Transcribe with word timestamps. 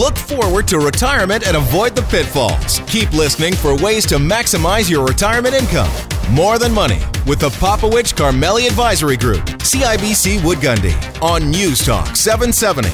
Look 0.00 0.16
forward 0.16 0.66
to 0.68 0.78
retirement 0.78 1.46
and 1.46 1.58
avoid 1.58 1.94
the 1.94 2.00
pitfalls. 2.00 2.80
Keep 2.86 3.12
listening 3.12 3.52
for 3.54 3.76
ways 3.76 4.06
to 4.06 4.14
maximize 4.14 4.88
your 4.88 5.06
retirement 5.06 5.54
income. 5.54 5.90
More 6.30 6.58
Than 6.58 6.72
Money 6.72 7.00
with 7.26 7.38
the 7.38 7.50
Popowich 7.50 8.14
Karmali 8.14 8.66
Advisory 8.66 9.18
Group, 9.18 9.40
CIBC 9.58 10.42
Wood 10.42 10.56
Gundy, 10.56 10.94
on 11.20 11.50
News 11.50 11.84
Talk 11.84 12.16
770. 12.16 12.88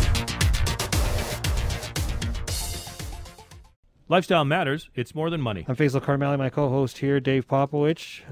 Lifestyle 4.09 4.45
matters. 4.45 4.91
It's 4.97 5.15
more 5.15 5.31
than 5.31 5.41
money. 5.41 5.65
I'm 5.69 5.77
Faisal 5.77 6.03
Karmali, 6.03 6.37
my 6.37 6.51
co-host 6.51 6.99
here, 6.99 7.21
Dave 7.21 7.47
Popowich. 7.47 8.23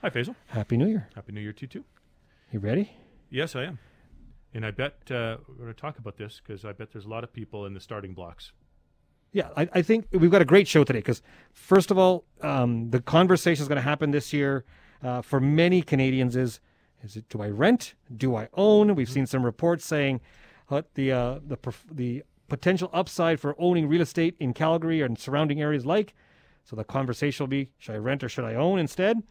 Hi, 0.00 0.08
Faisal. 0.08 0.36
Happy 0.46 0.78
New 0.78 0.86
Year. 0.86 1.06
Happy 1.14 1.32
New 1.32 1.42
Year 1.42 1.52
to 1.52 1.60
you, 1.60 1.68
too. 1.68 1.84
You 2.50 2.60
ready? 2.60 2.92
Yes, 3.28 3.54
I 3.54 3.64
am. 3.64 3.78
And 4.54 4.66
I 4.66 4.70
bet 4.70 4.94
uh, 5.10 5.38
we're 5.48 5.54
going 5.54 5.74
to 5.74 5.80
talk 5.80 5.98
about 5.98 6.16
this 6.16 6.40
because 6.44 6.64
I 6.64 6.72
bet 6.72 6.92
there's 6.92 7.06
a 7.06 7.08
lot 7.08 7.24
of 7.24 7.32
people 7.32 7.66
in 7.66 7.74
the 7.74 7.80
starting 7.80 8.12
blocks. 8.12 8.52
Yeah, 9.32 9.48
I, 9.56 9.68
I 9.72 9.82
think 9.82 10.08
we've 10.12 10.30
got 10.30 10.42
a 10.42 10.46
great 10.46 10.68
show 10.68 10.84
today 10.84 10.98
because, 10.98 11.22
first 11.54 11.90
of 11.90 11.96
all, 11.96 12.24
um, 12.42 12.90
the 12.90 13.00
conversation 13.00 13.62
is 13.62 13.68
going 13.68 13.76
to 13.76 13.82
happen 13.82 14.10
this 14.10 14.32
year 14.32 14.64
uh, 15.02 15.22
for 15.22 15.40
many 15.40 15.80
Canadians 15.80 16.36
is, 16.36 16.60
is 17.02 17.16
it 17.16 17.28
do 17.30 17.40
I 17.40 17.48
rent? 17.48 17.94
Do 18.14 18.36
I 18.36 18.48
own? 18.52 18.94
We've 18.94 19.08
seen 19.08 19.26
some 19.26 19.42
reports 19.44 19.86
saying 19.86 20.20
uh, 20.70 20.82
the, 20.94 21.12
uh, 21.12 21.38
the, 21.46 21.56
the 21.90 22.22
potential 22.48 22.90
upside 22.92 23.40
for 23.40 23.56
owning 23.58 23.88
real 23.88 24.02
estate 24.02 24.36
in 24.38 24.52
Calgary 24.52 25.00
and 25.00 25.18
surrounding 25.18 25.62
areas 25.62 25.86
like. 25.86 26.14
So 26.64 26.76
the 26.76 26.84
conversation 26.84 27.44
will 27.44 27.48
be 27.48 27.70
should 27.78 27.94
I 27.94 27.98
rent 27.98 28.22
or 28.22 28.28
should 28.28 28.44
I 28.44 28.54
own 28.54 28.78
instead? 28.78 29.22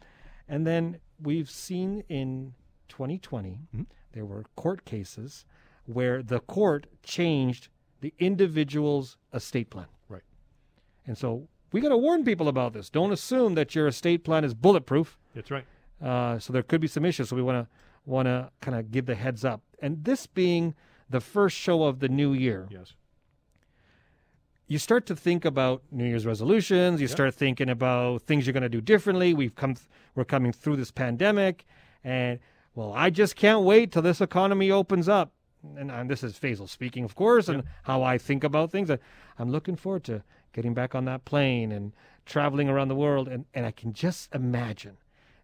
And 0.48 0.66
then 0.66 0.98
we've 1.20 1.48
seen 1.48 2.02
in 2.08 2.54
2020, 2.88 3.50
mm-hmm. 3.50 3.82
There 4.12 4.24
were 4.24 4.44
court 4.56 4.84
cases 4.84 5.44
where 5.86 6.22
the 6.22 6.40
court 6.40 6.86
changed 7.02 7.68
the 8.00 8.12
individual's 8.18 9.16
estate 9.32 9.70
plan. 9.70 9.86
Right. 10.08 10.22
And 11.06 11.16
so 11.16 11.48
we 11.72 11.80
got 11.80 11.88
to 11.88 11.96
warn 11.96 12.24
people 12.24 12.48
about 12.48 12.72
this. 12.72 12.90
Don't 12.90 13.12
assume 13.12 13.54
that 13.54 13.74
your 13.74 13.86
estate 13.86 14.24
plan 14.24 14.44
is 14.44 14.54
bulletproof. 14.54 15.18
That's 15.34 15.50
right. 15.50 15.64
Uh, 16.00 16.38
so 16.38 16.52
there 16.52 16.62
could 16.62 16.80
be 16.80 16.88
some 16.88 17.04
issues. 17.04 17.28
So 17.28 17.36
we 17.36 17.42
want 17.42 17.64
to 17.64 17.68
want 18.04 18.26
to 18.26 18.50
kind 18.60 18.76
of 18.76 18.90
give 18.90 19.06
the 19.06 19.14
heads 19.14 19.44
up. 19.44 19.62
And 19.80 20.04
this 20.04 20.26
being 20.26 20.74
the 21.08 21.20
first 21.20 21.56
show 21.56 21.84
of 21.84 22.00
the 22.00 22.08
new 22.08 22.32
year. 22.32 22.66
Yes. 22.70 22.94
You 24.66 24.78
start 24.78 25.06
to 25.06 25.16
think 25.16 25.44
about 25.44 25.82
New 25.90 26.06
Year's 26.06 26.24
resolutions. 26.24 27.00
You 27.00 27.06
start 27.06 27.34
thinking 27.34 27.68
about 27.68 28.22
things 28.22 28.46
you're 28.46 28.54
going 28.54 28.62
to 28.62 28.70
do 28.70 28.80
differently. 28.80 29.34
We've 29.34 29.54
come, 29.54 29.74
th- 29.74 29.86
we're 30.14 30.24
coming 30.24 30.50
through 30.50 30.76
this 30.76 30.90
pandemic, 30.90 31.66
and 32.02 32.38
well, 32.74 32.92
I 32.94 33.10
just 33.10 33.36
can't 33.36 33.62
wait 33.62 33.92
till 33.92 34.02
this 34.02 34.20
economy 34.20 34.70
opens 34.70 35.08
up. 35.08 35.32
And, 35.76 35.90
and 35.90 36.10
this 36.10 36.24
is 36.24 36.38
Faisal 36.38 36.68
speaking, 36.68 37.04
of 37.04 37.14
course, 37.14 37.48
and 37.48 37.64
how 37.84 38.02
I 38.02 38.18
think 38.18 38.42
about 38.42 38.72
things. 38.72 38.90
I'm 39.38 39.50
looking 39.50 39.76
forward 39.76 40.04
to 40.04 40.22
getting 40.52 40.74
back 40.74 40.94
on 40.94 41.04
that 41.04 41.24
plane 41.24 41.70
and 41.70 41.92
traveling 42.26 42.68
around 42.68 42.88
the 42.88 42.96
world. 42.96 43.28
And, 43.28 43.44
and 43.54 43.64
I 43.64 43.70
can 43.70 43.92
just 43.92 44.34
imagine 44.34 44.96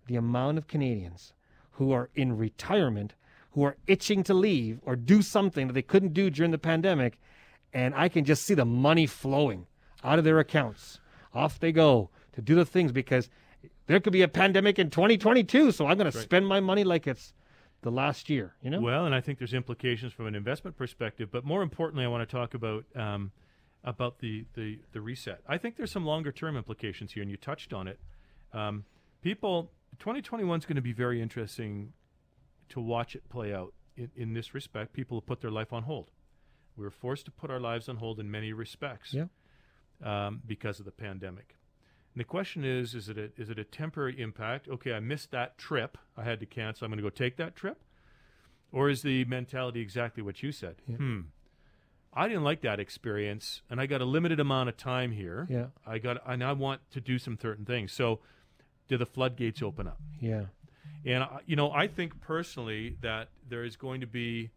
the 0.07 0.17
amount 0.17 0.59
of 0.59 0.67
Canadians 0.67 1.33
who 1.73 1.93
are 1.93 2.11
in 2.15 2.37
retirement 2.37 3.15
who 3.53 3.65
are 3.65 3.77
itching 3.87 4.23
to 4.23 4.35
leave 4.35 4.81
or 4.85 4.95
do 4.97 5.23
something 5.23 5.67
that 5.67 5.73
they 5.73 5.83
couldn't 5.83 6.15
do 6.15 6.31
during 6.31 6.53
the 6.53 6.59
pandemic. 6.59 7.19
And 7.73 7.95
I 7.95 8.09
can 8.09 8.25
just 8.25 8.45
see 8.45 8.55
the 8.55 8.65
money 8.65 9.07
flowing 9.07 9.67
out 10.05 10.19
of 10.19 10.25
their 10.25 10.39
accounts. 10.39 11.01
Off 11.35 11.59
they 11.59 11.73
go 11.73 12.11
to 12.35 12.43
do 12.43 12.55
the 12.55 12.65
things 12.65 12.93
because 12.93 13.29
there 13.89 13.99
could 14.01 14.13
be 14.13 14.23
a 14.23 14.29
pandemic 14.29 14.79
in 14.79 14.91
2022. 14.91 15.73
So 15.73 15.87
I'm 15.87 15.97
going 15.97 16.05
right. 16.05 16.13
to 16.13 16.21
spend 16.21 16.47
my 16.47 16.61
money 16.61 16.85
like 16.85 17.07
it's 17.07 17.33
the 17.83 17.91
last 17.91 18.31
year, 18.31 18.55
you 18.63 18.71
know? 18.71 18.81
Well, 18.81 19.07
and 19.07 19.15
I 19.15 19.21
think 19.21 19.39
there's 19.39 19.55
implications 19.55 20.13
from 20.13 20.27
an 20.27 20.35
investment 20.35 20.77
perspective, 20.77 21.31
but 21.33 21.45
more 21.45 21.63
importantly, 21.63 22.05
I 22.05 22.09
want 22.09 22.29
to 22.29 22.37
talk 22.37 22.55
about 22.55 22.85
um, 22.95 23.33
about 23.85 24.19
the, 24.19 24.45
the, 24.55 24.81
the 24.93 25.01
reset. 25.01 25.41
I 25.49 25.57
think 25.57 25.77
there's 25.77 25.93
some 25.93 26.05
longer 26.05 26.33
term 26.33 26.57
implications 26.57 27.13
here, 27.13 27.23
and 27.23 27.31
you 27.31 27.37
touched 27.37 27.73
on 27.73 27.89
it. 27.89 27.99
Um, 28.53 28.85
people, 29.23 29.71
2021 30.01 30.59
is 30.59 30.67
going 30.67 30.77
to 30.77 30.83
be 30.83 30.93
very 30.93 31.23
interesting 31.23 31.93
to 32.71 32.81
watch 32.81 33.15
it 33.15 33.29
play 33.29 33.55
out 33.55 33.73
in, 33.97 34.11
in 34.17 34.35
this 34.35 34.53
respect. 34.53 34.93
People 34.93 35.19
have 35.19 35.27
put 35.27 35.41
their 35.41 35.51
life 35.51 35.73
on 35.73 35.85
hold. 35.85 36.11
We 36.77 36.85
were 36.85 36.91
forced 36.91 37.25
to 37.27 37.31
put 37.31 37.51
our 37.51 37.61
lives 37.61 37.89
on 37.89 37.97
hold 37.97 38.21
in 38.21 38.31
many 38.31 38.53
respects 38.53 39.15
yeah. 39.15 39.27
um, 40.05 40.43
because 40.47 40.81
of 40.81 40.85
the 40.85 40.93
pandemic. 40.93 41.55
And 42.15 42.21
the 42.21 42.25
question 42.25 42.65
is, 42.65 42.95
is 42.95 43.09
it 43.09 43.19
a, 43.19 43.31
is 43.37 43.51
it 43.51 43.59
a 43.59 43.65
temporary 43.65 44.21
impact? 44.21 44.69
Okay, 44.69 44.93
I 44.93 45.01
missed 45.01 45.31
that 45.31 45.59
trip. 45.59 45.99
I 46.17 46.25
had 46.25 46.41
to 46.41 46.47
cancel. 46.47 46.85
I'm 46.85 46.91
going 46.91 46.99
to 46.99 47.03
go 47.03 47.11
take 47.11 47.37
that 47.37 47.55
trip. 47.55 47.83
Or 48.73 48.89
is 48.91 49.03
the 49.03 49.25
mentality 49.25 49.81
exactly 49.81 50.23
what 50.23 50.43
you 50.43 50.53
said? 50.53 50.77
Yeah. 50.87 50.97
Hmm. 50.97 51.21
I 52.13 52.27
didn't 52.27 52.45
like 52.45 52.63
that 52.63 52.81
experience, 52.81 53.63
and 53.71 53.81
I 53.81 53.87
got 53.87 54.01
a 54.01 54.05
limited 54.05 54.41
amount 54.41 54.69
of 54.71 54.77
time 54.77 55.13
here. 55.13 55.47
Yeah. 55.49 55.67
I 55.87 55.99
got, 55.99 56.17
and 56.27 56.43
I 56.43 56.53
want 56.53 56.81
to 56.91 57.01
do 57.01 57.19
some 57.19 57.39
certain 57.41 57.65
things. 57.65 57.93
So, 57.93 58.21
do 58.89 58.97
the 58.97 59.07
floodgates 59.07 59.63
open 59.63 59.87
up? 59.87 60.01
Yeah. 60.19 60.47
And 61.05 61.25
you 61.47 61.55
know, 61.55 61.71
I 61.71 61.87
think 61.87 62.21
personally 62.21 62.97
that 63.03 63.29
there 63.49 63.63
is 63.63 63.77
going 63.77 64.01
to 64.01 64.07
be 64.07 64.51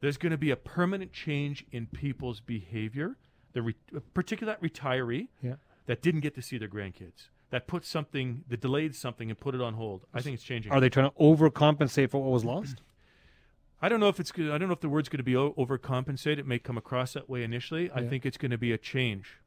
there's 0.00 0.16
going 0.16 0.30
to 0.30 0.38
be 0.38 0.50
a 0.50 0.56
permanent 0.56 1.12
change 1.12 1.64
in 1.72 1.86
people's 1.86 2.40
behavior. 2.40 3.16
The 3.52 3.62
re- 3.62 3.74
particular 4.12 4.56
retiree 4.62 5.28
yeah. 5.42 5.54
That 5.86 6.02
didn't 6.02 6.20
get 6.20 6.34
to 6.34 6.42
see 6.42 6.58
their 6.58 6.68
grandkids, 6.68 7.28
that 7.50 7.66
put 7.66 7.84
something, 7.84 8.44
that 8.48 8.60
delayed 8.60 8.94
something 8.94 9.30
and 9.30 9.38
put 9.38 9.54
it 9.54 9.60
on 9.60 9.74
hold. 9.74 10.04
I 10.12 10.20
think 10.20 10.34
it's 10.34 10.44
changing. 10.44 10.72
Are 10.72 10.80
they 10.80 10.88
trying 10.88 11.10
to 11.10 11.16
overcompensate 11.16 12.10
for 12.10 12.22
what 12.22 12.32
was 12.32 12.44
lost? 12.44 12.82
I 13.82 13.88
don't 13.88 14.00
know 14.00 14.08
if 14.08 14.18
it's. 14.18 14.32
I 14.32 14.58
don't 14.58 14.68
know 14.68 14.72
if 14.72 14.80
the 14.80 14.88
word's 14.88 15.08
going 15.08 15.18
to 15.18 15.24
be 15.24 15.34
overcompensate. 15.34 16.38
It 16.38 16.46
may 16.46 16.58
come 16.58 16.78
across 16.78 17.12
that 17.12 17.28
way 17.28 17.42
initially. 17.42 17.84
Yeah. 17.84 17.96
I 17.96 18.08
think 18.08 18.24
it's 18.24 18.38
going 18.38 18.50
to 18.50 18.58
be 18.58 18.72
a 18.72 18.78
change 18.78 19.38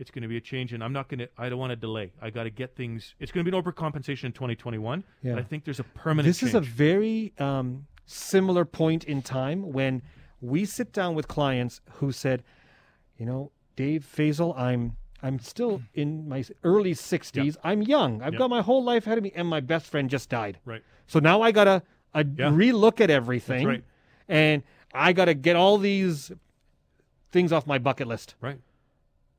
it's 0.00 0.10
going 0.10 0.22
to 0.22 0.28
be 0.28 0.38
a 0.38 0.40
change, 0.40 0.72
and 0.72 0.82
I'm 0.82 0.94
not 0.94 1.08
going 1.08 1.18
to. 1.18 1.28
I 1.36 1.50
don't 1.50 1.58
want 1.58 1.70
to 1.70 1.76
delay. 1.76 2.12
I 2.22 2.30
got 2.30 2.44
to 2.44 2.50
get 2.50 2.74
things. 2.74 3.14
It's 3.20 3.30
going 3.30 3.44
to 3.44 3.50
be 3.50 3.56
an 3.56 3.62
overcompensation 3.62 4.24
in 4.24 4.32
2021. 4.32 5.04
Yeah. 5.22 5.36
I 5.36 5.42
think 5.42 5.64
there's 5.64 5.78
a 5.78 5.84
permanent. 5.84 6.26
This 6.26 6.38
change. 6.38 6.50
is 6.50 6.54
a 6.54 6.60
very 6.60 7.34
um, 7.38 7.86
similar 8.06 8.64
point 8.64 9.04
in 9.04 9.20
time 9.20 9.72
when 9.72 10.02
we 10.40 10.64
sit 10.64 10.92
down 10.92 11.14
with 11.14 11.28
clients 11.28 11.82
who 11.92 12.12
said, 12.12 12.42
you 13.18 13.26
know, 13.26 13.52
Dave 13.76 14.10
Faisal, 14.10 14.58
I'm 14.58 14.96
I'm 15.22 15.38
still 15.38 15.78
mm. 15.78 15.84
in 15.94 16.28
my 16.28 16.44
early 16.64 16.94
60s. 16.94 17.44
Yep. 17.44 17.56
I'm 17.62 17.82
young. 17.82 18.22
I've 18.22 18.32
yep. 18.34 18.38
got 18.38 18.50
my 18.50 18.62
whole 18.62 18.82
life 18.82 19.06
ahead 19.06 19.18
of 19.18 19.24
me, 19.24 19.32
and 19.34 19.48
my 19.48 19.60
best 19.60 19.86
friend 19.86 20.08
just 20.08 20.28
died. 20.28 20.58
Right. 20.64 20.82
So 21.06 21.18
now 21.18 21.42
I 21.42 21.52
gotta 21.52 21.82
yeah. 22.14 22.50
relook 22.50 23.00
at 23.00 23.10
everything, 23.10 23.66
right. 23.66 23.84
and 24.28 24.62
I 24.92 25.12
gotta 25.12 25.34
get 25.34 25.56
all 25.56 25.78
these 25.78 26.32
things 27.32 27.52
off 27.52 27.66
my 27.66 27.78
bucket 27.78 28.06
list. 28.06 28.34
Right. 28.40 28.58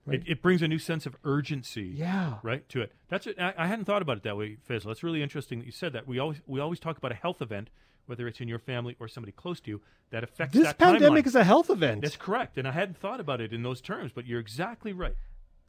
Right. 0.05 0.19
It, 0.21 0.31
it, 0.31 0.41
brings 0.41 0.63
a 0.63 0.67
new 0.67 0.79
sense 0.79 1.05
of 1.05 1.15
urgency, 1.23 1.93
yeah, 1.95 2.37
right 2.41 2.67
to 2.69 2.81
it. 2.81 2.91
That's 3.07 3.27
it. 3.27 3.39
I, 3.39 3.53
I, 3.55 3.67
hadn't 3.67 3.85
thought 3.85 4.01
about 4.01 4.17
it 4.17 4.23
that 4.23 4.35
way, 4.35 4.57
Faisal. 4.67 4.85
That's 4.85 5.03
really 5.03 5.21
interesting 5.21 5.59
that 5.59 5.65
you 5.65 5.71
said 5.71 5.93
that. 5.93 6.07
We 6.07 6.17
always 6.17 6.41
we 6.47 6.59
always 6.59 6.79
talk 6.79 6.97
about 6.97 7.11
a 7.11 7.15
health 7.15 7.39
event, 7.39 7.69
whether 8.07 8.27
it's 8.27 8.41
in 8.41 8.47
your 8.47 8.57
family 8.57 8.95
or 8.99 9.07
somebody 9.07 9.31
close 9.31 9.59
to 9.59 9.69
you, 9.69 9.81
that 10.09 10.23
affects 10.23 10.55
this 10.55 10.63
that 10.63 10.79
pandemic 10.79 11.25
timeline. 11.25 11.27
is 11.27 11.35
a 11.35 11.43
health 11.43 11.69
event. 11.69 12.01
That's 12.01 12.17
correct, 12.17 12.57
and 12.57 12.67
I 12.67 12.71
hadn't 12.71 12.97
thought 12.97 13.19
about 13.19 13.41
it 13.41 13.53
in 13.53 13.61
those 13.61 13.79
terms. 13.79 14.11
But 14.11 14.25
you're 14.25 14.39
exactly 14.39 14.91
right. 14.91 15.15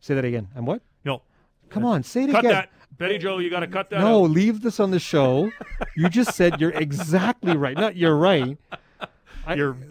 Say 0.02 0.14
that 0.14 0.24
again. 0.24 0.48
I'm 0.54 0.66
what? 0.66 0.82
No. 1.04 1.22
Come 1.70 1.86
on, 1.86 2.02
say 2.02 2.24
it 2.24 2.24
again. 2.24 2.34
cut 2.34 2.44
again. 2.44 2.54
that, 2.54 2.98
Betty 2.98 3.18
Joe. 3.18 3.38
You 3.38 3.48
got 3.48 3.60
to 3.60 3.68
cut 3.68 3.88
that. 3.90 4.00
No, 4.00 4.24
out. 4.24 4.30
leave 4.30 4.60
this 4.60 4.80
on 4.80 4.90
the 4.90 4.98
show. 4.98 5.50
you 5.96 6.10
just 6.10 6.34
said 6.34 6.60
you're 6.60 6.70
exactly 6.74 7.56
right. 7.56 7.76
Not 7.76 7.96
you're 7.96 8.16
right. 8.16 8.58
I, 9.44 9.54
You're, 9.54 9.76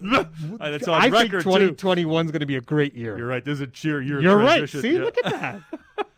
that's 0.58 0.88
on 0.88 1.02
I 1.02 1.06
record 1.06 1.30
think 1.30 1.32
2021 1.42 2.26
is 2.26 2.32
going 2.32 2.40
to 2.40 2.46
be 2.46 2.56
a 2.56 2.62
great 2.62 2.94
year. 2.94 3.18
You're 3.18 3.26
right. 3.26 3.44
This 3.44 3.56
is 3.56 3.60
a 3.60 3.66
cheer 3.66 4.00
year. 4.00 4.20
You're 4.20 4.38
right. 4.38 4.66
See, 4.68 4.94
yeah. 4.94 5.00
look 5.00 5.16
at 5.24 5.32
that. 5.32 6.06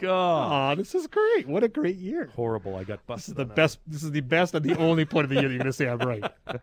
God, 0.00 0.78
oh, 0.78 0.80
this 0.80 0.94
is 0.94 1.06
great. 1.06 1.46
What 1.46 1.62
a 1.62 1.68
great 1.68 1.96
year. 1.96 2.30
Horrible. 2.34 2.76
I 2.76 2.84
got 2.84 3.06
busted. 3.06 3.18
This 3.18 3.28
is 3.28 3.34
the 3.34 3.44
that. 3.44 3.54
best. 3.54 3.78
This 3.86 4.02
is 4.02 4.10
the 4.10 4.20
best 4.20 4.54
and 4.54 4.64
the 4.64 4.76
only 4.78 5.04
point 5.04 5.24
of 5.24 5.30
the 5.30 5.36
year 5.36 5.48
that 5.48 5.54
you're 5.54 5.62
going 5.62 5.66
to 5.66 5.72
say 5.72 5.88
I'm 5.88 5.98
right. 5.98 6.24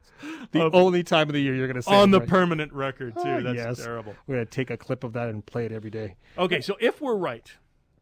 the 0.51 0.65
um, 0.65 0.71
only 0.73 1.03
time 1.03 1.29
of 1.29 1.33
the 1.33 1.41
year 1.41 1.55
you're 1.55 1.67
going 1.67 1.75
to 1.75 1.83
say 1.83 1.93
on 1.93 2.03
I'm 2.03 2.11
the 2.11 2.19
right. 2.19 2.27
permanent 2.27 2.73
record 2.73 3.13
too. 3.15 3.21
Oh, 3.23 3.41
That's 3.41 3.55
yes. 3.55 3.77
terrible. 3.77 4.15
We're 4.25 4.35
going 4.35 4.47
to 4.47 4.51
take 4.51 4.69
a 4.71 4.77
clip 4.77 5.03
of 5.03 5.13
that 5.13 5.29
and 5.29 5.45
play 5.45 5.65
it 5.65 5.71
every 5.71 5.91
day. 5.91 6.15
Okay, 6.37 6.61
so 6.61 6.75
if 6.79 6.99
we're 6.99 7.15
right, 7.15 7.51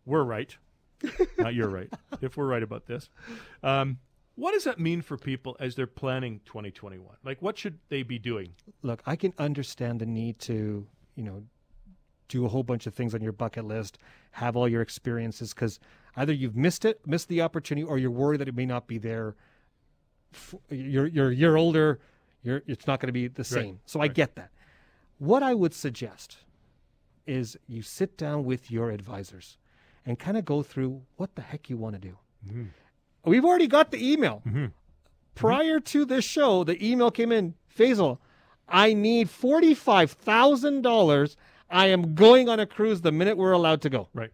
we're 0.05 0.23
right. 0.23 0.55
Not 1.37 1.53
you're 1.53 1.69
right. 1.69 1.91
If 2.21 2.37
we're 2.37 2.47
right 2.47 2.63
about 2.63 2.87
this, 2.87 3.09
um, 3.61 3.99
what 4.35 4.51
does 4.51 4.63
that 4.65 4.79
mean 4.79 5.01
for 5.01 5.17
people 5.17 5.55
as 5.59 5.75
they're 5.75 5.87
planning 5.87 6.41
2021? 6.45 7.17
Like, 7.23 7.41
what 7.41 7.57
should 7.57 7.79
they 7.89 8.03
be 8.03 8.19
doing? 8.19 8.53
Look, 8.81 9.01
I 9.05 9.15
can 9.15 9.33
understand 9.37 9.99
the 9.99 10.05
need 10.05 10.39
to, 10.39 10.87
you 11.15 11.23
know, 11.23 11.43
do 12.27 12.45
a 12.45 12.49
whole 12.49 12.63
bunch 12.63 12.87
of 12.87 12.93
things 12.93 13.13
on 13.13 13.21
your 13.21 13.31
bucket 13.31 13.65
list, 13.65 13.97
have 14.31 14.55
all 14.55 14.67
your 14.67 14.81
experiences, 14.81 15.53
because 15.53 15.79
either 16.15 16.33
you've 16.33 16.55
missed 16.55 16.85
it, 16.85 17.05
missed 17.05 17.27
the 17.27 17.41
opportunity, 17.41 17.85
or 17.85 17.97
you're 17.97 18.11
worried 18.11 18.41
that 18.41 18.47
it 18.47 18.55
may 18.55 18.65
not 18.65 18.87
be 18.87 18.97
there. 18.97 19.35
You're 20.69 21.07
you're 21.07 21.29
a 21.29 21.35
year 21.35 21.55
older. 21.55 21.99
You're 22.43 22.61
it's 22.67 22.87
not 22.87 22.99
going 22.99 23.07
to 23.07 23.13
be 23.13 23.27
the 23.27 23.43
same. 23.43 23.65
Right. 23.65 23.79
So 23.85 23.99
right. 23.99 24.09
I 24.09 24.13
get 24.13 24.35
that. 24.35 24.51
What 25.17 25.43
I 25.43 25.53
would 25.53 25.73
suggest 25.73 26.37
is 27.25 27.57
you 27.67 27.81
sit 27.81 28.17
down 28.17 28.43
with 28.43 28.69
your 28.69 28.91
advisors 28.91 29.57
and 30.05 30.19
kind 30.19 30.37
of 30.37 30.45
go 30.45 30.61
through 30.61 31.01
what 31.15 31.35
the 31.35 31.41
heck 31.41 31.69
you 31.69 31.77
want 31.77 31.95
to 31.95 32.01
do. 32.01 32.17
Mm-hmm. 32.47 33.29
We've 33.29 33.45
already 33.45 33.67
got 33.67 33.91
the 33.91 34.13
email. 34.13 34.43
Mm-hmm. 34.45 34.65
Prior 35.33 35.79
to 35.79 36.05
this 36.05 36.23
show, 36.23 36.63
the 36.63 36.83
email 36.85 37.11
came 37.11 37.31
in 37.31 37.55
Faisal, 37.75 38.19
I 38.67 38.93
need 38.93 39.29
$45,000. 39.29 41.35
I 41.69 41.87
am 41.87 42.15
going 42.15 42.47
on 42.49 42.59
a 42.59 42.65
cruise 42.65 43.01
the 43.01 43.11
minute 43.11 43.37
we're 43.37 43.51
allowed 43.51 43.81
to 43.83 43.89
go. 43.89 44.07
Right. 44.13 44.31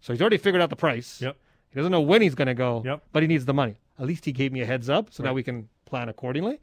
So 0.00 0.12
he's 0.12 0.20
already 0.20 0.38
figured 0.38 0.62
out 0.62 0.70
the 0.70 0.76
price. 0.76 1.20
Yep. 1.20 1.36
He 1.70 1.76
doesn't 1.76 1.92
know 1.92 2.00
when 2.00 2.22
he's 2.22 2.34
going 2.34 2.46
to 2.48 2.54
go, 2.54 2.82
Yep. 2.84 3.02
but 3.12 3.22
he 3.22 3.26
needs 3.26 3.44
the 3.44 3.54
money. 3.54 3.76
At 3.98 4.06
least 4.06 4.24
he 4.24 4.32
gave 4.32 4.52
me 4.52 4.60
a 4.60 4.66
heads 4.66 4.88
up, 4.88 5.12
so 5.12 5.22
now 5.22 5.30
Right. 5.30 5.34
we 5.36 5.42
can 5.42 5.68
plan 5.84 6.08
accordingly. 6.08 6.60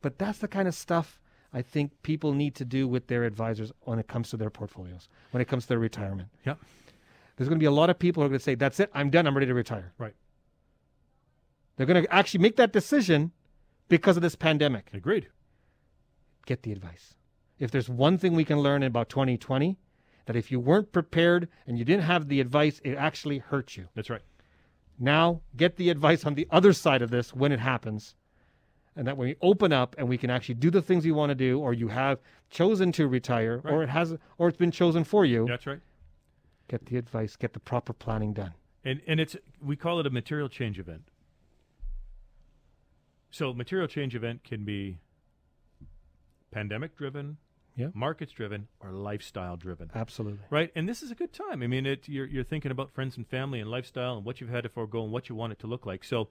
But 0.00 0.18
that's 0.18 0.38
the 0.38 0.48
kind 0.48 0.66
of 0.68 0.74
stuff 0.74 1.20
I 1.52 1.62
think 1.62 1.92
people 2.02 2.32
need 2.32 2.54
to 2.56 2.64
do 2.64 2.86
with 2.88 3.06
their 3.06 3.24
advisors 3.24 3.72
when 3.80 3.98
it 3.98 4.06
comes 4.08 4.30
to 4.30 4.36
their 4.36 4.50
portfolios, 4.50 5.08
when 5.30 5.40
it 5.40 5.48
comes 5.48 5.64
to 5.64 5.68
their 5.68 5.78
retirement. 5.78 6.28
Yep. 6.44 6.58
There's 7.36 7.48
going 7.48 7.58
to 7.58 7.62
be 7.62 7.66
a 7.66 7.70
lot 7.70 7.88
of 7.90 7.98
people 7.98 8.22
who 8.22 8.26
are 8.26 8.30
going 8.30 8.38
to 8.38 8.44
say, 8.44 8.54
"That's 8.54 8.80
it, 8.80 8.90
I'm 8.94 9.10
done. 9.10 9.26
I'm 9.26 9.34
ready 9.34 9.46
to 9.46 9.54
retire." 9.54 9.92
Right. 9.96 10.14
They're 11.76 11.86
going 11.86 12.02
to 12.04 12.12
actually 12.14 12.40
make 12.40 12.56
that 12.56 12.72
decision 12.72 13.32
because 13.88 14.16
of 14.16 14.22
this 14.22 14.34
pandemic. 14.34 14.90
Agreed. 14.92 15.28
Get 16.46 16.62
the 16.62 16.72
advice. 16.72 17.14
If 17.58 17.70
there's 17.70 17.88
one 17.88 18.18
thing 18.18 18.34
we 18.34 18.44
can 18.44 18.60
learn 18.60 18.82
about 18.82 19.08
2020, 19.08 19.78
that 20.26 20.36
if 20.36 20.50
you 20.52 20.60
weren't 20.60 20.92
prepared 20.92 21.48
and 21.66 21.78
you 21.78 21.84
didn't 21.84 22.04
have 22.04 22.28
the 22.28 22.40
advice, 22.40 22.80
it 22.84 22.96
actually 22.96 23.38
hurt 23.38 23.76
you. 23.76 23.88
That's 23.94 24.10
right. 24.10 24.22
Now 24.98 25.40
get 25.56 25.76
the 25.76 25.90
advice 25.90 26.24
on 26.24 26.34
the 26.34 26.46
other 26.50 26.72
side 26.72 27.02
of 27.02 27.10
this 27.10 27.34
when 27.34 27.52
it 27.52 27.60
happens. 27.60 28.14
And 28.94 29.06
that 29.06 29.16
when 29.16 29.28
we 29.28 29.36
open 29.40 29.72
up 29.72 29.94
and 29.96 30.08
we 30.08 30.18
can 30.18 30.28
actually 30.28 30.56
do 30.56 30.70
the 30.70 30.82
things 30.82 31.06
you 31.06 31.14
want 31.14 31.30
to 31.30 31.34
do, 31.34 31.60
or 31.60 31.72
you 31.72 31.88
have 31.88 32.18
chosen 32.50 32.90
to 32.92 33.06
retire, 33.06 33.62
or 33.64 33.84
it 33.84 33.88
has, 33.88 34.16
or 34.38 34.48
it's 34.48 34.58
been 34.58 34.72
chosen 34.72 35.04
for 35.04 35.24
you, 35.24 35.46
That's 35.46 35.66
right. 35.66 35.80
get 36.66 36.84
the 36.86 36.96
advice, 36.96 37.36
get 37.36 37.52
the 37.52 37.60
proper 37.60 37.92
planning 37.92 38.32
done. 38.32 38.54
And 38.84 39.00
and 39.06 39.20
it's 39.20 39.36
we 39.62 39.76
call 39.76 40.00
it 40.00 40.06
a 40.06 40.10
material 40.10 40.48
change 40.48 40.80
event. 40.80 41.02
So 43.30 43.52
material 43.52 43.86
change 43.86 44.16
event 44.16 44.42
can 44.42 44.64
be 44.64 44.98
pandemic 46.50 46.96
driven, 46.96 47.36
Yeah. 47.78 47.88
markets 47.94 48.32
driven, 48.32 48.68
or 48.80 48.90
lifestyle 48.90 49.56
driven. 49.56 49.90
Absolutely. 49.94 50.44
Right, 50.50 50.70
and 50.74 50.88
this 50.88 51.02
is 51.02 51.10
a 51.10 51.14
good 51.14 51.32
time. 51.32 51.62
I 51.62 51.66
mean, 51.68 51.86
it, 51.86 52.08
you're 52.08 52.26
you're 52.26 52.44
thinking 52.44 52.72
about 52.72 52.92
friends 52.92 53.16
and 53.16 53.26
family 53.26 53.60
and 53.60 53.70
lifestyle 53.70 54.16
and 54.16 54.24
what 54.26 54.40
you've 54.40 54.50
had 54.50 54.64
to 54.64 54.68
forego 54.68 55.04
and 55.04 55.12
what 55.12 55.28
you 55.28 55.34
want 55.36 55.52
it 55.52 55.58
to 55.60 55.66
look 55.68 55.86
like. 55.86 56.04
So, 56.04 56.28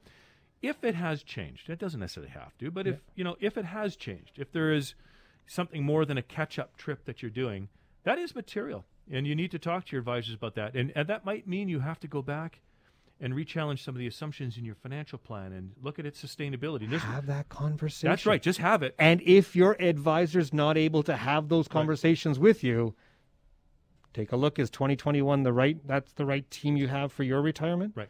if 0.61 0.83
it 0.83 0.93
has 0.95 1.23
changed, 1.23 1.69
it 1.69 1.79
doesn't 1.79 1.99
necessarily 1.99 2.31
have 2.33 2.57
to, 2.57 2.69
but 2.69 2.85
if 2.85 2.99
you 3.15 3.23
know, 3.23 3.37
if 3.39 3.57
it 3.57 3.65
has 3.65 3.95
changed, 3.95 4.33
if 4.37 4.51
there 4.51 4.73
is 4.73 4.93
something 5.47 5.83
more 5.83 6.03
than 6.05 6.17
a 6.17 6.21
catch-up 6.21 6.75
trip 6.75 7.05
that 7.05 7.21
you're 7.21 7.31
doing, 7.31 7.69
that 8.03 8.19
is 8.19 8.35
material, 8.35 8.85
and 9.09 9.25
you 9.25 9.33
need 9.33 9.51
to 9.51 9.59
talk 9.59 9.85
to 9.85 9.91
your 9.93 10.01
advisors 10.01 10.35
about 10.35 10.55
that. 10.55 10.75
And 10.75 10.91
and 10.95 11.07
that 11.07 11.25
might 11.25 11.47
mean 11.47 11.69
you 11.69 11.79
have 11.79 11.99
to 12.01 12.07
go 12.07 12.21
back 12.21 12.59
and 13.19 13.33
re-challenge 13.33 13.83
some 13.83 13.95
of 13.95 13.99
the 13.99 14.07
assumptions 14.07 14.57
in 14.57 14.65
your 14.65 14.75
financial 14.75 15.17
plan 15.17 15.51
and 15.51 15.71
look 15.81 15.97
at 15.99 16.05
its 16.05 16.23
sustainability. 16.23 16.87
There's- 16.87 17.03
Have 17.03 17.25
that 17.27 17.49
conversation. 17.49 18.09
that's 18.09 18.25
right. 18.25 18.41
Just 18.41 18.59
have 18.59 18.83
it. 18.83 18.93
And 18.99 19.21
if 19.23 19.55
your 19.55 19.75
advisor's 19.79 20.53
not 20.53 20.77
able 20.77 21.01
to 21.03 21.15
have 21.15 21.49
those 21.49 21.67
conversations 21.67 22.37
with 22.37 22.63
you, 22.63 22.93
take 24.13 24.31
a 24.31 24.35
look. 24.35 24.59
Is 24.59 24.69
2021 24.69 25.43
the 25.43 25.53
right? 25.53 25.77
That's 25.87 26.13
the 26.13 26.25
right 26.25 26.49
team 26.51 26.77
you 26.77 26.87
have 26.87 27.11
for 27.11 27.23
your 27.23 27.41
retirement. 27.41 27.93
Right. 27.95 28.09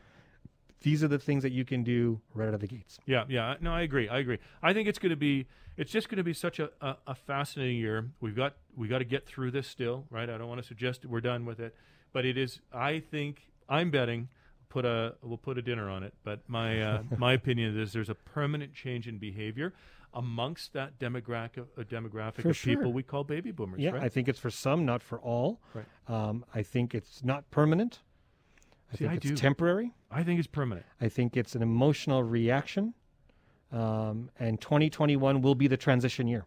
These 0.82 1.04
are 1.04 1.08
the 1.08 1.20
things 1.20 1.44
that 1.44 1.52
you 1.52 1.66
can 1.66 1.84
do 1.84 2.22
right 2.34 2.48
out 2.48 2.54
of 2.54 2.60
the 2.62 2.68
gates. 2.68 3.00
Yeah, 3.06 3.24
yeah. 3.28 3.56
No, 3.60 3.72
I 3.74 3.82
agree. 3.82 4.08
I 4.10 4.20
agree. 4.20 4.38
I 4.62 4.74
think 4.74 4.88
it's 4.88 5.00
going 5.00 5.10
to 5.10 5.16
be 5.16 5.48
it's 5.76 5.92
just 5.92 6.10
going 6.10 6.18
to 6.18 6.24
be 6.24 6.34
such 6.34 6.60
a, 6.60 6.70
a, 6.82 6.98
a 7.08 7.16
fascinating 7.16 7.78
year. 7.78 8.10
We've 8.20 8.36
got 8.36 8.56
we 8.76 8.88
got 8.88 9.00
to 9.00 9.06
get 9.06 9.26
through 9.26 9.52
this 9.52 9.68
still, 9.68 10.06
right? 10.10 10.30
I 10.30 10.38
don't 10.38 10.48
want 10.48 10.62
to 10.62 10.68
suggest 10.68 11.06
we're 11.06 11.22
done 11.22 11.46
with 11.46 11.60
it, 11.60 11.76
but 12.14 12.26
it 12.26 12.38
is. 12.38 12.62
I 12.72 13.00
think 13.00 13.48
I'm 13.68 13.90
betting 13.90 14.30
put 14.70 14.86
a 14.86 15.16
we'll 15.22 15.38
put 15.38 15.58
a 15.58 15.62
dinner 15.62 15.90
on 15.90 16.04
it. 16.04 16.14
But 16.24 16.42
my 16.48 16.82
uh, 16.82 17.04
my 17.18 17.34
opinion 17.34 17.78
is 17.78 17.94
there's 17.94 18.10
a 18.10 18.16
permanent 18.16 18.74
change 18.74 19.08
in 19.08 19.18
behavior 19.18 19.74
amongst 20.14 20.74
that 20.74 20.98
demographic 21.00 21.66
uh, 21.78 21.84
demographic 21.84 22.42
For 22.42 22.50
of 22.50 22.62
people 22.62 22.94
we 22.94 23.04
call 23.04 23.24
baby 23.24 23.52
boomers. 23.52 23.80
Yeah, 23.80 23.92
right? 23.92 24.04
I 24.04 24.10
think 24.10 24.28
it's 24.28 24.40
for 24.40 24.50
some, 24.50 24.86
not 24.86 25.04
for 25.04 25.20
all. 25.20 25.60
Right. 25.74 25.86
Um, 26.08 26.46
I 26.54 26.64
think 26.64 26.96
it's 26.96 27.24
not 27.24 27.50
permanent. 27.52 28.00
I 28.92 28.96
See, 28.96 28.98
think 29.00 29.12
I 29.12 29.16
it's 29.16 29.26
do. 29.26 29.36
temporary. 29.36 29.94
I 30.10 30.24
think 30.24 30.40
it's 30.40 30.48
permanent. 30.48 30.86
I 31.02 31.10
think 31.10 31.36
it's 31.36 31.56
an 31.56 31.62
emotional 31.62 32.24
reaction. 32.24 32.94
Um, 33.72 34.30
and 34.40 34.62
2021 34.62 35.42
will 35.42 35.56
be 35.56 35.68
the 35.68 35.76
transition 35.76 36.26
year. 36.26 36.46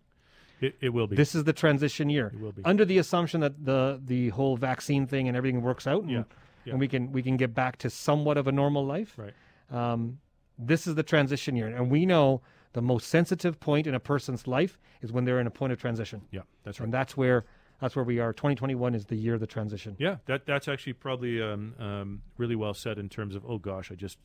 It, 0.60 0.76
it 0.80 0.88
will 0.90 1.06
be. 1.06 1.16
This 1.16 1.34
is 1.34 1.44
the 1.44 1.52
transition 1.52 2.08
year. 2.08 2.30
It 2.34 2.40
will 2.40 2.52
be. 2.52 2.62
Under 2.64 2.84
the 2.84 2.98
assumption 2.98 3.40
that 3.40 3.64
the 3.64 4.00
the 4.04 4.30
whole 4.30 4.56
vaccine 4.56 5.06
thing 5.06 5.28
and 5.28 5.36
everything 5.36 5.62
works 5.62 5.86
out, 5.86 6.08
Yeah, 6.08 6.24
yeah. 6.70 6.74
and 6.74 6.80
we 6.80 6.88
can 6.88 7.12
we 7.12 7.22
can 7.22 7.36
get 7.36 7.54
back 7.54 7.76
to 7.78 7.90
somewhat 7.90 8.36
of 8.38 8.46
a 8.46 8.52
normal 8.52 8.84
life. 8.86 9.16
right. 9.18 9.34
Um, 9.70 10.18
this 10.58 10.86
is 10.86 10.94
the 10.94 11.02
transition 11.02 11.56
year, 11.56 11.68
and 11.68 11.90
we 11.90 12.04
know 12.06 12.42
the 12.72 12.82
most 12.82 13.08
sensitive 13.08 13.58
point 13.60 13.86
in 13.86 13.94
a 13.94 14.00
person's 14.00 14.46
life 14.46 14.78
is 15.02 15.10
when 15.12 15.24
they're 15.24 15.40
in 15.40 15.46
a 15.46 15.50
point 15.50 15.72
of 15.72 15.80
transition, 15.80 16.22
Yeah, 16.30 16.42
that's 16.64 16.78
right. 16.80 16.84
and 16.84 16.94
that's 16.94 17.16
where 17.16 17.44
that's 17.80 17.96
where 17.96 18.04
we 18.04 18.18
are. 18.20 18.32
2021 18.34 18.94
is 18.94 19.06
the 19.06 19.16
year 19.16 19.34
of 19.34 19.40
the 19.40 19.46
transition. 19.46 19.96
Yeah, 19.98 20.16
that 20.26 20.44
that's 20.46 20.68
actually 20.68 20.92
probably 20.94 21.40
um, 21.42 21.74
um, 21.78 22.22
really 22.36 22.56
well 22.56 22.74
said 22.74 22.98
in 22.98 23.08
terms 23.08 23.34
of. 23.34 23.44
Oh 23.46 23.58
gosh, 23.58 23.90
I 23.90 23.94
just 23.94 24.18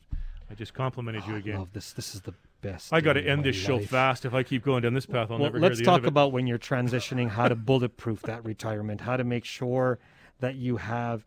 I 0.50 0.54
just 0.54 0.74
complimented 0.74 1.24
you 1.26 1.34
I 1.34 1.38
again. 1.38 1.58
love 1.60 1.72
this. 1.72 1.92
This 1.92 2.14
is 2.14 2.20
the 2.20 2.34
best. 2.60 2.92
I 2.92 3.00
got 3.00 3.14
to 3.14 3.22
end 3.22 3.44
this 3.44 3.56
show 3.56 3.78
fast. 3.78 4.24
If 4.26 4.34
I 4.34 4.42
keep 4.42 4.62
going 4.64 4.82
down 4.82 4.94
this 4.94 5.06
path, 5.06 5.30
I'll 5.30 5.38
Well, 5.38 5.46
never 5.50 5.58
let's 5.58 5.78
hear 5.78 5.84
the 5.84 5.90
talk 5.90 5.94
end 5.98 6.04
of 6.04 6.04
it. 6.06 6.08
about 6.08 6.32
when 6.32 6.46
you're 6.46 6.58
transitioning, 6.58 7.28
how 7.30 7.48
to 7.48 7.54
bulletproof 7.56 8.22
that 8.22 8.44
retirement, 8.44 9.00
how 9.00 9.16
to 9.16 9.24
make 9.24 9.44
sure 9.46 9.98
that 10.40 10.56
you 10.56 10.76
have 10.76 11.24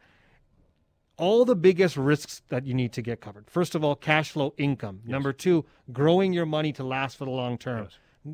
all 1.19 1.45
the 1.45 1.55
biggest 1.55 1.97
risks 1.97 2.41
that 2.49 2.65
you 2.65 2.73
need 2.73 2.93
to 2.93 3.01
get 3.01 3.21
covered. 3.21 3.49
First 3.49 3.75
of 3.75 3.83
all, 3.83 3.95
cash 3.95 4.31
flow 4.31 4.53
income. 4.57 5.01
Number 5.05 5.33
two, 5.33 5.65
growing 5.91 6.33
your 6.33 6.45
money 6.45 6.71
to 6.73 6.83
last 6.83 7.17
for 7.17 7.25
the 7.25 7.31
long 7.31 7.57
term. 7.57 7.89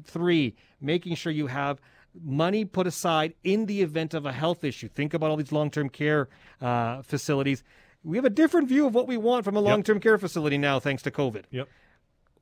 Three, 0.05 0.55
making 0.79 1.15
sure 1.15 1.31
you 1.31 1.47
have 1.47 1.81
money 2.23 2.63
put 2.63 2.87
aside 2.87 3.33
in 3.43 3.65
the 3.65 3.81
event 3.81 4.13
of 4.13 4.25
a 4.25 4.31
health 4.31 4.63
issue. 4.63 4.87
Think 4.87 5.13
about 5.13 5.29
all 5.29 5.37
these 5.37 5.51
long 5.51 5.69
term 5.69 5.89
care 5.89 6.29
uh, 6.61 7.01
facilities. 7.01 7.63
We 8.03 8.17
have 8.17 8.25
a 8.25 8.29
different 8.29 8.69
view 8.69 8.85
of 8.85 8.93
what 8.93 9.07
we 9.07 9.17
want 9.17 9.43
from 9.45 9.55
a 9.55 9.59
long 9.59 9.83
term 9.83 9.99
care 9.99 10.17
facility 10.17 10.57
now, 10.57 10.79
thanks 10.79 11.01
to 11.03 11.11
COVID. 11.11 11.45
Yep. 11.51 11.67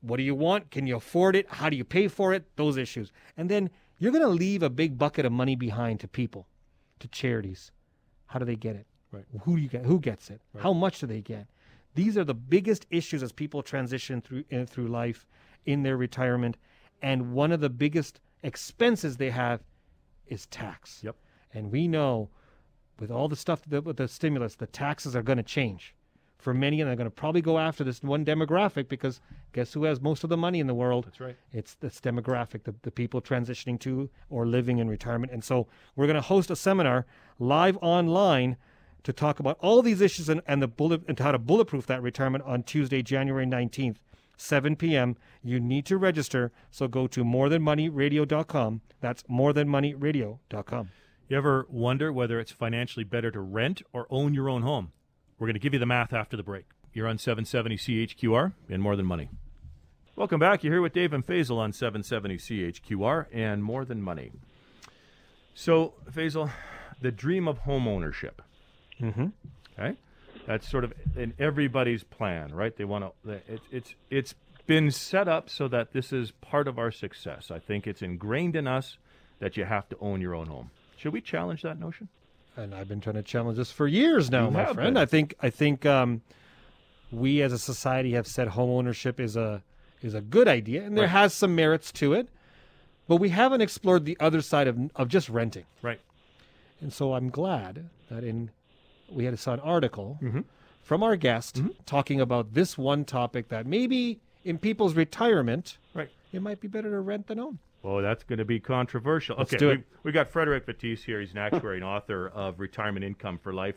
What 0.02 0.18
do 0.18 0.22
you 0.22 0.34
want? 0.34 0.70
Can 0.70 0.86
you 0.86 0.96
afford 0.96 1.34
it? 1.34 1.46
How 1.48 1.70
do 1.70 1.76
you 1.76 1.84
pay 1.84 2.08
for 2.08 2.34
it? 2.34 2.44
Those 2.56 2.76
issues. 2.76 3.10
And 3.38 3.50
then 3.50 3.70
you're 3.98 4.12
going 4.12 4.22
to 4.22 4.28
leave 4.28 4.62
a 4.62 4.68
big 4.68 4.98
bucket 4.98 5.24
of 5.24 5.32
money 5.32 5.56
behind 5.56 6.00
to 6.00 6.08
people, 6.08 6.46
to 6.98 7.08
charities. 7.08 7.72
How 8.26 8.38
do 8.38 8.44
they 8.44 8.56
get 8.56 8.76
it? 8.76 8.86
Right. 9.14 9.24
Who 9.42 9.56
do 9.56 9.62
you 9.62 9.68
get? 9.68 9.84
Who 9.84 10.00
gets 10.00 10.30
it? 10.30 10.40
How 10.58 10.72
much 10.72 11.00
do 11.00 11.06
they 11.06 11.20
get? 11.20 11.46
These 11.94 12.18
are 12.18 12.24
the 12.24 12.34
biggest 12.34 12.86
issues 12.90 13.22
as 13.22 13.32
people 13.32 13.62
transition 13.62 14.20
through 14.20 14.44
uh, 14.52 14.64
through 14.64 14.88
life 14.88 15.26
in 15.66 15.82
their 15.82 15.96
retirement, 15.96 16.56
and 17.02 17.32
one 17.32 17.52
of 17.52 17.60
the 17.60 17.70
biggest 17.70 18.20
expenses 18.42 19.16
they 19.16 19.30
have 19.30 19.60
is 20.26 20.46
tax. 20.46 21.00
Yep. 21.02 21.16
And 21.52 21.70
we 21.70 21.86
know, 21.86 22.30
with 22.98 23.10
all 23.10 23.28
the 23.28 23.36
stuff 23.36 23.62
that, 23.68 23.84
with 23.84 23.96
the 23.96 24.08
stimulus, 24.08 24.56
the 24.56 24.66
taxes 24.66 25.14
are 25.14 25.22
going 25.22 25.36
to 25.36 25.44
change 25.44 25.94
for 26.38 26.52
many, 26.52 26.80
and 26.80 26.88
they're 26.88 26.96
going 26.96 27.06
to 27.06 27.10
probably 27.10 27.40
go 27.40 27.58
after 27.58 27.82
this 27.84 28.02
one 28.02 28.24
demographic 28.24 28.88
because 28.88 29.20
guess 29.52 29.72
who 29.72 29.84
has 29.84 30.00
most 30.00 30.24
of 30.24 30.30
the 30.30 30.36
money 30.36 30.60
in 30.60 30.66
the 30.66 30.74
world? 30.74 31.06
That's 31.06 31.20
right. 31.20 31.36
It's 31.52 31.74
this 31.76 32.00
demographic, 32.00 32.64
the, 32.64 32.74
the 32.82 32.90
people 32.90 33.22
transitioning 33.22 33.80
to 33.80 34.10
or 34.28 34.46
living 34.46 34.78
in 34.78 34.88
retirement. 34.88 35.32
And 35.32 35.42
so 35.42 35.66
we're 35.96 36.06
going 36.06 36.16
to 36.16 36.20
host 36.20 36.50
a 36.50 36.56
seminar 36.56 37.06
live 37.38 37.78
online 37.80 38.56
to 39.04 39.12
talk 39.12 39.38
about 39.38 39.58
all 39.60 39.82
these 39.82 40.00
issues 40.00 40.28
and, 40.28 40.40
and 40.46 40.60
the 40.60 40.68
bullet 40.68 41.02
and 41.06 41.18
how 41.18 41.32
to 41.32 41.38
bulletproof 41.38 41.86
that 41.86 42.02
retirement 42.02 42.42
on 42.44 42.62
Tuesday, 42.62 43.02
January 43.02 43.46
19th, 43.46 43.96
7 44.36 44.76
p.m. 44.76 45.16
You 45.42 45.60
need 45.60 45.86
to 45.86 45.96
register. 45.96 46.50
So 46.70 46.88
go 46.88 47.06
to 47.06 47.22
morethanmoneyradio.com. 47.22 48.80
That's 49.00 49.22
morethanmoneyradio.com. 49.24 50.90
You 51.28 51.36
ever 51.36 51.66
wonder 51.70 52.12
whether 52.12 52.40
it's 52.40 52.52
financially 52.52 53.04
better 53.04 53.30
to 53.30 53.40
rent 53.40 53.82
or 53.92 54.06
own 54.10 54.34
your 54.34 54.48
own 54.48 54.62
home? 54.62 54.92
We're 55.38 55.46
going 55.46 55.54
to 55.54 55.60
give 55.60 55.72
you 55.72 55.78
the 55.78 55.86
math 55.86 56.12
after 56.12 56.36
the 56.36 56.42
break. 56.42 56.66
You're 56.92 57.08
on 57.08 57.18
770 57.18 57.76
CHQR 57.76 58.52
and 58.68 58.82
More 58.82 58.96
Than 58.96 59.06
Money. 59.06 59.28
Welcome 60.16 60.38
back. 60.38 60.62
You're 60.62 60.74
here 60.74 60.82
with 60.82 60.92
Dave 60.92 61.12
and 61.12 61.26
Faisal 61.26 61.56
on 61.58 61.72
770 61.72 62.36
CHQR 62.36 63.26
and 63.32 63.64
More 63.64 63.84
Than 63.84 64.00
Money. 64.00 64.32
So, 65.54 65.94
Faisal, 66.10 66.50
the 67.00 67.10
dream 67.10 67.48
of 67.48 67.58
home 67.58 67.88
ownership. 67.88 68.42
Mm-hmm. 69.00 69.26
Okay, 69.78 69.96
that's 70.46 70.68
sort 70.68 70.84
of 70.84 70.92
in 71.16 71.34
everybody's 71.38 72.04
plan, 72.04 72.52
right? 72.54 72.76
They 72.76 72.84
want 72.84 73.04
to. 73.24 73.32
It, 73.32 73.60
it's 73.70 73.94
it's 74.10 74.34
been 74.66 74.90
set 74.90 75.28
up 75.28 75.50
so 75.50 75.68
that 75.68 75.92
this 75.92 76.12
is 76.12 76.30
part 76.40 76.68
of 76.68 76.78
our 76.78 76.90
success. 76.90 77.50
I 77.50 77.58
think 77.58 77.86
it's 77.86 78.00
ingrained 78.02 78.56
in 78.56 78.66
us 78.66 78.96
that 79.40 79.56
you 79.56 79.64
have 79.64 79.88
to 79.90 79.96
own 80.00 80.20
your 80.20 80.34
own 80.34 80.46
home. 80.46 80.70
Should 80.96 81.12
we 81.12 81.20
challenge 81.20 81.62
that 81.62 81.78
notion? 81.78 82.08
and 82.56 82.72
I've 82.72 82.86
been 82.88 83.00
trying 83.00 83.16
to 83.16 83.22
challenge 83.24 83.56
this 83.58 83.72
for 83.72 83.88
years 83.88 84.30
now, 84.30 84.44
You 84.44 84.50
my 84.52 84.64
friend. 84.66 84.76
been. 84.76 84.96
I 84.96 85.06
think 85.06 85.34
I 85.42 85.50
think 85.50 85.84
um, 85.84 86.22
we 87.10 87.42
as 87.42 87.52
a 87.52 87.58
society 87.58 88.12
have 88.12 88.28
said 88.28 88.46
home 88.48 88.70
ownership 88.70 89.18
is 89.18 89.36
a 89.36 89.62
is 90.02 90.14
a 90.14 90.20
good 90.20 90.46
idea, 90.46 90.82
and 90.84 90.96
there 90.96 91.02
Right. 91.04 91.10
has 91.10 91.34
some 91.34 91.56
merits 91.56 91.90
to 91.92 92.12
it, 92.12 92.28
but 93.08 93.16
we 93.16 93.30
haven't 93.30 93.60
explored 93.60 94.04
the 94.04 94.16
other 94.20 94.40
side 94.40 94.68
of 94.68 94.78
of 94.94 95.08
just 95.08 95.28
renting. 95.28 95.64
Right. 95.82 96.00
And 96.80 96.92
so 96.92 97.14
I'm 97.14 97.28
glad 97.30 97.88
that 98.08 98.22
in 98.22 98.50
we 99.14 99.24
had 99.24 99.38
saw 99.38 99.54
an 99.54 99.60
article 99.60 100.18
Mm-hmm. 100.22 100.40
from 100.82 101.02
our 101.02 101.16
guest 101.16 101.62
talking 101.86 102.20
about 102.20 102.54
this 102.54 102.76
one 102.76 103.04
topic 103.04 103.48
that 103.48 103.66
maybe 103.66 104.20
in 104.44 104.58
people's 104.58 104.94
retirement 104.94 105.78
Right. 105.94 106.10
it 106.32 106.42
might 106.42 106.60
be 106.60 106.68
better 106.68 106.90
to 106.90 107.00
rent 107.00 107.26
than 107.28 107.38
own. 107.38 107.58
Oh, 107.82 108.00
that's 108.02 108.24
going 108.24 108.38
to 108.38 108.44
be 108.46 108.60
controversial. 108.60 109.36
Let's 109.38 109.52
okay, 109.52 109.58
do 109.58 109.68
we, 109.68 109.74
it. 109.74 109.84
we 110.04 110.12
got 110.12 110.30
Frederick 110.30 110.66
Vettese 110.66 111.04
here. 111.04 111.20
He's 111.20 111.32
an 111.32 111.38
actuary 111.38 111.76
and 111.76 111.84
author 111.84 112.28
of 112.28 112.58
Retirement 112.58 113.04
Income 113.04 113.40
for 113.42 113.52
Life. 113.52 113.74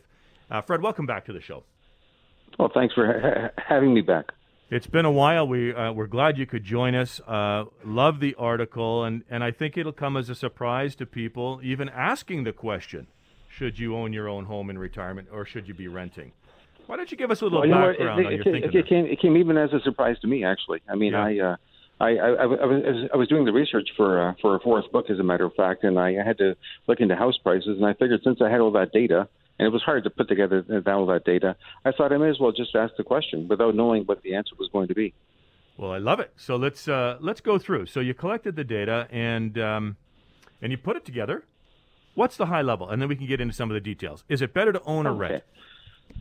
Uh, 0.50 0.60
Fred, 0.62 0.80
welcome 0.82 1.04
back 1.06 1.26
to 1.26 1.32
the 1.34 1.40
show. 1.42 1.62
Well, 2.58 2.70
thanks 2.72 2.94
for 2.94 3.06
ha- 3.20 3.62
having 3.62 3.92
me 3.92 4.00
back. 4.00 4.32
It's 4.70 4.86
been 4.86 5.04
a 5.04 5.10
while. 5.10 5.46
We 5.48 5.74
uh, 5.74 5.92
we're 5.92 6.06
glad 6.06 6.36
you 6.36 6.44
could 6.46 6.64
join 6.64 6.94
us. 6.94 7.20
Uh, 7.26 7.64
love 7.84 8.20
the 8.20 8.34
article, 8.34 9.04
and 9.04 9.24
and 9.30 9.42
I 9.44 9.50
think 9.50 9.76
it'll 9.78 9.92
come 9.92 10.14
as 10.16 10.28
a 10.28 10.34
surprise 10.34 10.94
to 10.96 11.06
people 11.06 11.60
even 11.62 11.88
asking 11.88 12.44
the 12.44 12.52
question: 12.52 13.06
Should 13.48 13.78
you 13.78 13.96
own 13.96 14.12
your 14.12 14.28
own 14.28 14.44
home 14.44 14.70
in 14.70 14.78
retirement, 14.78 15.28
or 15.32 15.44
should 15.44 15.66
you 15.66 15.74
be 15.74 15.88
renting? 15.88 16.32
Why 16.86 16.96
don't 16.96 17.10
you 17.10 17.16
give 17.16 17.30
us 17.30 17.40
a 17.40 17.44
little 17.44 17.60
Well, 17.60 17.68
you 17.68 17.74
know 17.74 17.80
what, 17.80 17.98
background 17.98 18.20
it, 18.20 18.26
on 18.26 18.32
your 18.32 18.40
it, 18.40 18.44
thinking? 18.44 18.80
it 18.80 18.88
came, 18.88 19.06
it 19.06 19.20
came 19.20 19.36
even 19.36 19.56
as 19.58 19.72
a 19.72 19.80
surprise 19.80 20.18
to 20.20 20.26
me, 20.26 20.44
actually. 20.44 20.80
I 20.88 20.94
mean, 20.94 21.12
Yeah. 21.12 21.24
I, 21.24 21.38
uh, 21.38 21.56
I, 22.00 22.10
I, 22.10 22.28
I, 22.30 22.46
was, 22.46 23.08
I 23.12 23.16
was 23.16 23.26
doing 23.28 23.44
the 23.44 23.52
research 23.52 23.88
for 23.96 24.28
uh, 24.28 24.34
for 24.40 24.54
a 24.54 24.60
fourth 24.60 24.90
book, 24.92 25.10
as 25.10 25.18
a 25.18 25.24
matter 25.24 25.44
of 25.44 25.52
fact, 25.54 25.82
and 25.82 25.98
I 25.98 26.12
had 26.12 26.38
to 26.38 26.56
look 26.86 27.00
into 27.00 27.16
house 27.16 27.36
prices, 27.38 27.76
and 27.76 27.84
I 27.84 27.92
figured 27.94 28.20
since 28.22 28.40
I 28.40 28.48
had 28.48 28.60
all 28.60 28.70
that 28.72 28.92
data, 28.92 29.28
and 29.58 29.66
it 29.66 29.70
was 29.70 29.82
hard 29.82 30.04
to 30.04 30.10
put 30.10 30.28
together 30.28 30.64
all 30.86 31.06
that 31.06 31.24
data, 31.24 31.56
I 31.84 31.90
thought 31.90 32.12
I 32.12 32.16
may 32.18 32.30
as 32.30 32.38
well 32.38 32.52
just 32.52 32.76
ask 32.76 32.94
the 32.96 33.02
question 33.02 33.48
without 33.48 33.74
knowing 33.74 34.04
what 34.04 34.22
the 34.22 34.36
answer 34.36 34.54
was 34.56 34.68
going 34.72 34.86
to 34.88 34.94
be. 34.94 35.12
Well, 35.76 35.90
I 35.90 35.98
love 35.98 36.20
it. 36.20 36.32
So 36.36 36.54
let's 36.54 36.86
uh, 36.86 37.18
let's 37.20 37.40
go 37.40 37.58
through. 37.58 37.86
So 37.86 37.98
you 37.98 38.14
collected 38.14 38.54
the 38.54 38.64
data 38.64 39.08
and 39.10 39.58
um, 39.58 39.96
and 40.62 40.70
you 40.70 40.78
put 40.78 40.96
it 40.96 41.04
together. 41.04 41.44
What's 42.18 42.36
the 42.36 42.46
high 42.46 42.62
level, 42.62 42.90
and 42.90 43.00
then 43.00 43.08
we 43.08 43.14
can 43.14 43.28
get 43.28 43.40
into 43.40 43.54
some 43.54 43.70
of 43.70 43.74
the 43.74 43.80
details. 43.80 44.24
Is 44.28 44.42
it 44.42 44.52
better 44.52 44.72
to 44.72 44.82
own 44.82 45.06
or 45.06 45.14
rent? 45.14 45.44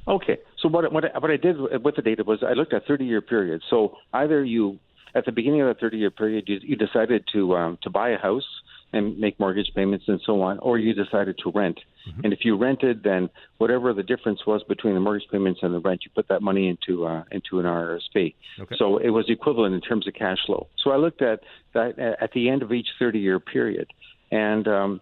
Okay. 0.08 0.38
So 0.62 0.70
what 0.70 0.94
what 0.94 1.06
I, 1.06 1.18
what 1.18 1.32
I 1.32 1.38
did 1.38 1.58
with 1.84 1.96
the 1.96 2.04
data 2.04 2.24
was 2.24 2.44
I 2.44 2.54
looked 2.54 2.72
at 2.72 2.86
30 2.86 3.04
year 3.04 3.20
periods. 3.20 3.64
So 3.68 3.98
either 4.14 4.44
you 4.44 4.78
at 5.16 5.26
the 5.26 5.32
beginning 5.32 5.62
of 5.62 5.70
that 5.70 5.80
30 5.80 5.98
year 5.98 6.12
period 6.12 6.44
you, 6.48 6.60
you 6.62 6.76
decided 6.76 7.24
to 7.34 7.56
um, 7.56 7.80
to 7.82 7.90
buy 7.90 8.10
a 8.10 8.20
house 8.20 8.46
and 8.94 9.18
make 9.18 9.40
mortgage 9.40 9.72
payments 9.76 10.06
and 10.08 10.22
so 10.24 10.40
on, 10.44 10.60
or 10.60 10.78
you 10.78 10.94
decided 10.94 11.40
to 11.44 11.52
rent. 11.52 11.80
And 12.24 12.32
if 12.32 12.46
you 12.46 12.56
rented, 12.56 13.02
then 13.04 13.30
whatever 13.58 13.92
the 13.92 14.04
difference 14.04 14.46
was 14.46 14.64
between 14.64 14.94
the 14.94 15.00
mortgage 15.00 15.28
payments 15.30 15.60
and 15.62 15.74
the 15.74 15.80
rent, 15.80 16.02
you 16.06 16.12
put 16.16 16.28
that 16.30 16.42
money 16.42 16.70
into 16.70 17.06
uh, 17.06 17.24
into 17.32 17.60
an 17.60 17.66
RRSP. 17.66 18.36
Okay. 18.60 18.76
So 18.78 18.98
it 18.98 19.10
was 19.10 19.26
equivalent 19.30 19.74
in 19.74 19.82
terms 19.82 20.08
of 20.08 20.14
cash 20.14 20.38
flow. 20.46 20.68
So 20.84 20.92
I 20.92 20.98
looked 20.98 21.24
at 21.24 21.40
that 21.74 21.98
at 21.98 22.34
the 22.34 22.50
end 22.50 22.62
of 22.62 22.72
each 22.72 22.88
30 23.00 23.18
year 23.18 23.40
period, 23.40 23.88
and 24.32 24.68
um, 24.68 25.02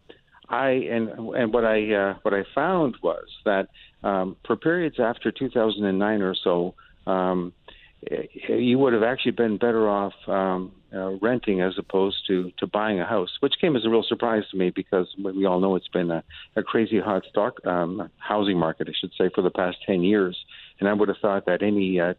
I 0.49 0.69
and 0.69 1.09
and 1.09 1.53
what 1.53 1.65
I 1.65 1.93
uh, 1.93 2.13
what 2.21 2.33
I 2.33 2.43
found 2.53 2.97
was 3.01 3.25
that 3.45 3.67
um, 4.03 4.35
for 4.45 4.55
periods 4.55 4.97
after 4.99 5.31
2009 5.31 6.21
or 6.21 6.35
so, 6.35 6.75
um, 7.07 7.53
eh, 8.09 8.23
you 8.49 8.77
would 8.79 8.93
have 8.93 9.03
actually 9.03 9.31
been 9.31 9.57
better 9.57 9.89
off 9.89 10.13
um, 10.27 10.71
uh, 10.93 11.11
renting 11.21 11.61
as 11.61 11.73
opposed 11.77 12.17
to 12.27 12.51
to 12.59 12.67
buying 12.67 12.99
a 12.99 13.05
house, 13.05 13.29
which 13.39 13.55
came 13.59 13.75
as 13.75 13.85
a 13.85 13.89
real 13.89 14.03
surprise 14.07 14.43
to 14.51 14.57
me 14.57 14.69
because 14.69 15.07
we 15.17 15.45
all 15.45 15.59
know 15.59 15.75
it's 15.75 15.87
been 15.87 16.11
a, 16.11 16.23
a 16.55 16.63
crazy 16.63 16.99
hot 16.99 17.23
stock 17.29 17.65
um, 17.65 18.09
housing 18.17 18.57
market, 18.57 18.87
I 18.87 18.93
should 18.99 19.11
say, 19.17 19.29
for 19.33 19.41
the 19.41 19.51
past 19.51 19.77
10 19.85 20.03
years, 20.03 20.37
and 20.79 20.87
I 20.87 20.93
would 20.93 21.09
have 21.09 21.17
thought 21.21 21.45
that 21.47 21.63
any 21.63 21.99
uh, 21.99 22.13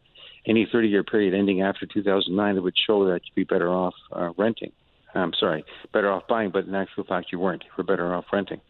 any 0.47 0.67
30 0.71 0.89
year 0.89 1.05
period 1.05 1.35
ending 1.35 1.63
after 1.63 1.87
2009 1.87 2.57
it 2.57 2.61
would 2.61 2.77
show 2.87 3.07
that 3.07 3.21
you'd 3.25 3.35
be 3.35 3.45
better 3.45 3.69
off 3.69 3.95
uh, 4.13 4.31
renting. 4.37 4.73
I'm 5.17 5.33
sorry, 5.39 5.65
better 5.93 6.11
off 6.11 6.27
buying, 6.29 6.51
but 6.51 6.67
in 6.67 6.75
actual 6.75 7.05
fact 7.05 7.33
you 7.33 7.39
weren't. 7.39 7.65
You 7.65 7.71
were 7.77 7.85
better 7.85 8.15
off 8.15 8.27
renting. 8.33 8.61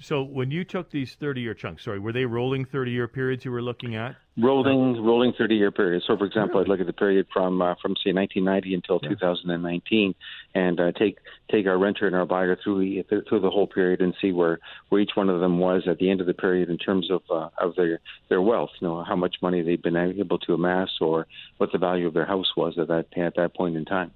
So 0.00 0.22
when 0.22 0.50
you 0.50 0.64
took 0.64 0.90
these 0.90 1.14
thirty-year 1.14 1.54
chunks, 1.54 1.84
sorry, 1.84 1.98
were 1.98 2.12
they 2.12 2.26
rolling 2.26 2.66
thirty-year 2.66 3.08
periods 3.08 3.44
you 3.44 3.50
were 3.50 3.62
looking 3.62 3.96
at? 3.96 4.16
Rolling, 4.36 5.02
rolling 5.02 5.32
30-year 5.32 5.70
periods. 5.70 6.04
So, 6.06 6.16
for 6.16 6.24
example, 6.24 6.60
I'd 6.60 6.66
look 6.66 6.80
at 6.80 6.86
the 6.86 6.92
period 6.92 7.26
from 7.32 7.62
uh, 7.62 7.76
from 7.80 7.94
say 8.04 8.12
1990 8.12 8.74
until 8.74 8.98
2019, 8.98 10.14
and 10.54 10.80
uh, 10.80 10.92
take 10.92 11.18
take 11.50 11.66
our 11.66 11.78
renter 11.78 12.06
and 12.06 12.16
our 12.16 12.26
buyer 12.26 12.58
through 12.62 12.80
the, 12.80 13.22
through 13.28 13.40
the 13.40 13.50
whole 13.50 13.68
period 13.68 14.00
and 14.00 14.14
see 14.20 14.32
where, 14.32 14.58
where 14.88 15.00
each 15.00 15.12
one 15.14 15.30
of 15.30 15.40
them 15.40 15.58
was 15.58 15.84
at 15.88 15.98
the 15.98 16.10
end 16.10 16.20
of 16.20 16.26
the 16.26 16.34
period 16.34 16.68
in 16.68 16.76
terms 16.76 17.10
of 17.10 17.22
uh, 17.30 17.48
of 17.58 17.76
their 17.76 18.00
their 18.28 18.42
wealth. 18.42 18.70
You 18.80 18.88
know, 18.88 19.04
how 19.04 19.16
much 19.16 19.36
money 19.40 19.62
they've 19.62 19.80
been 19.80 19.96
able 19.96 20.38
to 20.40 20.54
amass, 20.54 20.90
or 21.00 21.28
what 21.58 21.70
the 21.72 21.78
value 21.78 22.08
of 22.08 22.12
their 22.12 22.26
house 22.26 22.52
was 22.56 22.76
at 22.76 22.88
that 22.88 23.06
at 23.16 23.36
that 23.36 23.54
point 23.54 23.76
in 23.76 23.84
time. 23.84 24.10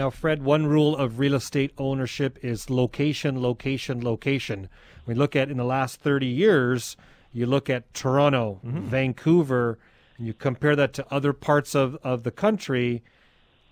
Now, 0.00 0.08
Fred, 0.08 0.42
one 0.42 0.66
rule 0.66 0.96
of 0.96 1.18
real 1.18 1.34
estate 1.34 1.72
ownership 1.76 2.38
is 2.40 2.70
location, 2.70 3.42
location, 3.42 4.02
location. 4.02 4.70
We 5.04 5.12
look 5.12 5.36
at 5.36 5.50
in 5.50 5.58
the 5.58 5.64
last 5.64 6.00
30 6.00 6.24
years, 6.24 6.96
you 7.34 7.44
look 7.44 7.68
at 7.68 7.92
Toronto, 7.92 8.60
Vancouver, 8.64 9.78
and 10.16 10.26
you 10.26 10.32
compare 10.32 10.74
that 10.74 10.94
to 10.94 11.06
other 11.10 11.34
parts 11.34 11.74
of, 11.74 11.98
of 12.02 12.22
the 12.22 12.30
country. 12.30 13.02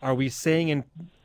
Are 0.03 0.15
we 0.15 0.29
saying, 0.29 0.69
in, 0.69 0.85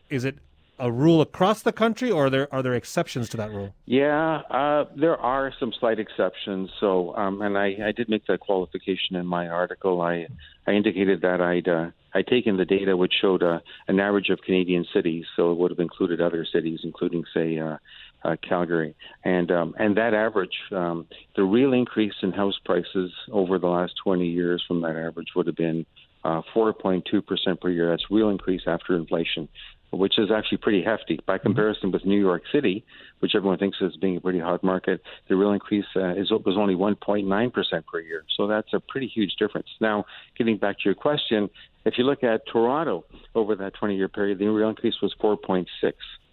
is 0.09 0.23
it 0.23 0.37
a 0.79 0.89
rule 0.89 1.19
across 1.19 1.61
the 1.61 1.73
country 1.73 2.09
or 2.09 2.27
are 2.27 2.29
there, 2.29 2.53
are 2.53 2.63
there 2.63 2.73
exceptions 2.73 3.27
to 3.27 3.35
that 3.35 3.51
rule? 3.51 3.75
Yeah, 3.85 4.43
uh, 4.49 4.85
there 4.95 5.17
are 5.17 5.51
some 5.59 5.73
slight 5.81 5.99
exceptions. 5.99 6.69
So, 6.79 7.13
um, 7.17 7.41
and 7.41 7.57
I, 7.57 7.75
I 7.87 7.91
did 7.91 8.07
make 8.07 8.25
that 8.27 8.39
qualification 8.39 9.17
in 9.17 9.25
my 9.25 9.49
article. 9.49 9.99
I, 9.99 10.27
I 10.65 10.71
indicated 10.71 11.19
that 11.23 11.41
I'd 11.41 11.67
uh, 11.67 11.89
I'd 12.13 12.27
taken 12.27 12.57
the 12.57 12.65
data 12.65 12.95
which 12.95 13.13
showed 13.19 13.41
an 13.43 13.99
average 13.99 14.29
of 14.29 14.41
Canadian 14.41 14.85
cities, 14.93 15.25
so 15.35 15.51
it 15.51 15.57
would 15.57 15.71
have 15.71 15.79
included 15.79 16.21
other 16.21 16.45
cities, 16.45 16.81
including 16.83 17.23
say 17.33 17.57
uh, 17.59 17.77
uh, 18.23 18.35
Calgary, 18.47 18.95
and 19.23 19.51
um, 19.51 19.75
and 19.77 19.97
that 19.97 20.13
average, 20.13 20.57
um, 20.71 21.07
the 21.35 21.43
real 21.43 21.73
increase 21.73 22.13
in 22.21 22.31
house 22.31 22.59
prices 22.63 23.11
over 23.31 23.59
the 23.59 23.67
last 23.67 23.93
20 24.03 24.27
years 24.27 24.63
from 24.67 24.81
that 24.81 24.95
average 24.95 25.29
would 25.35 25.47
have 25.47 25.55
been 25.55 25.85
uh, 26.23 26.41
4.2 26.55 27.25
percent 27.25 27.59
per 27.59 27.69
year. 27.69 27.89
That's 27.89 28.09
real 28.09 28.29
increase 28.29 28.61
after 28.67 28.95
inflation 28.95 29.49
which 29.93 30.17
is 30.17 30.29
actually 30.31 30.57
pretty 30.57 30.83
hefty 30.83 31.19
by 31.25 31.37
comparison 31.37 31.91
with 31.91 32.05
New 32.05 32.19
York 32.19 32.43
City, 32.51 32.83
which 33.19 33.35
everyone 33.35 33.57
thinks 33.57 33.77
is 33.81 33.95
being 33.97 34.17
a 34.17 34.21
pretty 34.21 34.39
hot 34.39 34.63
market. 34.63 35.01
The 35.29 35.35
real 35.35 35.51
increase 35.51 35.85
uh, 35.95 36.15
is 36.15 36.31
was 36.31 36.55
only 36.57 36.75
1.9 36.75 37.53
percent 37.53 37.85
per 37.85 37.99
year, 37.99 38.23
so 38.35 38.47
that's 38.47 38.73
a 38.73 38.79
pretty 38.79 39.07
huge 39.07 39.35
difference. 39.37 39.67
Now, 39.79 40.05
getting 40.37 40.57
back 40.57 40.77
to 40.77 40.81
your 40.85 40.95
question, 40.95 41.49
if 41.85 41.97
you 41.97 42.05
look 42.05 42.23
at 42.23 42.41
Toronto 42.51 43.05
over 43.35 43.55
that 43.55 43.73
20-year 43.75 44.09
period, 44.09 44.39
the 44.39 44.47
real 44.47 44.69
increase 44.69 44.95
was 45.01 45.13
4.6. 45.21 45.65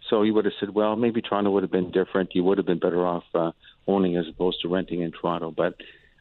So 0.09 0.23
you 0.23 0.35
would 0.35 0.45
have 0.45 0.55
said, 0.59 0.75
well, 0.75 0.97
maybe 0.97 1.21
Toronto 1.23 1.51
would 1.51 1.63
have 1.63 1.73
been 1.73 1.91
different. 1.91 2.35
You 2.35 2.45
would 2.45 2.59
have 2.59 2.67
been 2.67 2.79
better 2.79 3.07
off 3.07 3.25
uh, 3.35 3.53
owning 3.87 4.17
as 4.17 4.27
opposed 4.29 4.61
to 4.63 4.69
renting 4.69 5.03
in 5.03 5.13
Toronto, 5.13 5.53
but 5.57 5.75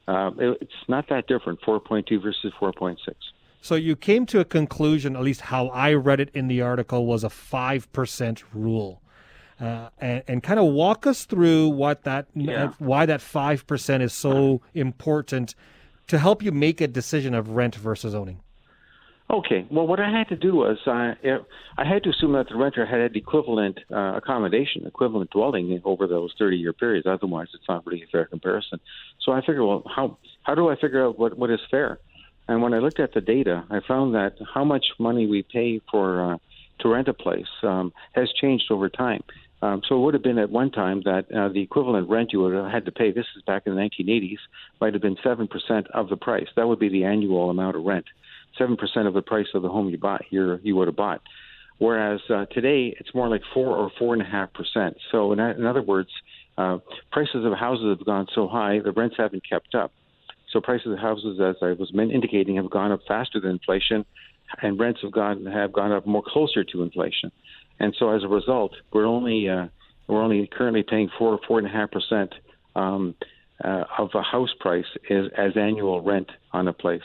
uh, 0.08 0.32
it, 0.38 0.58
it's 0.62 0.72
not 0.88 1.08
that 1.10 1.28
different. 1.28 1.62
4.2 1.62 2.22
versus 2.22 2.52
4.6. 2.60 2.98
So 3.62 3.76
you 3.76 3.96
came 3.96 4.26
to 4.28 4.40
a 4.40 4.46
conclusion, 4.46 5.16
at 5.16 5.22
least 5.22 5.42
how 5.42 5.68
I 5.70 5.94
read 5.94 6.20
it 6.20 6.30
in 6.34 6.48
the 6.48 6.62
article, 6.62 7.06
was 7.06 7.24
a 7.24 7.30
five 7.30 7.92
percent 7.92 8.44
rule, 8.54 9.02
uh, 9.60 9.90
and, 10.00 10.24
and 10.28 10.44
kind 10.44 10.60
of 10.60 10.68
walk 10.68 11.06
us 11.06 11.26
through 11.26 11.70
what 11.70 12.04
that, 12.04 12.28
Yeah. 12.34 12.72
why 12.80 13.06
that 13.06 13.22
five 13.22 13.68
percent 13.68 14.02
is 14.04 14.14
so 14.14 14.62
important 14.74 15.56
to 16.08 16.18
help 16.18 16.42
you 16.42 16.52
make 16.52 16.80
a 16.82 16.88
decision 16.88 17.34
of 17.34 17.50
rent 17.50 17.76
versus 17.76 18.16
owning. 18.16 18.40
Okay. 19.32 19.68
Well, 19.70 19.86
what 19.86 20.00
I 20.00 20.10
had 20.10 20.28
to 20.30 20.36
do 20.36 20.56
was 20.56 20.80
uh, 20.88 21.14
it- 21.22 21.46
I 21.78 21.86
had 21.86 22.04
to 22.04 22.10
assume 22.10 22.32
that 22.34 22.50
the 22.50 22.56
renter 22.56 22.84
had 22.86 23.00
had 23.00 23.16
equivalent 23.16 23.80
uh, 23.92 24.14
accommodation, 24.16 24.88
equivalent 24.88 25.30
dwelling 25.30 25.80
over 25.86 26.08
those 26.08 26.34
30-year 26.42 26.74
periods. 26.74 27.06
Otherwise, 27.06 27.48
it's 27.54 27.64
not 27.70 27.86
really 27.86 28.02
a 28.04 28.08
fair 28.08 28.26
comparison. 28.26 28.80
So 29.22 29.32
I 29.32 29.42
figured, 29.42 29.62
well, 29.68 29.84
how 29.86 30.18
how 30.44 30.56
do 30.56 30.70
I 30.70 30.76
figure 30.78 31.06
out 31.06 31.20
what 31.20 31.38
what 31.38 31.52
is 31.52 31.60
fair? 31.70 32.00
And 32.50 32.64
when 32.64 32.74
I 32.74 32.80
looked 32.80 33.00
at 33.00 33.14
the 33.14 33.22
data, 33.22 33.64
I 33.70 33.80
found 33.88 34.16
that 34.16 34.34
how 34.56 34.64
much 34.64 34.88
money 34.98 35.28
we 35.28 35.44
pay 35.44 35.82
for 35.92 36.34
uh, 36.34 36.38
to 36.80 36.90
rent 36.90 37.08
a 37.08 37.14
place 37.14 37.46
um, 37.62 37.94
has 38.14 38.28
changed 38.42 38.72
over 38.72 38.90
time. 38.90 39.22
Um, 39.62 39.84
so 39.88 39.96
it 39.96 40.00
would 40.00 40.16
have 40.16 40.24
been 40.24 40.40
at 40.40 40.50
one 40.50 40.72
time 40.72 41.04
that 41.06 41.32
uh, 41.32 41.50
the 41.50 41.62
equivalent 41.62 42.10
rent 42.10 42.34
you 42.34 42.40
would 42.40 42.56
have 42.56 42.72
had 42.72 42.86
to 42.86 42.92
pay, 42.92 43.12
this 43.12 43.28
is 43.38 43.44
back 43.44 43.68
in 43.68 43.76
the 43.76 43.82
1980s, 43.82 44.40
might 44.82 44.94
have 44.94 45.02
been 45.04 45.18
7% 45.18 45.48
of 45.94 46.10
the 46.10 46.18
price. 46.18 46.48
That 46.56 46.68
would 46.68 46.80
be 46.80 46.90
the 46.90 47.04
annual 47.04 47.52
amount 47.52 47.76
of 47.76 47.84
rent. 47.84 48.06
7% 48.60 48.80
of 49.06 49.14
the 49.14 49.22
price 49.22 49.48
of 49.54 49.62
the 49.62 49.70
home 49.70 49.90
you 49.90 50.00
buy, 50.00 50.26
you're, 50.32 50.60
you 50.62 50.76
would 50.76 50.88
have 50.88 50.96
bought. 50.96 51.22
Whereas 51.78 52.20
uh, 52.32 52.46
today, 52.48 52.96
it's 53.00 53.14
more 53.14 53.30
like 53.30 53.44
4 53.54 53.78
or 53.78 53.92
4.5%. 54.02 54.96
So, 55.12 55.34
in, 55.34 55.40
in 55.40 55.68
other 55.68 55.84
words, 55.84 56.10
uh, 56.58 56.80
prices 57.12 57.46
of 57.46 57.54
houses 57.54 57.96
have 57.96 58.06
gone 58.08 58.26
so 58.34 58.48
high, 58.48 58.80
the 58.80 58.92
rents 58.92 59.18
haven't 59.20 59.48
kept 59.48 59.76
up. 59.76 59.92
So 60.52 60.60
prices 60.62 60.94
of 60.94 61.00
houses, 61.00 61.40
as 61.40 61.56
I 61.62 61.74
was 61.74 61.92
indicating, 61.96 62.56
have 62.56 62.70
gone 62.70 62.92
up 62.92 63.02
faster 63.08 63.40
than 63.40 63.52
inflation, 63.52 64.06
and 64.62 64.80
rents 64.80 65.02
have 65.04 65.12
gone 65.12 65.46
have 65.46 65.72
gone 65.72 65.92
up 65.92 66.06
more 66.08 66.24
closer 66.26 66.64
to 66.64 66.82
inflation. 66.84 67.32
And 67.80 67.96
so 67.98 68.10
as 68.10 68.24
a 68.24 68.28
result, 68.28 68.74
we're 68.92 69.06
only 69.06 69.48
uh, 69.48 69.68
we're 70.08 70.22
only 70.22 70.48
currently 70.48 70.84
paying 70.84 71.10
four 71.18 71.40
four 71.48 71.60
and 71.60 71.68
a 71.68 71.70
half 71.70 71.92
percent 71.92 72.34
um, 72.76 73.16
uh, 73.64 73.84
of 73.98 74.10
a 74.16 74.22
house 74.24 74.54
price 74.60 74.86
is 75.10 75.32
as 75.38 75.56
annual 75.56 76.02
rent 76.02 76.32
on 76.52 76.68
a 76.68 76.74
place. 76.74 77.02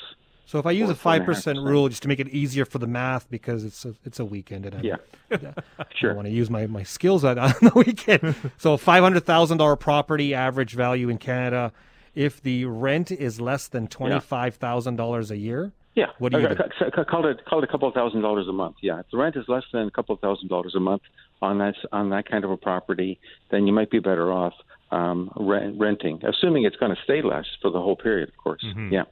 So 0.46 0.58
if 0.58 0.66
I 0.66 0.72
use 0.72 0.90
a 0.90 0.94
five 0.94 1.24
percent 1.24 1.58
rule 1.58 1.88
just 1.88 2.02
to 2.02 2.08
make 2.08 2.20
it 2.20 2.28
easier 2.28 2.64
for 2.64 2.78
the 2.78 2.86
math 2.86 3.30
because 3.30 3.64
it's 3.64 3.84
a, 3.84 3.94
it's 4.04 4.20
a 4.20 4.24
weekend 4.24 4.66
and 4.66 4.74
I, 4.76 4.80
Yeah, 4.80 4.96
I 5.78 5.84
sure. 5.94 6.14
want 6.14 6.26
to 6.28 6.32
use 6.32 6.50
my, 6.50 6.66
my 6.66 6.82
skills 6.82 7.24
on, 7.24 7.38
on 7.46 7.54
the 7.60 7.72
weekend. 7.74 8.34
so 8.58 8.76
five 8.76 9.02
hundred 9.02 9.24
thousand 9.24 9.58
dollar 9.58 9.76
property 9.76 10.34
average 10.34 10.74
value 10.74 11.08
in 11.08 11.18
Canada. 11.18 11.72
If 12.14 12.40
the 12.42 12.64
rent 12.66 13.10
is 13.10 13.40
less 13.40 13.68
than 13.68 13.88
twenty 13.88 14.20
five 14.20 14.54
thousand 14.56 14.96
dollars 14.96 15.30
a 15.30 15.36
year, 15.36 15.72
Yeah, 15.96 16.06
What 16.18 16.32
do 16.32 16.40
you 16.40 16.46
Uh, 16.48 16.54
do? 16.54 16.62
c- 16.78 16.84
c- 16.96 17.04
Call 17.04 17.26
it 17.26 17.44
call 17.44 17.58
it 17.60 17.64
a 17.64 17.68
couple 17.68 17.86
of 17.88 17.94
thousand 17.94 18.22
dollars 18.22 18.48
a 18.48 18.52
month. 18.52 18.76
Yeah, 18.82 18.98
if 19.00 19.06
the 19.12 19.16
rent 19.18 19.36
is 19.36 19.44
less 19.48 19.62
than 19.72 19.86
a 19.86 19.90
couple 19.90 20.14
of 20.14 20.20
thousand 20.20 20.48
dollars 20.48 20.74
a 20.74 20.80
month, 20.80 21.02
on 21.42 21.58
that 21.58 21.74
on 21.92 22.10
that 22.10 22.28
kind 22.28 22.44
of 22.44 22.50
a 22.50 22.56
property, 22.56 23.18
then 23.50 23.66
you 23.66 23.72
might 23.72 23.90
be 23.90 23.98
better 24.00 24.32
off 24.32 24.54
um, 24.90 25.30
rent, 25.36 25.78
renting, 25.78 26.20
assuming 26.24 26.64
it's 26.64 26.76
going 26.76 26.94
to 26.94 27.00
stay 27.02 27.20
less 27.22 27.46
for 27.60 27.70
the 27.70 27.80
whole 27.80 27.96
period. 27.96 28.28
Of 28.28 28.36
course, 28.36 28.62
Mm-hmm. 28.64 28.92
yeah, 28.92 29.04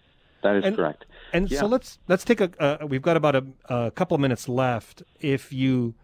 that 0.43 0.57
is 0.57 0.65
And- 0.65 0.77
correct. 0.77 1.05
And 1.33 1.51
Yeah. 1.51 1.61
so 1.61 1.67
let's 1.67 1.99
let's 2.09 2.25
take 2.25 2.41
a. 2.41 2.51
Uh, 2.61 2.87
we've 2.87 3.01
got 3.03 3.17
about 3.17 3.35
a, 3.37 3.45
a 3.69 3.91
couple 3.93 4.15
of 4.15 4.21
minutes 4.21 4.49
left. 4.49 5.03
If 5.21 5.53
you 5.53 5.95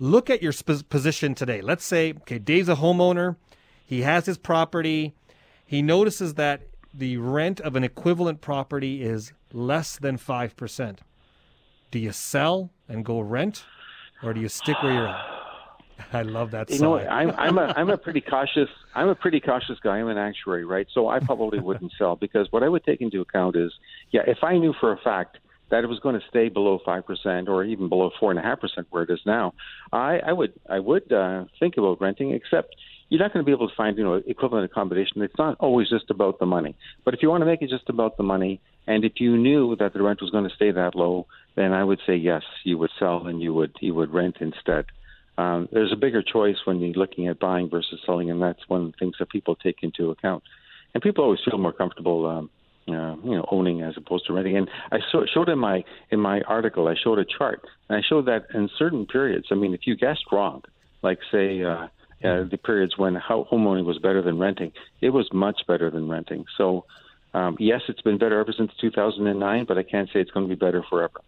look 0.00 0.30
at 0.30 0.40
your 0.42 0.52
sp- 0.54 0.88
position 0.88 1.34
today, 1.34 1.60
let's 1.60 1.84
say, 1.84 2.12
okay, 2.22 2.38
Dave's 2.38 2.68
a 2.68 2.76
homeowner. 2.76 3.36
He 3.84 4.02
has 4.02 4.26
his 4.26 4.38
property. 4.38 5.14
He 5.68 5.82
notices 5.82 6.34
that 6.34 6.62
the 6.94 7.18
rent 7.18 7.60
of 7.60 7.76
an 7.76 7.84
equivalent 7.84 8.40
property 8.40 9.02
is 9.02 9.34
less 9.52 9.98
than 9.98 10.16
five 10.16 10.56
percent. 10.56 11.02
Do 11.90 11.98
you 11.98 12.10
sell 12.10 12.70
and 12.88 13.04
go 13.04 13.20
rent, 13.20 13.64
or 14.22 14.32
do 14.32 14.40
you 14.40 14.48
stick 14.48 14.82
where 14.82 14.94
you're 14.94 15.08
at? 15.08 15.26
I 16.14 16.22
love 16.22 16.52
that. 16.52 16.70
You 16.70 16.78
know. 16.78 16.98
I'm 16.98 17.32
I'm 17.32 17.58
a 17.58 17.74
I'm 17.76 17.90
a 17.90 17.98
pretty 18.06 18.22
cautious 18.22 18.70
I'm 18.94 19.10
a 19.10 19.14
pretty 19.14 19.40
cautious 19.40 19.78
guy. 19.82 19.98
I'm 19.98 20.08
an 20.08 20.16
actuary, 20.16 20.64
right? 20.64 20.86
So 20.94 21.10
I 21.10 21.20
probably 21.20 21.60
wouldn't 21.60 21.92
sell 21.98 22.16
because 22.16 22.50
what 22.50 22.62
I 22.62 22.68
would 22.70 22.84
take 22.84 23.02
into 23.02 23.20
account 23.20 23.54
is, 23.54 23.70
yeah, 24.10 24.22
if 24.26 24.38
I 24.42 24.56
knew 24.56 24.72
for 24.80 24.92
a 24.92 24.98
fact 24.98 25.36
that 25.68 25.84
it 25.84 25.86
was 25.86 26.00
going 26.00 26.18
to 26.18 26.26
stay 26.30 26.48
below 26.48 26.80
five 26.82 27.04
percent 27.04 27.46
or 27.46 27.62
even 27.62 27.90
below 27.90 28.10
four 28.18 28.30
and 28.30 28.40
a 28.40 28.42
half 28.42 28.58
percent 28.62 28.86
where 28.88 29.02
it 29.02 29.10
is 29.10 29.20
now, 29.26 29.52
I 29.92 30.20
I 30.20 30.32
would 30.32 30.54
I 30.66 30.78
would 30.78 31.12
uh, 31.12 31.44
think 31.60 31.76
about 31.76 32.00
renting. 32.00 32.30
Except 32.30 32.74
you're 33.08 33.20
not 33.20 33.32
going 33.32 33.44
to 33.44 33.46
be 33.46 33.52
able 33.52 33.68
to 33.68 33.74
find 33.74 33.96
you 33.96 34.04
know 34.04 34.22
equivalent 34.26 34.64
accommodation. 34.70 35.22
It's 35.22 35.38
not 35.38 35.56
always 35.60 35.88
just 35.88 36.10
about 36.10 36.38
the 36.38 36.46
money. 36.46 36.76
But 37.04 37.14
if 37.14 37.22
you 37.22 37.30
want 37.30 37.42
to 37.42 37.46
make 37.46 37.62
it 37.62 37.70
just 37.70 37.88
about 37.88 38.16
the 38.16 38.22
money, 38.22 38.60
and 38.86 39.04
if 39.04 39.12
you 39.16 39.36
knew 39.36 39.76
that 39.76 39.92
the 39.92 40.02
rent 40.02 40.20
was 40.20 40.30
going 40.30 40.48
to 40.48 40.54
stay 40.54 40.70
that 40.70 40.94
low, 40.94 41.26
then 41.56 41.72
I 41.72 41.84
would 41.84 42.00
say 42.06 42.16
yes, 42.16 42.42
you 42.64 42.78
would 42.78 42.90
sell 42.98 43.26
and 43.26 43.40
you 43.40 43.54
would 43.54 43.76
you 43.80 43.94
would 43.94 44.12
rent 44.12 44.36
instead 44.40 44.86
um, 45.38 45.68
there's 45.70 45.92
a 45.92 45.96
bigger 45.96 46.20
choice 46.20 46.56
when 46.64 46.80
you're 46.80 46.94
looking 46.94 47.28
at 47.28 47.38
buying 47.38 47.70
versus 47.70 48.00
selling, 48.04 48.28
and 48.30 48.42
that's 48.42 48.68
one 48.68 48.86
of 48.86 48.86
the 48.92 48.98
things 48.98 49.14
that 49.20 49.30
people 49.30 49.54
take 49.54 49.76
into 49.82 50.10
account. 50.10 50.42
And 50.92 51.02
people 51.02 51.22
always 51.22 51.38
feel 51.48 51.58
more 51.58 51.72
comfortable, 51.72 52.26
um, 52.26 52.50
uh, 52.88 53.14
you 53.22 53.36
know, 53.36 53.46
owning 53.52 53.82
as 53.82 53.94
opposed 53.96 54.26
to 54.26 54.32
renting. 54.32 54.56
And 54.56 54.68
I 54.90 54.98
so, 55.12 55.24
showed 55.32 55.48
in 55.48 55.60
my 55.60 55.84
in 56.10 56.18
my 56.18 56.40
article, 56.40 56.88
I 56.88 56.96
showed 57.02 57.20
a 57.20 57.24
chart, 57.24 57.62
and 57.88 57.96
I 57.96 58.02
showed 58.06 58.26
that 58.26 58.46
in 58.52 58.68
certain 58.76 59.06
periods. 59.06 59.46
I 59.52 59.54
mean, 59.54 59.74
if 59.74 59.86
you 59.86 59.94
guessed 59.94 60.24
wrong, 60.32 60.62
like 61.02 61.20
say 61.30 61.62
uh, 61.62 61.86
uh, 62.24 62.44
the 62.50 62.58
periods 62.62 62.96
when 62.98 63.14
ho- 63.14 63.46
homeowning 63.50 63.84
was 63.84 63.98
better 63.98 64.22
than 64.22 64.38
renting, 64.38 64.72
it 65.00 65.10
was 65.10 65.28
much 65.32 65.60
better 65.66 65.90
than 65.90 66.08
renting. 66.08 66.44
So. 66.56 66.84
Um, 67.34 67.56
yes, 67.60 67.82
it's 67.88 68.00
been 68.00 68.16
better 68.16 68.40
ever 68.40 68.54
since 68.56 68.72
2009, 68.80 69.66
but 69.66 69.76
I 69.76 69.82
can't 69.82 70.08
say 70.10 70.18
it's 70.18 70.30
going 70.30 70.48
to 70.48 70.48
be 70.48 70.58
better 70.58 70.82
forever. 70.88 71.20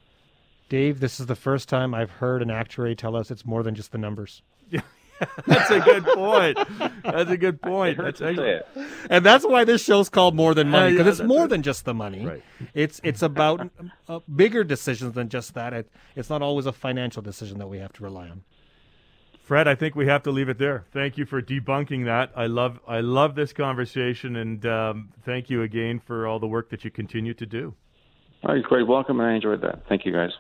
Dave, 0.70 0.98
this 0.98 1.20
is 1.20 1.26
the 1.26 1.36
first 1.36 1.68
time 1.68 1.94
I've 1.94 2.10
heard 2.10 2.40
an 2.40 2.50
actuary 2.50 2.96
tell 2.96 3.14
us 3.14 3.30
it's 3.30 3.44
more 3.44 3.62
than 3.62 3.74
just 3.74 3.92
the 3.92 3.98
numbers. 3.98 4.40
That's 5.46 5.70
a 5.70 5.80
good 5.80 6.04
point. 6.06 6.58
That's 7.04 7.30
a 7.30 7.36
good 7.36 7.60
point. 7.60 7.98
That's 7.98 8.18
you 8.20 8.28
it. 8.28 8.66
and 9.10 9.24
that's 9.26 9.44
why 9.46 9.64
this 9.64 9.84
show's 9.84 10.08
called 10.08 10.34
more 10.34 10.54
than 10.54 10.70
money 10.70 10.86
Uh, 10.86 10.90
because 10.92 11.18
yeah, 11.18 11.24
it's 11.24 11.28
more 11.28 11.40
right. 11.40 11.50
than 11.50 11.62
just 11.62 11.84
the 11.84 11.92
money 11.92 12.24
Right. 12.24 12.42
it's 12.72 13.02
it's 13.04 13.20
about 13.20 13.70
uh, 14.08 14.20
bigger 14.34 14.64
decisions 14.64 15.12
than 15.12 15.28
just 15.28 15.52
that 15.52 15.74
it, 15.74 15.90
it's 16.16 16.30
not 16.30 16.40
always 16.40 16.64
a 16.64 16.72
financial 16.72 17.20
decision 17.20 17.58
that 17.58 17.66
we 17.68 17.76
have 17.78 17.92
to 17.92 18.02
rely 18.02 18.30
on 18.30 18.42
Fred, 19.50 19.66
I 19.66 19.74
think 19.74 19.96
we 19.96 20.06
have 20.06 20.22
to 20.22 20.30
leave 20.30 20.48
it 20.48 20.58
there. 20.58 20.84
Thank 20.92 21.18
you 21.18 21.26
for 21.26 21.42
debunking 21.42 22.04
that. 22.04 22.30
I 22.36 22.46
love 22.46 22.78
I 22.86 23.00
love 23.00 23.34
this 23.34 23.52
conversation, 23.52 24.36
and 24.36 24.64
um, 24.64 25.08
thank 25.24 25.50
you 25.50 25.62
again 25.62 25.98
for 25.98 26.24
all 26.24 26.38
the 26.38 26.46
work 26.46 26.70
that 26.70 26.84
you 26.84 26.90
continue 26.92 27.34
to 27.34 27.44
do. 27.44 27.74
All 28.44 28.54
right, 28.54 28.62
great. 28.62 28.86
Welcome, 28.86 29.18
and 29.18 29.28
I 29.28 29.34
enjoyed 29.34 29.60
that. 29.62 29.82
Thank 29.88 30.06
you, 30.06 30.12
guys. 30.12 30.30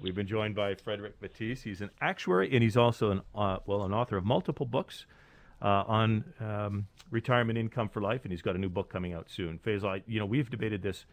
We've 0.00 0.14
been 0.14 0.28
joined 0.28 0.54
by 0.54 0.76
Frederick 0.76 1.20
Vettese. 1.20 1.64
He's 1.64 1.80
an 1.80 1.90
actuary, 2.00 2.54
and 2.54 2.62
he's 2.62 2.76
also 2.76 3.10
an 3.10 3.22
uh, 3.34 3.56
well 3.66 3.82
an 3.82 3.92
author 3.92 4.16
of 4.16 4.24
multiple 4.24 4.64
books 4.64 5.06
uh, 5.60 5.82
on 5.88 6.24
um, 6.38 6.86
retirement 7.10 7.58
income 7.58 7.88
for 7.88 8.00
life, 8.00 8.20
and 8.22 8.30
he's 8.30 8.42
got 8.42 8.54
a 8.54 8.60
new 8.60 8.70
book 8.70 8.88
coming 8.88 9.12
out 9.12 9.28
soon. 9.28 9.58
Faisal, 9.58 9.88
I, 9.88 10.02
you 10.06 10.20
know, 10.20 10.26
we've 10.26 10.48
debated 10.48 10.82
this 10.82 11.04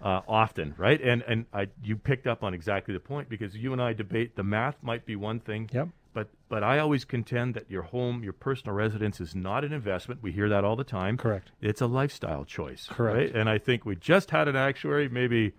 uh, 0.00 0.22
often, 0.26 0.74
right? 0.78 0.98
And 1.02 1.22
and 1.28 1.44
I, 1.52 1.68
you 1.84 1.96
picked 1.96 2.26
up 2.26 2.42
on 2.42 2.54
exactly 2.54 2.94
the 2.94 3.00
point 3.00 3.28
because 3.28 3.54
you 3.54 3.74
and 3.74 3.82
I 3.82 3.92
debate 3.92 4.34
the 4.34 4.44
math 4.44 4.76
might 4.82 5.04
be 5.04 5.14
one 5.14 5.40
thing, 5.40 5.68
Yep. 5.74 5.88
But 6.12 6.28
but 6.48 6.62
I 6.64 6.78
always 6.78 7.04
contend 7.04 7.54
that 7.54 7.70
your 7.70 7.82
home, 7.82 8.22
your 8.22 8.32
personal 8.32 8.74
residence, 8.74 9.20
is 9.20 9.34
not 9.34 9.64
an 9.64 9.72
investment. 9.72 10.22
We 10.22 10.32
hear 10.32 10.48
that 10.48 10.64
all 10.64 10.76
the 10.76 10.84
time. 10.84 11.16
Correct. 11.16 11.52
It's 11.60 11.80
a 11.80 11.86
lifestyle 11.86 12.44
choice. 12.44 12.86
Correct. 12.90 13.16
Right? 13.16 13.34
And 13.34 13.48
I 13.48 13.58
think 13.58 13.84
we 13.84 13.96
just 13.96 14.30
had 14.30 14.48
an 14.48 14.56
actuary, 14.56 15.08
maybe, 15.08 15.52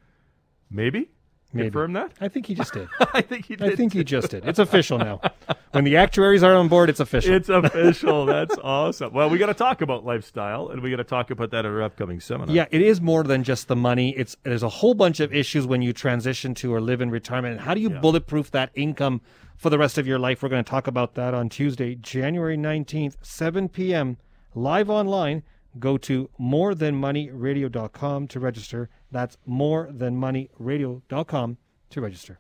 maybe, 0.70 1.10
Maybe. 1.54 1.66
confirm 1.70 1.94
that. 1.94 2.12
i 2.22 2.28
think 2.28 2.46
he 2.46 2.56
just 2.56 2.74
did 2.74 2.88
I 3.14 3.22
think 3.22 3.46
he 3.46 3.56
did. 3.56 3.72
i 3.74 3.76
think 3.76 3.94
he 3.94 4.04
just 4.04 4.30
did 4.32 4.46
it's 4.48 4.60
official 4.60 4.98
now 4.98 5.20
when 5.72 5.84
the 5.84 5.98
actuaries 5.98 6.44
are 6.44 6.56
on 6.56 6.68
board 6.68 6.90
it's 6.90 7.00
official 7.00 7.34
It's 7.34 7.50
official. 7.50 8.26
That's 8.26 8.58
awesome. 8.64 9.14
Well, 9.14 9.30
we 9.30 9.38
got 9.38 9.46
to 9.46 9.54
talk 9.54 9.82
about 9.82 10.04
lifestyle, 10.06 10.68
and 10.68 10.82
we 10.82 10.90
got 10.92 10.98
to 10.98 11.04
talk 11.06 11.32
about 11.32 11.52
that 11.52 11.60
at 11.66 11.72
our 11.72 11.82
upcoming 11.82 12.20
seminar. 12.20 12.54
yeah 12.56 12.66
it 12.72 12.82
is 12.82 13.00
more 13.02 13.24
than 13.24 13.44
just 13.44 13.68
the 13.68 13.76
money 13.76 14.14
it's 14.18 14.36
there's 14.44 14.64
a 14.64 14.70
whole 14.70 14.94
bunch 14.94 15.20
of 15.20 15.34
issues 15.34 15.66
when 15.68 15.82
you 15.82 15.94
transition 15.94 16.54
to 16.56 16.74
or 16.74 16.82
live 16.82 17.02
in 17.02 17.10
retirement 17.10 17.54
and 17.54 17.62
how 17.62 17.74
do 17.74 17.82
you 17.82 17.90
bulletproof 17.90 18.52
that 18.52 18.70
income 18.76 19.22
for 19.58 19.70
the 19.70 19.78
rest 19.78 19.98
of 19.98 20.08
your 20.08 20.20
life 20.20 20.42
we're 20.44 20.50
going 20.50 20.64
to 20.64 20.70
talk 20.70 20.88
about 20.88 21.16
that 21.16 21.34
on 21.34 21.48
tuesday 21.50 21.96
january 21.96 22.58
19th 22.58 23.16
7 23.22 23.70
p.m 23.70 24.18
live 24.56 24.90
online 24.90 25.44
go 25.80 25.98
to 25.98 26.30
morethanmoneyradio.com 26.40 28.28
to 28.28 28.40
register 28.40 28.90
that's 29.12 29.38
morethanmoneyradio.com 29.48 31.58
to 31.90 32.02
register 32.02 32.40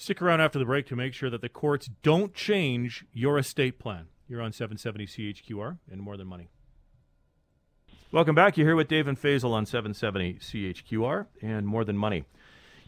Stick 0.00 0.22
around 0.22 0.40
after 0.40 0.58
the 0.58 0.64
break 0.64 0.86
to 0.86 0.96
make 0.96 1.12
sure 1.12 1.28
that 1.28 1.42
the 1.42 1.50
courts 1.50 1.90
don't 2.02 2.32
change 2.32 3.04
your 3.12 3.36
estate 3.36 3.78
plan. 3.78 4.06
You're 4.26 4.40
on 4.40 4.50
770 4.50 5.06
CHQR 5.06 5.76
and 5.92 6.00
more 6.00 6.16
than 6.16 6.26
money. 6.26 6.48
Welcome 8.10 8.34
back. 8.34 8.56
You're 8.56 8.68
here 8.68 8.76
with 8.76 8.88
Dave 8.88 9.06
and 9.06 9.20
Faisal 9.20 9.52
on 9.52 9.66
770 9.66 10.38
CHQR 10.40 11.26
and 11.42 11.66
more 11.66 11.84
than 11.84 11.98
money. 11.98 12.24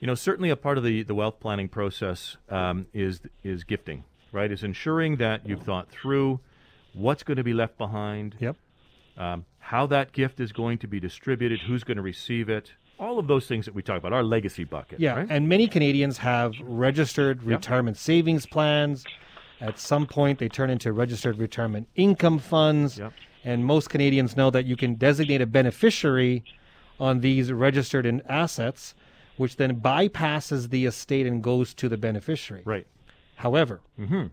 You 0.01 0.07
know, 0.07 0.15
certainly 0.15 0.49
a 0.49 0.57
part 0.57 0.79
of 0.79 0.85
the, 0.85 1.03
the 1.03 1.15
wealth 1.15 1.39
planning 1.39 1.69
process 1.69 2.39
um, 2.49 2.87
is 2.95 3.21
is 3.45 3.63
gifting, 3.63 4.05
right? 4.33 4.51
Is 4.51 4.65
ensuring 4.65 5.17
that 5.17 5.47
you've 5.47 5.65
thought 5.65 5.91
through 5.91 6.41
what's 6.95 7.23
going 7.23 7.37
to 7.37 7.45
be 7.45 7.53
left 7.53 7.77
behind, 7.77 8.37
yep 8.41 8.57
um, 9.17 9.45
how 9.63 9.87
that 9.87 10.13
gift 10.13 10.41
is 10.41 10.53
going 10.53 10.77
to 10.79 10.89
be 10.89 10.99
distributed, 10.99 11.61
who's 11.61 11.85
going 11.85 11.97
to 11.97 12.03
receive 12.03 12.49
it, 12.49 12.73
all 12.99 13.19
of 13.19 13.27
those 13.27 13.47
things 13.47 13.65
that 13.65 13.75
we 13.75 13.83
talk 13.83 13.97
about, 13.97 14.13
our 14.13 14.23
legacy 14.23 14.65
bucket. 14.65 15.01
Yeah, 15.01 15.15
right? 15.15 15.27
and 15.31 15.49
many 15.49 15.69
Canadians 15.69 16.19
have 16.19 16.53
registered 16.61 17.43
retirement 17.43 17.97
savings 17.97 18.45
plans. 18.45 19.05
At 19.61 19.79
some 19.79 20.07
point, 20.07 20.41
they 20.41 20.49
turn 20.49 20.69
into 20.69 20.93
registered 20.93 21.39
retirement 21.39 21.89
income 21.95 22.39
funds. 22.39 22.99
Yep. 22.99 23.13
And 23.45 23.65
most 23.65 23.89
Canadians 23.89 24.37
know 24.37 24.51
that 24.51 24.67
you 24.67 24.77
can 24.77 24.97
designate 24.97 25.41
a 25.41 25.47
beneficiary 25.47 26.45
on 27.01 27.21
these 27.21 27.53
registered 27.53 28.05
in 28.05 28.21
assets, 28.29 28.95
which 29.37 29.57
then 29.57 29.81
bypasses 29.81 30.71
the 30.71 30.87
estate 30.87 31.27
and 31.27 31.43
goes 31.43 31.73
to 31.75 31.89
the 31.89 31.97
beneficiary. 31.97 32.63
right. 32.65 32.87
However, 33.37 33.81
mm-hmm. 33.99 34.27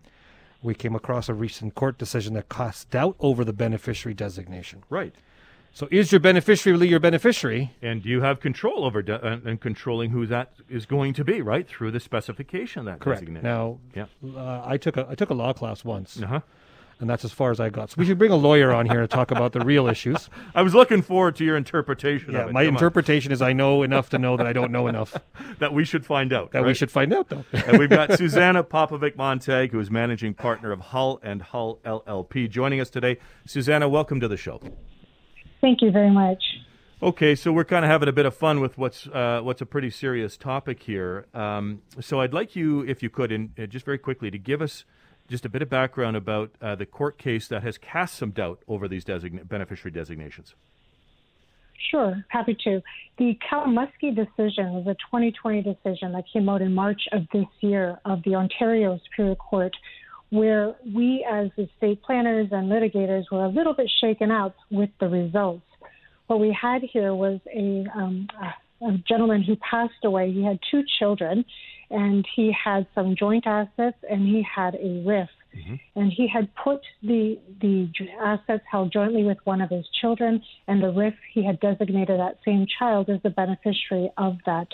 We 0.62 0.74
came 0.74 0.94
across 0.94 1.28
a 1.28 1.34
recent 1.34 1.74
court 1.74 1.98
decision 1.98 2.34
that 2.34 2.48
casts 2.48 2.84
doubt 2.86 3.16
over 3.20 3.44
the 3.44 3.52
beneficiary 3.52 4.14
designation. 4.14 4.82
Right. 4.90 5.14
So, 5.72 5.86
is 5.92 6.10
your 6.10 6.20
beneficiary 6.20 6.72
really 6.76 6.88
your 6.88 6.98
beneficiary? 6.98 7.76
And 7.80 8.02
do 8.02 8.08
you 8.08 8.22
have 8.22 8.40
control 8.40 8.84
over 8.84 9.02
de- 9.02 9.24
and, 9.24 9.46
and 9.46 9.60
controlling 9.60 10.10
who 10.10 10.26
that 10.26 10.52
is 10.68 10.84
going 10.84 11.14
to 11.14 11.24
be, 11.24 11.40
right? 11.42 11.66
Through 11.68 11.92
the 11.92 12.00
specification 12.00 12.80
of 12.80 12.86
that 12.86 13.00
Correct. 13.00 13.20
designation. 13.20 13.44
Now, 13.48 13.78
Yeah. 13.94 14.06
uh, 14.36 14.62
I 14.66 14.76
took 14.78 14.96
a 14.96 15.06
I 15.08 15.14
took 15.14 15.30
a 15.30 15.34
law 15.34 15.52
class 15.52 15.84
once. 15.84 16.20
Uh-huh. 16.20 16.40
And 17.00 17.08
that's 17.08 17.24
as 17.24 17.32
far 17.32 17.50
as 17.50 17.60
I 17.60 17.70
got. 17.70 17.90
So 17.90 17.94
we 17.98 18.04
should 18.04 18.18
bring 18.18 18.30
a 18.30 18.36
lawyer 18.36 18.72
on 18.72 18.86
here 18.86 19.00
to 19.00 19.08
talk 19.08 19.30
about 19.30 19.52
the 19.52 19.60
real 19.60 19.88
issues. 19.88 20.28
I 20.54 20.60
was 20.60 20.74
looking 20.74 21.00
forward 21.00 21.34
to 21.36 21.44
your 21.44 21.56
interpretation 21.56 22.32
Yeah, 22.34 22.40
of 22.42 22.48
it. 22.50 22.52
my 22.52 22.64
Come 22.64 22.68
on. 22.68 22.74
interpretation 22.74 23.32
is 23.32 23.40
I 23.40 23.54
know 23.54 23.82
enough 23.82 24.10
to 24.10 24.18
know 24.18 24.36
that 24.36 24.46
I 24.46 24.52
don't 24.52 24.70
know 24.70 24.86
enough. 24.86 25.16
that 25.60 25.72
we 25.72 25.84
should 25.86 26.04
find 26.04 26.30
out. 26.32 26.52
That 26.52 26.64
we 26.64 26.74
should 26.74 26.90
find 26.90 27.14
out, 27.14 27.30
though. 27.30 27.44
and 27.52 27.78
we've 27.78 27.88
got 27.88 28.10
Suzana 28.10 28.62
Popovic 28.62 29.16
Montag, 29.16 29.72
who 29.72 29.80
is 29.80 29.90
managing 29.90 30.34
partner 30.34 30.72
of 30.72 30.80
Hull 30.80 31.20
and 31.22 31.40
Hull 31.40 31.78
LLP, 31.86 32.50
joining 32.50 32.80
us 32.80 32.90
today. 32.90 33.16
Susanna, 33.46 33.88
welcome 33.88 34.20
to 34.20 34.28
the 34.28 34.36
show. 34.36 34.60
Thank 35.62 35.80
you 35.82 35.90
very 35.90 36.10
much. 36.10 36.42
Okay, 37.02 37.34
so 37.34 37.50
we're 37.50 37.64
kind 37.64 37.82
of 37.82 37.90
having 37.90 38.10
a 38.10 38.12
bit 38.12 38.26
of 38.26 38.36
fun 38.36 38.60
with 38.60 38.76
what's 38.76 39.06
uh, 39.06 39.40
what's 39.42 39.62
a 39.62 39.66
pretty 39.66 39.88
serious 39.88 40.36
topic 40.36 40.82
here. 40.82 41.24
Um, 41.32 41.80
so 41.98 42.20
I'd 42.20 42.34
like 42.34 42.54
you, 42.54 42.82
if 42.82 43.02
you 43.02 43.08
could, 43.08 43.32
and 43.32 43.58
uh, 43.58 43.64
just 43.64 43.86
very 43.86 43.96
quickly, 43.96 44.30
to 44.30 44.36
give 44.38 44.60
us 44.60 44.84
just 45.30 45.46
a 45.46 45.48
bit 45.48 45.62
of 45.62 45.70
background 45.70 46.16
about 46.16 46.50
uh, 46.60 46.74
the 46.74 46.84
court 46.84 47.16
case 47.16 47.46
that 47.48 47.62
has 47.62 47.78
cast 47.78 48.16
some 48.16 48.32
doubt 48.32 48.62
over 48.66 48.88
these 48.88 49.04
design- 49.04 49.40
beneficiary 49.44 49.92
designations. 49.92 50.54
Sure, 51.90 52.24
happy 52.28 52.56
to. 52.64 52.82
The 53.16 53.38
Calmusky 53.50 54.14
decision 54.14 54.72
was 54.74 54.86
a 54.86 54.94
2020 54.94 55.62
decision 55.62 56.12
that 56.12 56.24
came 56.30 56.48
out 56.48 56.60
in 56.60 56.74
March 56.74 57.00
of 57.12 57.22
this 57.32 57.46
year 57.60 57.98
of 58.04 58.22
the 58.24 58.34
Ontario 58.34 59.00
Superior 59.04 59.36
Court, 59.36 59.72
where 60.30 60.74
we 60.94 61.26
as 61.30 61.50
estate 61.56 62.02
planners 62.02 62.48
and 62.50 62.70
litigators 62.70 63.24
were 63.32 63.44
a 63.44 63.48
little 63.48 63.72
bit 63.72 63.90
shaken 64.00 64.30
up 64.30 64.56
with 64.70 64.90
the 65.00 65.08
results. 65.08 65.62
What 66.26 66.38
we 66.38 66.56
had 66.60 66.82
here 66.82 67.14
was 67.14 67.40
a, 67.52 67.86
um, 67.96 68.28
a 68.82 68.98
gentleman 69.08 69.42
who 69.42 69.56
passed 69.56 70.04
away. 70.04 70.32
He 70.32 70.44
had 70.44 70.58
two 70.70 70.82
children, 70.98 71.44
and 71.90 72.26
he 72.36 72.52
had 72.52 72.86
some 72.94 73.16
joint 73.16 73.46
assets, 73.46 73.98
and 74.08 74.26
he 74.26 74.42
had 74.42 74.74
a 74.76 75.02
RIF. 75.06 75.28
mm-hmm. 75.56 75.74
and 75.96 76.12
he 76.12 76.28
had 76.28 76.48
put 76.54 76.80
the 77.02 77.38
the 77.60 77.90
assets 78.22 78.62
held 78.70 78.92
jointly 78.92 79.24
with 79.24 79.38
one 79.44 79.60
of 79.60 79.70
his 79.70 79.86
children, 80.00 80.42
and 80.68 80.82
the 80.82 80.92
RIF 80.92 81.14
he 81.32 81.44
had 81.44 81.58
designated 81.60 82.18
that 82.20 82.38
same 82.44 82.66
child 82.78 83.10
as 83.10 83.20
the 83.22 83.30
beneficiary 83.30 84.10
of 84.16 84.36
that 84.46 84.68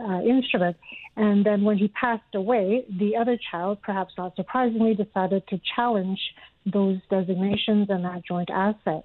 uh, 0.00 0.20
instrument. 0.22 0.76
And 1.16 1.44
then 1.46 1.62
when 1.62 1.78
he 1.78 1.88
passed 1.88 2.34
away, 2.34 2.84
the 2.98 3.16
other 3.16 3.38
child, 3.50 3.78
perhaps 3.82 4.14
not 4.18 4.34
surprisingly, 4.34 4.94
decided 4.94 5.46
to 5.48 5.60
challenge 5.76 6.18
those 6.66 6.98
designations 7.10 7.88
and 7.88 8.04
that 8.04 8.22
joint 8.26 8.50
asset. 8.50 9.04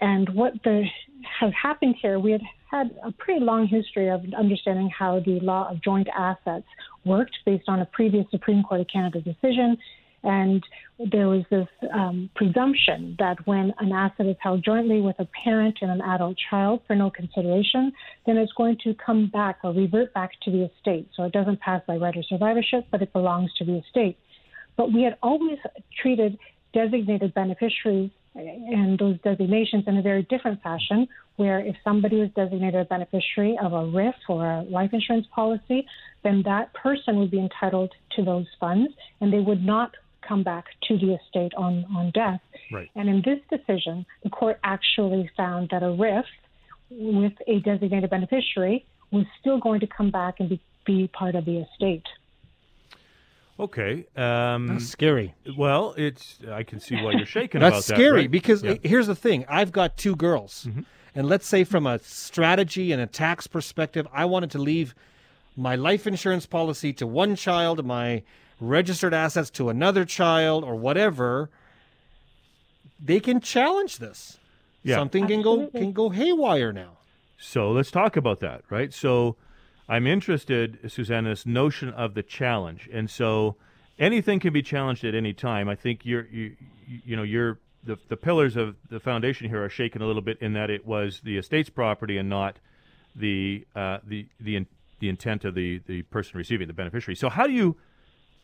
And 0.00 0.28
what 0.30 0.54
the, 0.64 0.84
has 1.40 1.52
happened 1.60 1.96
here, 2.00 2.18
we 2.18 2.32
had 2.32 2.42
had 2.70 2.96
a 3.02 3.10
pretty 3.12 3.40
long 3.40 3.66
history 3.66 4.08
of 4.08 4.22
understanding 4.36 4.90
how 4.96 5.20
the 5.20 5.40
law 5.40 5.70
of 5.70 5.82
joint 5.82 6.08
assets 6.16 6.66
worked 7.04 7.36
based 7.44 7.68
on 7.68 7.80
a 7.80 7.86
previous 7.86 8.26
Supreme 8.30 8.62
Court 8.62 8.80
of 8.80 8.86
Canada 8.92 9.20
decision. 9.20 9.76
And 10.22 10.62
there 11.12 11.28
was 11.28 11.44
this 11.50 11.66
um, 11.94 12.28
presumption 12.34 13.16
that 13.18 13.38
when 13.46 13.72
an 13.78 13.90
asset 13.90 14.26
is 14.26 14.36
held 14.40 14.62
jointly 14.62 15.00
with 15.00 15.16
a 15.18 15.26
parent 15.44 15.78
and 15.80 15.90
an 15.90 16.02
adult 16.02 16.36
child 16.50 16.82
for 16.86 16.94
no 16.94 17.10
consideration, 17.10 17.92
then 18.26 18.36
it's 18.36 18.52
going 18.52 18.76
to 18.84 18.94
come 18.94 19.30
back 19.32 19.60
or 19.64 19.72
revert 19.72 20.12
back 20.12 20.32
to 20.42 20.50
the 20.50 20.70
estate. 20.70 21.08
So 21.16 21.24
it 21.24 21.32
doesn't 21.32 21.60
pass 21.60 21.82
by 21.86 21.96
right 21.96 22.14
of 22.14 22.24
survivorship, 22.26 22.86
but 22.90 23.00
it 23.00 23.12
belongs 23.14 23.50
to 23.54 23.64
the 23.64 23.78
estate. 23.78 24.18
But 24.76 24.92
we 24.92 25.02
had 25.02 25.16
always 25.22 25.58
treated 26.00 26.38
designated 26.74 27.34
beneficiaries 27.34 28.10
and 28.34 28.98
those 28.98 29.18
designations 29.22 29.84
in 29.86 29.96
a 29.96 30.02
very 30.02 30.22
different 30.24 30.62
fashion, 30.62 31.08
where 31.36 31.60
if 31.60 31.74
somebody 31.82 32.20
was 32.20 32.30
designated 32.36 32.80
a 32.80 32.84
beneficiary 32.84 33.58
of 33.62 33.72
a 33.72 33.86
RIF 33.86 34.14
or 34.28 34.44
a 34.44 34.62
life 34.62 34.90
insurance 34.92 35.26
policy, 35.34 35.86
then 36.22 36.42
that 36.44 36.72
person 36.74 37.18
would 37.18 37.30
be 37.30 37.40
entitled 37.40 37.92
to 38.16 38.24
those 38.24 38.46
funds 38.58 38.92
and 39.20 39.32
they 39.32 39.40
would 39.40 39.64
not 39.64 39.92
come 40.26 40.42
back 40.42 40.66
to 40.86 40.98
the 40.98 41.14
estate 41.14 41.52
on, 41.56 41.84
on 41.96 42.10
death. 42.12 42.40
Right. 42.72 42.90
And 42.94 43.08
in 43.08 43.22
this 43.24 43.40
decision, 43.50 44.06
the 44.22 44.30
court 44.30 44.60
actually 44.62 45.30
found 45.36 45.70
that 45.70 45.82
a 45.82 45.90
RIF 45.90 46.26
with 46.90 47.32
a 47.46 47.60
designated 47.60 48.10
beneficiary 48.10 48.84
was 49.10 49.24
still 49.40 49.58
going 49.58 49.80
to 49.80 49.86
come 49.86 50.10
back 50.10 50.36
and 50.38 50.48
be, 50.48 50.60
be 50.86 51.08
part 51.08 51.34
of 51.34 51.44
the 51.44 51.58
estate. 51.58 52.04
Okay. 53.60 54.06
Um, 54.16 54.68
That's 54.68 54.88
scary. 54.88 55.34
Well, 55.56 55.94
it's 55.98 56.38
I 56.50 56.62
can 56.62 56.80
see 56.80 56.96
why 56.96 57.12
you're 57.12 57.26
shaking 57.38 57.60
That's 57.60 57.72
about 57.74 57.84
that. 57.86 57.94
scary 57.94 58.20
right? 58.22 58.30
because 58.30 58.62
Yeah. 58.62 58.74
here's 58.82 59.06
the 59.06 59.14
thing. 59.14 59.44
I've 59.48 59.70
got 59.72 59.96
two 59.96 60.16
girls. 60.16 60.66
Mm-hmm. 60.68 60.80
And 61.14 61.28
let's 61.28 61.46
say 61.46 61.64
from 61.64 61.86
a 61.86 61.98
strategy 61.98 62.92
and 62.92 63.02
a 63.02 63.06
tax 63.06 63.46
perspective, 63.46 64.06
I 64.12 64.24
wanted 64.24 64.50
to 64.52 64.58
leave 64.58 64.94
my 65.56 65.74
life 65.74 66.06
insurance 66.06 66.46
policy 66.46 66.92
to 66.94 67.06
one 67.06 67.34
child, 67.36 67.84
my 67.84 68.22
registered 68.60 69.12
assets 69.12 69.50
to 69.50 69.68
another 69.68 70.04
child 70.04 70.64
or 70.64 70.76
whatever. 70.76 71.50
They 73.02 73.20
can 73.20 73.40
challenge 73.40 73.98
this. 73.98 74.38
Yeah. 74.82 74.96
Something 74.96 75.26
can 75.26 75.42
go 75.42 75.66
can 75.68 75.92
go 75.92 76.10
haywire 76.10 76.72
now. 76.72 76.98
So 77.38 77.70
let's 77.72 77.90
talk 77.90 78.16
about 78.16 78.40
that, 78.40 78.62
right? 78.70 78.92
So 78.94 79.36
I'm 79.90 80.06
interested, 80.06 80.78
Suzanne, 80.86 81.26
in 81.26 81.32
this 81.32 81.44
notion 81.44 81.88
of 81.88 82.14
the 82.14 82.22
challenge, 82.22 82.88
and 82.92 83.10
so 83.10 83.56
anything 83.98 84.38
can 84.38 84.52
be 84.52 84.62
challenged 84.62 85.04
at 85.04 85.16
any 85.16 85.32
time. 85.32 85.68
I 85.68 85.74
think 85.74 86.06
you're, 86.06 86.26
you, 86.28 86.54
you 86.86 87.16
know, 87.16 87.24
you're 87.24 87.58
the 87.82 87.98
the 88.08 88.16
pillars 88.16 88.54
of 88.54 88.76
the 88.88 89.00
foundation 89.00 89.48
here 89.48 89.64
are 89.64 89.68
shaken 89.68 90.00
a 90.00 90.06
little 90.06 90.22
bit 90.22 90.38
in 90.40 90.52
that 90.52 90.70
it 90.70 90.86
was 90.86 91.20
the 91.24 91.36
estate's 91.36 91.70
property 91.70 92.18
and 92.18 92.28
not 92.28 92.60
the 93.16 93.66
uh, 93.74 93.98
the 94.06 94.28
the 94.38 94.54
in, 94.54 94.66
the 95.00 95.08
intent 95.08 95.44
of 95.44 95.56
the 95.56 95.80
the 95.88 96.02
person 96.02 96.38
receiving 96.38 96.68
the 96.68 96.72
beneficiary. 96.72 97.16
So 97.16 97.28
how 97.28 97.48
do 97.48 97.52
you 97.52 97.76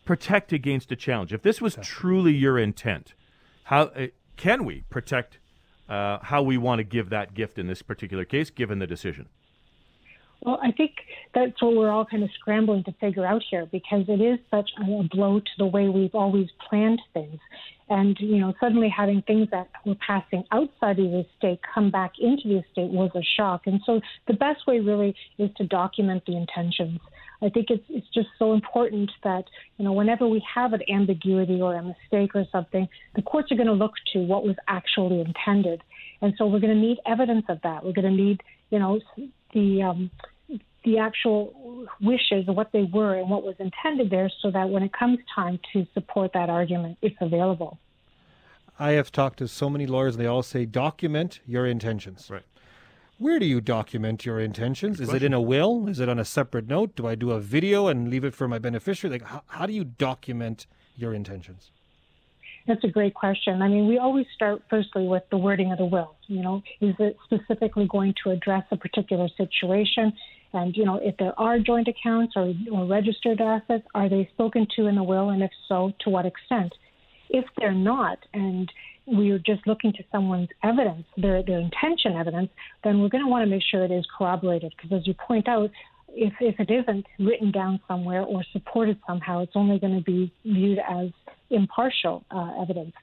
protect 0.05 0.53
against 0.53 0.91
a 0.91 0.97
challenge? 0.97 1.33
If 1.33 1.43
this 1.43 1.61
was 1.61 1.79
truly 1.81 2.35
your 2.35 2.59
intent, 2.59 3.15
how 3.65 3.83
uh, 3.83 4.09
can 4.37 4.65
we 4.65 4.83
protect 4.91 5.39
uh, 5.89 6.19
how 6.23 6.43
we 6.43 6.59
want 6.59 6.81
to 6.81 6.85
give 6.85 7.09
that 7.11 7.35
gift 7.35 7.57
in 7.57 7.69
this 7.69 7.83
particular 7.83 8.25
case, 8.25 8.51
given 8.51 8.81
the 8.81 8.87
decision? 8.89 9.29
Well, 10.47 10.61
I 10.63 10.71
think 10.71 10.93
that's 11.35 11.61
what 11.61 11.75
we're 11.75 11.91
all 11.91 12.07
kind 12.07 12.23
of 12.23 12.31
scrambling 12.39 12.85
to 12.85 12.93
figure 13.01 13.27
out 13.27 13.43
here 13.51 13.67
because 13.67 14.05
it 14.07 14.21
is 14.21 14.39
such 14.49 14.71
a 14.81 15.03
blow 15.11 15.41
to 15.41 15.51
the 15.59 15.67
way 15.67 15.89
we've 15.89 16.15
always 16.15 16.47
planned 16.71 17.01
things. 17.13 17.41
And, 17.89 18.17
you 18.21 18.39
know, 18.39 18.55
suddenly 18.61 18.89
having 18.89 19.23
things 19.23 19.49
that 19.51 19.69
were 19.85 19.97
passing 20.07 20.45
outside 20.53 21.01
of 21.01 21.11
the 21.11 21.27
estate 21.27 21.59
come 21.75 21.91
back 21.91 22.13
into 22.21 22.49
the 22.49 22.59
estate 22.59 22.91
was 22.91 23.11
a 23.17 23.23
shock. 23.37 23.63
And 23.67 23.81
so 23.85 24.01
the 24.29 24.35
best 24.35 24.69
way 24.69 24.79
really 24.79 25.17
is 25.37 25.51
to 25.57 25.67
document 25.67 26.23
the 26.27 26.37
intentions. 26.37 27.01
I 27.43 27.49
think 27.49 27.67
it's 27.69 27.85
it's 27.91 28.07
just 28.15 28.29
so 28.39 28.55
important 28.55 29.11
that 29.23 29.45
you 29.77 29.85
know 29.85 29.93
whenever 29.93 30.27
we 30.27 30.43
have 30.55 30.73
an 30.73 30.81
ambiguity 30.89 31.61
or 31.61 31.75
a 31.75 31.83
mistake 31.83 32.35
or 32.35 32.47
something, 32.51 32.89
the 33.15 33.21
courts 33.21 33.53
are 33.53 33.57
going 33.57 33.67
to 33.67 33.75
look 33.75 33.93
to 34.15 34.21
what 34.21 34.43
was 34.43 34.57
actually 34.69 35.21
intended, 35.21 35.83
and 36.23 36.33
so 36.39 36.47
we're 36.47 36.61
going 36.61 36.75
to 36.75 36.81
need 36.81 36.97
evidence 37.05 37.45
of 37.51 37.61
that. 37.63 37.85
We're 37.85 37.93
going 37.93 38.17
to 38.17 38.23
need 38.23 38.43
you 38.71 38.79
know 38.79 39.01
the 39.53 39.83
um, 39.83 40.11
the 40.87 40.99
actual 40.99 41.87
wishes 42.01 42.46
what 42.46 42.70
they 42.72 42.85
were 42.85 43.16
and 43.16 43.29
what 43.29 43.42
was 43.42 43.57
intended 43.59 44.09
there, 44.09 44.31
so 44.40 44.51
that 44.53 44.70
when 44.70 44.83
it 44.83 44.92
comes 44.92 45.18
time 45.35 45.59
to 45.72 45.87
support 45.92 46.33
that 46.33 46.49
argument, 46.49 46.96
it's 47.03 47.16
available. 47.20 47.79
I 48.79 48.92
have 48.92 49.11
talked 49.11 49.38
to 49.40 49.49
so 49.49 49.68
many 49.68 49.87
lawyers, 49.87 50.14
and 50.14 50.25
they 50.25 50.29
all 50.29 50.44
say 50.44 50.64
document 50.64 51.40
your 51.44 51.66
intentions. 51.66 52.31
Right. 52.31 52.44
Where 53.18 53.38
do 53.38 53.46
you 53.46 53.61
document 53.61 54.25
your 54.25 54.38
intentions? 54.38 55.01
Is 55.01 55.12
it 55.12 55.22
in 55.22 55.33
a 55.33 55.40
will? 55.40 55.88
Is 55.88 56.01
it 56.01 56.09
on 56.09 56.18
a 56.18 56.25
separate 56.25 56.68
note? 56.68 56.94
Do 56.94 57.07
I 57.07 57.14
do 57.14 57.31
a 57.31 57.40
video 57.40 57.88
and 57.88 58.09
leave 58.09 58.25
it 58.25 58.35
for 58.35 58.46
my 58.46 58.59
beneficiary? 58.59 59.18
Like, 59.18 59.27
how, 59.27 59.42
how 59.46 59.66
do 59.66 59.72
you 59.72 59.85
document 59.85 60.66
your 60.96 61.14
intentions? 61.14 61.70
That's 62.66 62.85
a 62.85 62.88
great 62.88 63.14
question. 63.14 63.62
I 63.62 63.68
mean, 63.68 63.87
we 63.87 63.96
always 63.99 64.27
start 64.35 64.62
firstly 64.68 65.07
with 65.07 65.22
the 65.31 65.38
wording 65.38 65.72
of 65.72 65.79
the 65.79 65.87
will. 65.87 66.16
You 66.27 66.42
know, 66.42 66.62
is 66.81 66.94
it 66.99 67.16
specifically 67.25 67.88
going 67.90 68.12
to 68.25 68.31
address 68.31 68.64
a 68.70 68.77
particular 68.77 69.29
situation? 69.37 70.12
And, 70.53 70.77
you 70.77 70.85
know, 70.85 70.99
if 71.03 71.17
there 71.19 71.39
are 71.39 71.59
joint 71.59 71.89
accounts 71.89 72.35
or, 72.37 72.55
or 72.73 72.87
registered 72.87 73.41
assets, 73.41 73.85
are 73.95 74.09
they 74.09 74.29
spoken 74.33 74.67
to 74.77 74.87
in 74.87 74.95
the 74.95 75.03
will? 75.03 75.31
And 75.31 75.43
if 75.43 75.51
so, 75.69 75.93
to 76.01 76.11
what 76.11 76.25
extent? 76.25 76.73
If 77.29 77.45
they're 77.59 77.73
not, 77.73 78.19
and 78.33 78.73
we're 79.07 79.39
just 79.39 79.67
looking 79.67 79.93
to 79.95 80.05
someone's 80.11 80.49
evidence, 80.63 81.05
their, 81.17 81.43
their 81.43 81.59
intention 81.59 82.13
evidence, 82.15 82.51
then 82.85 83.01
we're 83.01 83.09
going 83.09 83.25
to 83.25 83.31
want 83.31 83.45
to 83.45 83.51
make 83.51 83.63
sure 83.71 83.85
it 83.85 83.91
is 83.91 84.07
corroborated. 84.17 84.73
Because 84.77 84.97
as 84.97 85.07
you 85.07 85.15
point 85.15 85.49
out, 85.49 85.71
if, 86.09 86.33
if 86.41 86.59
it 86.59 86.71
isn't 86.71 87.05
written 87.19 87.51
down 87.51 87.81
somewhere 87.87 88.23
or 88.23 88.43
supported 88.53 88.99
somehow, 89.07 89.43
it's 89.43 89.53
only 89.55 89.79
going 89.79 89.97
to 89.97 90.05
be 90.05 90.33
viewed 90.45 90.79
as 90.79 91.09
impartial 91.51 92.25
uh, 92.31 92.63
evidence. 92.63 92.95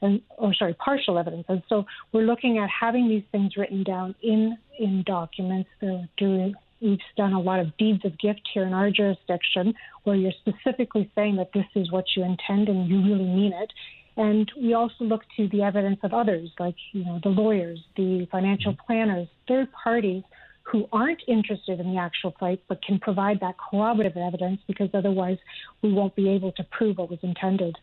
And, 0.00 0.20
or 0.36 0.52
sorry, 0.54 0.74
partial 0.74 1.16
evidence. 1.16 1.44
And 1.48 1.62
so 1.68 1.84
we're 2.12 2.22
looking 2.22 2.58
at 2.58 2.68
having 2.68 3.08
these 3.08 3.22
things 3.30 3.56
written 3.56 3.84
down 3.84 4.16
in 4.20 4.56
in 4.80 5.04
documents. 5.06 5.70
Doing, 6.16 6.54
we've 6.82 6.98
done 7.16 7.32
a 7.32 7.40
lot 7.40 7.60
of 7.60 7.76
deeds 7.76 8.04
of 8.04 8.18
gift 8.18 8.42
here 8.52 8.64
in 8.64 8.72
our 8.72 8.90
jurisdiction, 8.90 9.74
where 10.04 10.16
you're 10.16 10.32
specifically 10.32 11.10
saying 11.14 11.36
that 11.36 11.52
this 11.54 11.66
is 11.74 11.90
what 11.90 12.04
you 12.16 12.24
intend 12.24 12.68
and 12.68 12.88
you 12.88 13.02
really 13.02 13.24
mean 13.24 13.52
it. 13.52 13.72
And 14.16 14.50
we 14.60 14.74
also 14.74 15.04
look 15.04 15.22
to 15.36 15.48
the 15.48 15.62
evidence 15.62 16.00
of 16.02 16.12
others, 16.12 16.50
like 16.58 16.74
you 16.92 17.04
know 17.04 17.20
the 17.22 17.30
lawyers, 17.30 17.82
the 17.96 18.26
financial 18.30 18.72
mm-hmm. 18.72 18.86
planners, 18.86 19.28
third 19.48 19.68
parties 19.72 20.22
who 20.64 20.86
aren't 20.92 21.22
interested 21.26 21.80
in 21.80 21.92
the 21.92 21.98
actual 21.98 22.34
fight 22.38 22.62
but 22.68 22.82
can 22.82 22.98
provide 22.98 23.40
that 23.40 23.56
corroborative 23.58 24.16
evidence 24.16 24.60
because 24.66 24.88
otherwise 24.94 25.38
we 25.82 25.92
won't 25.92 26.14
be 26.14 26.28
able 26.28 26.52
to 26.52 26.62
prove 26.64 26.98
what 26.98 27.10
was 27.10 27.18
intended. 27.22 27.76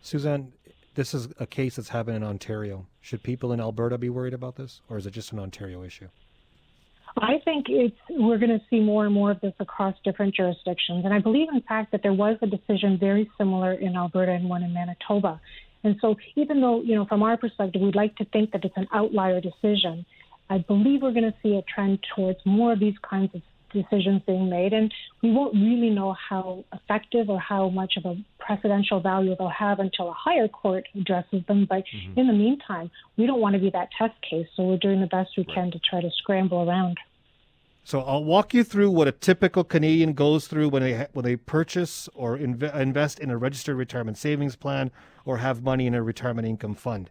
Suzanne, 0.00 0.52
this 0.94 1.12
is 1.12 1.28
a 1.40 1.46
case 1.46 1.76
that's 1.76 1.88
happened 1.88 2.16
in 2.16 2.22
Ontario. 2.22 2.86
Should 3.00 3.22
people 3.22 3.52
in 3.52 3.60
Alberta 3.60 3.98
be 3.98 4.10
worried 4.10 4.34
about 4.34 4.56
this, 4.56 4.80
or 4.88 4.96
is 4.96 5.06
it 5.06 5.10
just 5.10 5.32
an 5.32 5.38
Ontario 5.38 5.82
issue? 5.82 6.08
I 7.16 7.40
think 7.44 7.66
it's 7.68 7.96
we're 8.10 8.38
going 8.38 8.50
to 8.50 8.60
see 8.70 8.80
more 8.80 9.04
and 9.04 9.14
more 9.14 9.30
of 9.30 9.40
this 9.40 9.54
across 9.58 9.94
different 10.04 10.34
jurisdictions, 10.34 11.04
and 11.04 11.14
I 11.14 11.18
believe, 11.20 11.48
in 11.52 11.62
fact, 11.62 11.92
that 11.92 12.02
there 12.02 12.12
was 12.12 12.36
a 12.42 12.46
decision 12.46 12.98
very 12.98 13.30
similar 13.38 13.72
in 13.72 13.96
Alberta 13.96 14.32
and 14.32 14.48
one 14.48 14.62
in 14.62 14.72
Manitoba. 14.72 15.40
And 15.84 15.96
so, 16.00 16.16
even 16.36 16.60
though 16.60 16.82
you 16.82 16.94
know, 16.94 17.06
from 17.06 17.22
our 17.22 17.36
perspective, 17.36 17.80
we'd 17.80 17.94
like 17.94 18.16
to 18.16 18.24
think 18.26 18.52
that 18.52 18.64
it's 18.64 18.76
an 18.76 18.88
outlier 18.92 19.40
decision, 19.40 20.04
I 20.50 20.58
believe 20.58 21.02
we're 21.02 21.12
going 21.12 21.30
to 21.30 21.34
see 21.42 21.56
a 21.56 21.62
trend 21.62 22.00
towards 22.14 22.38
more 22.44 22.72
of 22.72 22.80
these 22.80 22.96
kinds 23.08 23.34
of 23.34 23.42
decisions 23.72 24.22
being 24.26 24.48
made, 24.48 24.72
and 24.72 24.92
we 25.22 25.30
won't 25.30 25.54
really 25.54 25.90
know 25.90 26.14
how 26.14 26.64
effective 26.72 27.28
or 27.28 27.38
how 27.40 27.68
much 27.68 27.94
of 27.96 28.04
a 28.04 28.16
precedential 28.40 29.02
value 29.02 29.34
they'll 29.38 29.48
have 29.48 29.78
until 29.78 30.08
a 30.08 30.12
higher 30.12 30.48
court 30.48 30.84
addresses 30.94 31.42
them. 31.46 31.66
But 31.68 31.84
mm-hmm. 31.84 32.18
in 32.18 32.26
the 32.26 32.32
meantime, 32.32 32.90
we 33.16 33.26
don't 33.26 33.40
want 33.40 33.54
to 33.54 33.60
be 33.60 33.70
that 33.70 33.88
test 33.96 34.14
case, 34.22 34.46
so 34.56 34.64
we're 34.64 34.78
doing 34.78 35.00
the 35.00 35.06
best 35.06 35.30
we 35.36 35.44
can 35.44 35.70
to 35.70 35.78
try 35.78 36.00
to 36.00 36.10
scramble 36.18 36.68
around. 36.68 36.98
So 37.84 38.00
I'll 38.00 38.24
walk 38.24 38.52
you 38.52 38.64
through 38.64 38.90
what 38.90 39.08
a 39.08 39.12
typical 39.12 39.64
Canadian 39.64 40.12
goes 40.12 40.46
through 40.46 40.68
when 40.68 40.82
they 40.82 41.06
when 41.14 41.24
they 41.24 41.36
purchase 41.36 42.06
or 42.14 42.36
inv- 42.36 42.74
invest 42.76 43.18
in 43.18 43.30
a 43.30 43.38
registered 43.38 43.76
retirement 43.76 44.18
savings 44.18 44.56
plan 44.56 44.90
or 45.24 45.38
have 45.38 45.62
money 45.62 45.86
in 45.86 45.94
a 45.94 46.02
retirement 46.02 46.46
income 46.46 46.74
fund. 46.74 47.08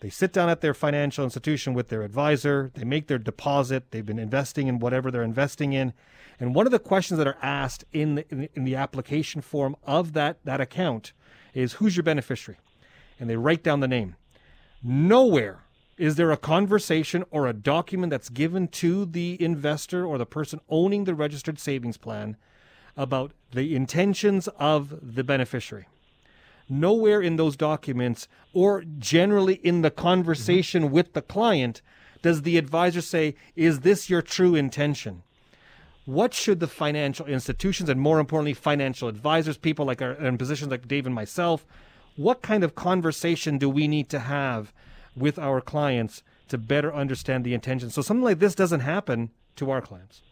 They 0.00 0.10
sit 0.10 0.32
down 0.32 0.48
at 0.48 0.60
their 0.60 0.74
financial 0.74 1.24
institution 1.24 1.74
with 1.74 1.88
their 1.88 2.02
advisor. 2.02 2.70
They 2.74 2.84
make 2.84 3.08
their 3.08 3.18
deposit. 3.18 3.90
They've 3.90 4.06
been 4.06 4.18
investing 4.18 4.68
in 4.68 4.78
whatever 4.78 5.10
they're 5.10 5.22
investing 5.22 5.72
in, 5.72 5.92
and 6.40 6.54
one 6.54 6.66
of 6.66 6.72
the 6.72 6.78
questions 6.78 7.18
that 7.18 7.26
are 7.26 7.38
asked 7.42 7.84
in 7.92 8.14
the, 8.16 8.24
in 8.30 8.40
the, 8.40 8.50
in 8.54 8.64
the 8.64 8.76
application 8.76 9.40
form 9.40 9.76
of 9.84 10.12
that 10.12 10.38
that 10.44 10.60
account 10.60 11.12
is 11.52 11.74
who's 11.74 11.96
your 11.96 12.04
beneficiary? 12.04 12.58
And 13.18 13.28
they 13.28 13.36
write 13.36 13.64
down 13.64 13.80
the 13.80 13.88
name. 13.88 14.14
Nowhere 14.82 15.64
is 15.96 16.14
there 16.14 16.30
a 16.30 16.36
conversation 16.36 17.24
or 17.32 17.48
a 17.48 17.52
document 17.52 18.10
that's 18.10 18.28
given 18.28 18.68
to 18.68 19.04
the 19.04 19.36
investor 19.42 20.06
or 20.06 20.16
the 20.16 20.26
person 20.26 20.60
owning 20.68 21.04
the 21.04 21.14
registered 21.14 21.58
savings 21.58 21.96
plan 21.96 22.36
about 22.96 23.32
the 23.52 23.74
intentions 23.74 24.48
of 24.58 24.94
the 25.02 25.24
beneficiary. 25.24 25.88
Nowhere 26.68 27.20
in 27.20 27.36
those 27.36 27.56
documents 27.56 28.28
or 28.52 28.84
generally 28.98 29.54
in 29.54 29.82
the 29.82 29.90
conversation 29.90 30.84
mm-hmm. 30.84 30.94
with 30.94 31.12
the 31.14 31.22
client 31.22 31.82
does 32.22 32.42
the 32.42 32.58
advisor 32.58 33.00
say, 33.00 33.34
Is 33.56 33.80
this 33.80 34.10
your 34.10 34.22
true 34.22 34.54
intention? 34.54 35.22
What 36.04 36.32
should 36.32 36.60
the 36.60 36.66
financial 36.66 37.26
institutions 37.26 37.88
and 37.88 38.00
more 38.00 38.18
importantly, 38.18 38.54
financial 38.54 39.08
advisors, 39.08 39.58
people 39.58 39.84
like 39.84 40.00
our, 40.00 40.12
in 40.12 40.38
positions 40.38 40.70
like 40.70 40.88
Dave 40.88 41.06
and 41.06 41.14
myself, 41.14 41.66
what 42.16 42.42
kind 42.42 42.64
of 42.64 42.74
conversation 42.74 43.58
do 43.58 43.68
we 43.68 43.86
need 43.86 44.08
to 44.10 44.18
have 44.18 44.72
with 45.14 45.38
our 45.38 45.60
clients 45.60 46.22
to 46.48 46.58
better 46.58 46.92
understand 46.94 47.44
the 47.44 47.54
intention? 47.54 47.90
So 47.90 48.02
something 48.02 48.24
like 48.24 48.38
this 48.38 48.54
doesn't 48.54 48.80
happen 48.80 49.30
to 49.56 49.70
our 49.70 49.80
clients. 49.80 50.22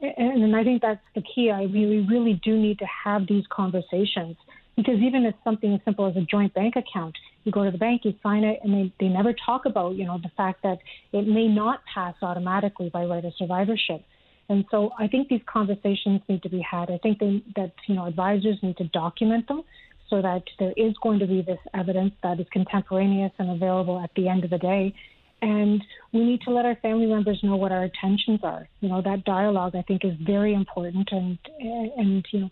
And, 0.00 0.44
and 0.44 0.54
I 0.54 0.62
think 0.62 0.82
that's 0.82 1.00
the 1.14 1.22
key. 1.22 1.50
I 1.50 1.66
mean, 1.66 1.88
we 1.88 2.00
really 2.00 2.34
do 2.44 2.56
need 2.56 2.78
to 2.80 2.86
have 3.04 3.26
these 3.26 3.44
conversations 3.48 4.36
because 4.76 4.98
even 5.00 5.24
if 5.24 5.34
something 5.42 5.72
as 5.74 5.80
simple 5.84 6.06
as 6.06 6.16
a 6.16 6.20
joint 6.20 6.52
bank 6.54 6.74
account, 6.76 7.16
you 7.44 7.52
go 7.52 7.64
to 7.64 7.70
the 7.70 7.78
bank, 7.78 8.02
you 8.04 8.12
sign 8.22 8.44
it, 8.44 8.60
and 8.62 8.74
they, 8.74 8.92
they 9.00 9.08
never 9.08 9.34
talk 9.44 9.64
about, 9.64 9.94
you 9.94 10.04
know, 10.04 10.18
the 10.22 10.30
fact 10.36 10.62
that 10.62 10.78
it 11.12 11.26
may 11.26 11.48
not 11.48 11.80
pass 11.92 12.14
automatically 12.22 12.90
by 12.90 13.04
right 13.04 13.24
of 13.24 13.32
survivorship. 13.38 14.04
And 14.48 14.64
so 14.70 14.90
I 14.98 15.08
think 15.08 15.28
these 15.28 15.40
conversations 15.46 16.20
need 16.28 16.42
to 16.42 16.48
be 16.48 16.60
had. 16.60 16.90
I 16.90 16.98
think 16.98 17.18
they, 17.18 17.42
that, 17.56 17.72
you 17.88 17.96
know, 17.96 18.06
advisors 18.06 18.58
need 18.62 18.76
to 18.76 18.84
document 18.84 19.48
them 19.48 19.62
so 20.08 20.22
that 20.22 20.42
there 20.58 20.72
is 20.76 20.94
going 21.02 21.18
to 21.18 21.26
be 21.26 21.42
this 21.42 21.58
evidence 21.74 22.12
that 22.22 22.38
is 22.38 22.46
contemporaneous 22.52 23.32
and 23.38 23.50
available 23.50 23.98
at 23.98 24.10
the 24.14 24.28
end 24.28 24.44
of 24.44 24.50
the 24.50 24.58
day. 24.58 24.94
And 25.42 25.82
we 26.12 26.24
need 26.24 26.42
to 26.42 26.50
let 26.50 26.64
our 26.64 26.76
family 26.76 27.06
members 27.06 27.40
know 27.42 27.56
what 27.56 27.72
our 27.72 27.84
intentions 27.84 28.40
are. 28.42 28.68
You 28.80 28.88
know, 28.88 29.02
that 29.02 29.24
dialogue 29.24 29.74
I 29.74 29.82
think 29.82 30.04
is 30.04 30.14
very 30.24 30.54
important 30.54 31.08
and 31.10 31.38
and 31.60 32.24
you 32.30 32.40
know 32.40 32.50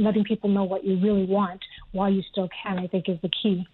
letting 0.00 0.24
people 0.24 0.50
know 0.50 0.64
what 0.64 0.84
you 0.84 0.98
really 0.98 1.24
want 1.24 1.60
while 1.92 2.10
you 2.10 2.22
still 2.30 2.48
can, 2.62 2.78
I 2.78 2.86
think, 2.86 3.08
is 3.08 3.18
the 3.22 3.30
key. 3.42 3.66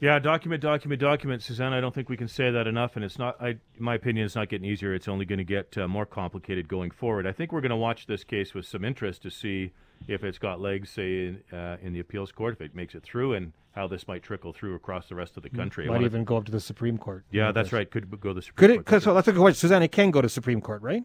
Yeah, 0.00 0.18
document, 0.18 0.60
document, 0.60 1.00
document, 1.00 1.42
Suzanne. 1.44 1.72
I 1.72 1.80
don't 1.80 1.94
think 1.94 2.08
we 2.08 2.16
can 2.16 2.26
say 2.26 2.50
that 2.50 2.66
enough, 2.66 2.96
and 2.96 3.04
it's 3.04 3.20
not. 3.20 3.40
I, 3.40 3.50
in 3.50 3.60
my 3.78 3.94
opinion, 3.94 4.26
it's 4.26 4.34
not 4.34 4.48
getting 4.48 4.68
easier. 4.68 4.92
It's 4.94 5.06
only 5.06 5.24
going 5.24 5.38
to 5.38 5.44
get 5.44 5.78
uh, 5.78 5.86
more 5.86 6.06
complicated 6.06 6.66
going 6.66 6.90
forward. 6.90 7.24
I 7.24 7.30
think 7.30 7.52
we're 7.52 7.60
going 7.60 7.70
to 7.70 7.76
watch 7.76 8.06
this 8.06 8.24
case 8.24 8.52
with 8.52 8.66
some 8.66 8.84
interest 8.84 9.22
to 9.22 9.30
see 9.30 9.70
if 10.08 10.24
it's 10.24 10.38
got 10.38 10.60
legs, 10.60 10.90
say 10.90 11.26
in, 11.28 11.42
uh, 11.52 11.76
in 11.80 11.92
the 11.92 12.00
appeals 12.00 12.32
court, 12.32 12.54
if 12.54 12.60
it 12.60 12.74
makes 12.74 12.96
it 12.96 13.04
through, 13.04 13.34
and 13.34 13.52
how 13.76 13.86
this 13.86 14.08
might 14.08 14.24
trickle 14.24 14.52
through 14.52 14.74
across 14.74 15.08
the 15.08 15.14
rest 15.14 15.36
of 15.36 15.44
the 15.44 15.50
mm, 15.50 15.56
country. 15.56 15.86
Might 15.86 16.02
even 16.02 16.24
go 16.24 16.36
up 16.36 16.46
to 16.46 16.52
the 16.52 16.60
Supreme 16.60 16.98
Court. 16.98 17.24
Yeah, 17.30 17.52
that's 17.52 17.72
right. 17.72 17.88
Could 17.88 18.10
go 18.20 18.30
to 18.30 18.34
the 18.34 18.42
Supreme 18.42 18.56
Court. 18.56 18.70
could 18.70 18.80
it, 18.80 18.86
Court. 18.86 19.02
So 19.04 19.14
that's 19.14 19.28
a 19.28 19.32
good 19.32 19.40
question, 19.40 19.60
Suzanne. 19.60 19.84
It 19.84 19.92
can 19.92 20.10
go 20.10 20.20
to 20.20 20.28
Supreme 20.28 20.60
Court, 20.60 20.82
right? 20.82 21.04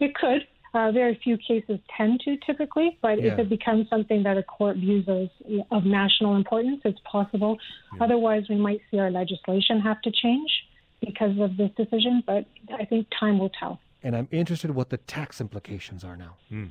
It 0.00 0.14
could. 0.14 0.46
Uh, 0.74 0.92
very 0.92 1.18
few 1.24 1.38
cases 1.38 1.78
tend 1.96 2.20
to 2.20 2.36
typically, 2.46 2.98
but 3.00 3.20
yeah. 3.20 3.32
if 3.32 3.38
it 3.38 3.48
becomes 3.48 3.88
something 3.88 4.22
that 4.22 4.36
a 4.36 4.42
court 4.42 4.76
views 4.76 5.08
as 5.08 5.28
of 5.70 5.84
national 5.84 6.36
importance, 6.36 6.80
it's 6.84 7.00
possible. 7.10 7.58
Yeah. 7.94 8.04
Otherwise, 8.04 8.44
we 8.50 8.56
might 8.56 8.82
see 8.90 8.98
our 8.98 9.10
legislation 9.10 9.80
have 9.80 10.02
to 10.02 10.10
change 10.10 10.50
because 11.00 11.38
of 11.38 11.56
this 11.56 11.70
decision, 11.76 12.22
but 12.26 12.44
I 12.78 12.84
think 12.84 13.06
time 13.18 13.38
will 13.38 13.50
tell. 13.50 13.80
And 14.02 14.14
I'm 14.14 14.28
interested 14.30 14.70
what 14.70 14.90
the 14.90 14.98
tax 14.98 15.40
implications 15.40 16.04
are 16.04 16.16
now. 16.16 16.36
Mm. 16.52 16.70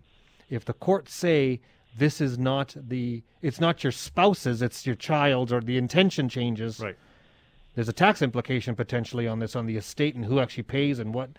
If 0.49 0.63
the 0.65 0.73
courts 0.73 1.13
say 1.13 1.59
this 1.97 2.21
is 2.21 2.37
not 2.37 2.75
the, 2.77 3.23
it's 3.41 3.59
not 3.59 3.83
your 3.83 3.91
spouse's, 3.91 4.61
it's 4.61 4.85
your 4.85 4.95
child's, 4.95 5.51
or 5.51 5.59
the 5.59 5.77
intention 5.77 6.29
changes. 6.29 6.79
Right. 6.79 6.95
There's 7.73 7.89
a 7.89 7.93
tax 7.93 8.21
implication 8.21 8.75
potentially 8.75 9.27
on 9.27 9.39
this, 9.39 9.55
on 9.55 9.65
the 9.65 9.77
estate, 9.77 10.15
and 10.15 10.25
who 10.25 10.39
actually 10.39 10.63
pays 10.63 10.99
and 10.99 11.13
what 11.13 11.31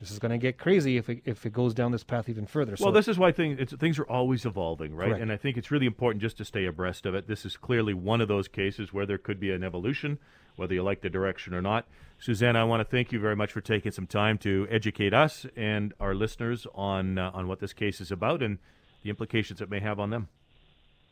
this 0.00 0.10
is 0.10 0.18
going 0.18 0.32
to 0.32 0.38
get 0.38 0.58
crazy 0.58 0.98
if 0.98 1.08
it, 1.08 1.22
if 1.24 1.46
it 1.46 1.52
goes 1.52 1.72
down 1.72 1.90
this 1.90 2.04
path 2.04 2.28
even 2.28 2.46
further. 2.46 2.76
Well, 2.78 2.92
this 2.92 3.08
is 3.08 3.18
why 3.18 3.32
things 3.32 3.72
things 3.78 3.98
are 3.98 4.04
always 4.04 4.44
evolving, 4.44 4.94
right? 4.94 5.08
Correct. 5.08 5.22
And 5.22 5.32
I 5.32 5.36
think 5.36 5.56
it's 5.56 5.70
really 5.70 5.86
important 5.86 6.20
just 6.20 6.36
to 6.38 6.44
stay 6.44 6.66
abreast 6.66 7.06
of 7.06 7.14
it. 7.14 7.26
This 7.26 7.46
is 7.46 7.56
clearly 7.56 7.94
one 7.94 8.20
of 8.20 8.28
those 8.28 8.46
cases 8.46 8.92
where 8.92 9.06
there 9.06 9.16
could 9.16 9.40
be 9.40 9.50
an 9.52 9.64
evolution, 9.64 10.18
whether 10.56 10.74
you 10.74 10.82
like 10.82 11.00
the 11.00 11.08
direction 11.08 11.54
or 11.54 11.62
not. 11.62 11.86
Suzanne, 12.18 12.56
I 12.56 12.64
want 12.64 12.80
to 12.80 12.84
thank 12.84 13.10
you 13.10 13.18
very 13.18 13.36
much 13.36 13.52
for 13.52 13.60
taking 13.60 13.92
some 13.92 14.06
time 14.06 14.36
to 14.38 14.66
educate 14.70 15.14
us 15.14 15.46
and 15.56 15.94
our 15.98 16.14
listeners 16.14 16.66
on 16.74 17.16
uh, 17.16 17.30
on 17.32 17.48
what 17.48 17.60
this 17.60 17.72
case 17.72 18.00
is 18.00 18.12
about 18.12 18.42
and 18.42 18.58
the 19.02 19.08
implications 19.08 19.62
it 19.62 19.70
may 19.70 19.80
have 19.80 19.98
on 19.98 20.10
them. 20.10 20.28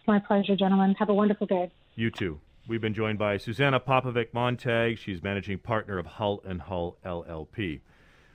My 0.06 0.18
pleasure, 0.18 0.56
gentlemen. 0.56 0.94
Have 0.98 1.08
a 1.08 1.14
wonderful 1.14 1.46
day. 1.46 1.70
You 1.94 2.10
too. 2.10 2.40
We've 2.68 2.80
been 2.80 2.94
joined 2.94 3.18
by 3.18 3.36
Suzana 3.38 3.82
Popovic 3.82 4.34
Montag. 4.34 4.98
She's 4.98 5.22
managing 5.22 5.58
partner 5.58 5.98
of 5.98 6.06
Hull 6.06 6.42
and 6.44 6.60
Hull 6.60 6.98
LLP. 7.04 7.80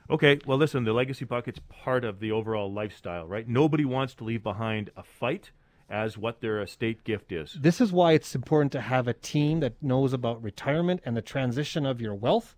Okay, 0.10 0.40
well, 0.46 0.58
listen, 0.58 0.86
the 0.86 0.94
legacy 0.94 1.26
bucket's 1.26 1.60
part 1.70 2.04
of 2.04 2.20
the 2.20 2.32
overall 2.32 2.72
lifestyle, 2.72 3.28
right? 3.28 3.48
Nobody 3.48 3.86
wants 3.86 4.16
to 4.16 4.24
leave 4.24 4.42
behind 4.42 4.90
a 4.98 5.04
fight 5.04 5.52
as 5.90 6.18
what 6.18 6.42
their 6.42 6.62
estate 6.62 7.04
gift 7.04 7.32
is. 7.32 7.58
This 7.60 7.80
is 7.80 7.92
why 7.92 8.14
it's 8.14 8.34
important 8.36 8.72
to 8.72 8.82
have 8.82 9.08
a 9.08 9.14
team 9.14 9.60
that 9.60 9.82
knows 9.82 10.14
about 10.14 10.42
retirement 10.42 11.02
and 11.06 11.16
the 11.16 11.22
transition 11.22 11.86
of 11.86 12.02
your 12.02 12.16
wealth. 12.16 12.56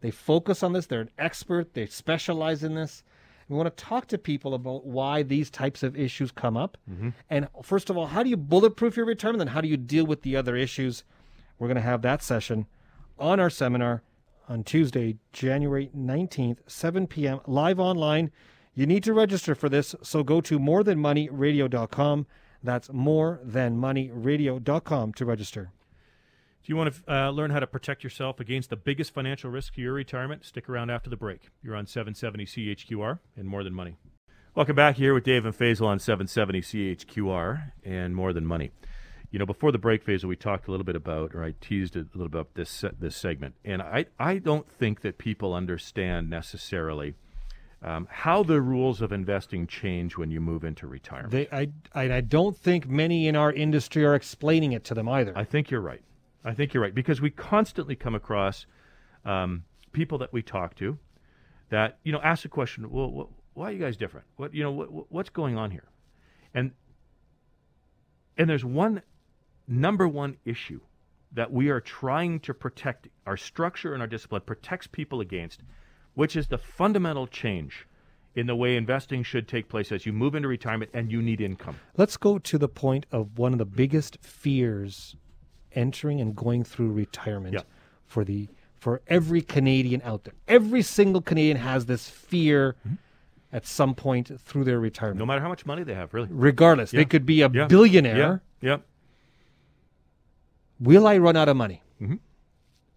They 0.00 0.10
focus 0.10 0.62
on 0.62 0.72
this, 0.72 0.86
they're 0.86 1.02
an 1.02 1.10
expert, 1.18 1.74
they 1.74 1.86
specialize 1.86 2.62
in 2.62 2.74
this. 2.74 3.02
We 3.48 3.56
want 3.56 3.76
to 3.76 3.84
talk 3.84 4.06
to 4.08 4.18
people 4.18 4.54
about 4.54 4.86
why 4.86 5.22
these 5.22 5.50
types 5.50 5.82
of 5.82 5.98
issues 5.98 6.30
come 6.30 6.56
up. 6.56 6.78
Mm-hmm. 6.90 7.10
And 7.28 7.48
first 7.62 7.90
of 7.90 7.96
all, 7.96 8.06
how 8.06 8.22
do 8.22 8.30
you 8.30 8.36
bulletproof 8.36 8.96
your 8.96 9.06
retirement? 9.06 9.42
And 9.42 9.50
how 9.50 9.60
do 9.60 9.68
you 9.68 9.76
deal 9.76 10.06
with 10.06 10.22
the 10.22 10.36
other 10.36 10.54
issues? 10.54 11.02
We're 11.58 11.66
going 11.66 11.74
to 11.74 11.82
have 11.82 12.02
that 12.02 12.22
session 12.22 12.66
on 13.18 13.40
our 13.40 13.50
seminar 13.50 14.02
on 14.50 14.64
Tuesday, 14.64 15.16
January 15.32 15.90
19th, 15.96 16.58
7 16.66 17.06
p.m., 17.06 17.38
live 17.46 17.78
online. 17.78 18.32
You 18.74 18.84
need 18.84 19.04
to 19.04 19.14
register 19.14 19.54
for 19.54 19.68
this, 19.68 19.94
so 20.02 20.24
go 20.24 20.40
to 20.40 20.58
morethanmoneyradio.com. 20.58 22.26
That's 22.62 22.88
morethanmoneyradio.com 22.88 25.12
to 25.14 25.24
register. 25.24 25.70
Do 26.62 26.72
you 26.72 26.76
want 26.76 26.94
to 26.94 27.02
uh, 27.14 27.30
learn 27.30 27.52
how 27.52 27.60
to 27.60 27.66
protect 27.66 28.04
yourself 28.04 28.38
against 28.40 28.68
the 28.68 28.76
biggest 28.76 29.14
financial 29.14 29.50
risk 29.50 29.72
to 29.74 29.80
your 29.80 29.94
retirement? 29.94 30.44
Stick 30.44 30.68
around 30.68 30.90
after 30.90 31.08
the 31.08 31.16
break. 31.16 31.48
You're 31.62 31.76
on 31.76 31.86
770 31.86 32.44
CHQR 32.44 33.20
and 33.36 33.48
More 33.48 33.64
Than 33.64 33.72
Money. 33.72 33.96
Welcome 34.54 34.76
back 34.76 34.96
here 34.96 35.14
with 35.14 35.24
Dave 35.24 35.46
and 35.46 35.56
Faisal 35.56 35.86
on 35.86 35.98
770 36.00 36.60
CHQR 36.60 37.72
and 37.84 38.16
More 38.16 38.32
Than 38.32 38.44
Money. 38.44 38.72
You 39.30 39.38
know, 39.38 39.46
before 39.46 39.70
the 39.70 39.78
break 39.78 40.02
phase, 40.02 40.26
we 40.26 40.34
talked 40.34 40.66
a 40.66 40.70
little 40.70 40.84
bit 40.84 40.96
about, 40.96 41.34
or 41.34 41.44
I 41.44 41.54
teased 41.60 41.94
a 41.94 42.00
little 42.14 42.28
bit 42.28 42.40
about 42.40 42.54
this 42.54 42.84
this 42.98 43.16
segment, 43.16 43.54
and 43.64 43.80
I 43.80 44.06
I 44.18 44.38
don't 44.38 44.68
think 44.68 45.02
that 45.02 45.18
people 45.18 45.54
understand 45.54 46.28
necessarily 46.28 47.14
um, 47.82 48.08
how 48.10 48.42
the 48.42 48.60
rules 48.60 49.00
of 49.00 49.12
investing 49.12 49.66
change 49.66 50.16
when 50.16 50.30
you 50.30 50.40
move 50.40 50.64
into 50.64 50.86
retirement. 50.86 51.30
They, 51.30 51.48
I, 51.52 51.68
I 51.94 52.16
I 52.16 52.20
don't 52.20 52.56
think 52.56 52.88
many 52.88 53.28
in 53.28 53.36
our 53.36 53.52
industry 53.52 54.04
are 54.04 54.14
explaining 54.14 54.72
it 54.72 54.84
to 54.84 54.94
them 54.94 55.08
either. 55.08 55.32
I 55.36 55.44
think 55.44 55.70
you're 55.70 55.80
right. 55.80 56.02
I 56.44 56.54
think 56.54 56.74
you're 56.74 56.82
right 56.82 56.94
because 56.94 57.20
we 57.20 57.30
constantly 57.30 57.94
come 57.96 58.14
across 58.14 58.66
um, 59.24 59.64
people 59.92 60.18
that 60.18 60.32
we 60.32 60.42
talk 60.42 60.74
to 60.76 60.98
that 61.68 61.98
you 62.02 62.12
know 62.12 62.20
ask 62.22 62.42
the 62.42 62.48
question, 62.48 62.90
well, 62.90 63.30
why 63.54 63.68
are 63.68 63.72
you 63.72 63.78
guys 63.78 63.96
different? 63.96 64.26
What 64.36 64.54
you 64.54 64.62
know, 64.62 64.72
what, 64.72 65.12
what's 65.12 65.30
going 65.30 65.56
on 65.56 65.70
here? 65.70 65.88
And 66.54 66.72
and 68.36 68.48
there's 68.48 68.64
one 68.64 69.02
number 69.70 70.08
one 70.08 70.36
issue 70.44 70.80
that 71.32 71.52
we 71.52 71.68
are 71.68 71.80
trying 71.80 72.40
to 72.40 72.52
protect 72.52 73.08
our 73.26 73.36
structure 73.36 73.94
and 73.94 74.02
our 74.02 74.08
discipline 74.08 74.42
protects 74.44 74.86
people 74.86 75.20
against, 75.20 75.62
which 76.14 76.34
is 76.34 76.48
the 76.48 76.58
fundamental 76.58 77.26
change 77.26 77.86
in 78.34 78.46
the 78.46 78.56
way 78.56 78.76
investing 78.76 79.22
should 79.22 79.48
take 79.48 79.68
place 79.68 79.92
as 79.92 80.06
you 80.06 80.12
move 80.12 80.34
into 80.34 80.48
retirement 80.48 80.90
and 80.94 81.10
you 81.10 81.22
need 81.22 81.40
income. 81.40 81.76
Let's 81.96 82.16
go 82.16 82.38
to 82.38 82.58
the 82.58 82.68
point 82.68 83.06
of 83.12 83.38
one 83.38 83.52
of 83.52 83.58
the 83.58 83.64
biggest 83.64 84.18
fears 84.20 85.16
entering 85.72 86.20
and 86.20 86.34
going 86.34 86.64
through 86.64 86.90
retirement 86.90 87.54
yeah. 87.54 87.62
for 88.06 88.24
the 88.24 88.48
for 88.78 89.02
every 89.08 89.42
Canadian 89.42 90.00
out 90.04 90.24
there. 90.24 90.34
Every 90.48 90.82
single 90.82 91.20
Canadian 91.20 91.58
has 91.58 91.84
this 91.86 92.08
fear 92.08 92.76
mm-hmm. 92.86 92.94
at 93.52 93.66
some 93.66 93.94
point 93.94 94.40
through 94.40 94.64
their 94.64 94.80
retirement. 94.80 95.18
No 95.18 95.26
matter 95.26 95.42
how 95.42 95.48
much 95.48 95.66
money 95.66 95.82
they 95.82 95.94
have, 95.94 96.14
really. 96.14 96.28
Regardless, 96.30 96.92
yeah. 96.92 97.00
they 97.00 97.04
could 97.04 97.26
be 97.26 97.42
a 97.42 97.50
yeah. 97.52 97.66
billionaire. 97.66 98.42
Yeah. 98.62 98.78
Will 100.80 101.06
I 101.06 101.18
run 101.18 101.36
out 101.36 101.48
of 101.48 101.56
money? 101.56 101.82
Mm-hmm. 102.00 102.16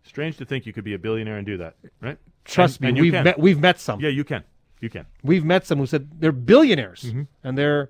Strange 0.04 0.38
to 0.38 0.46
think 0.46 0.66
you 0.66 0.74
could 0.74 0.84
be 0.84 0.94
a 0.94 1.00
billionaire 1.00 1.38
and 1.38 1.46
do 1.46 1.58
that, 1.58 1.76
right? 2.02 2.18
Trust 2.46 2.78
and, 2.82 2.84
me, 2.84 2.90
and 2.90 3.00
we've 3.00 3.24
met 3.24 3.40
we've 3.40 3.60
met 3.60 3.80
some. 3.80 4.02
Yeah, 4.02 4.10
you 4.10 4.24
can. 4.24 4.44
You 4.82 4.90
can. 4.90 5.06
We've 5.24 5.46
met 5.46 5.66
some 5.66 5.78
who 5.78 5.86
said 5.86 6.10
they're 6.20 6.34
billionaires 6.34 7.04
mm-hmm. 7.04 7.24
and 7.44 7.58
they're 7.58 7.90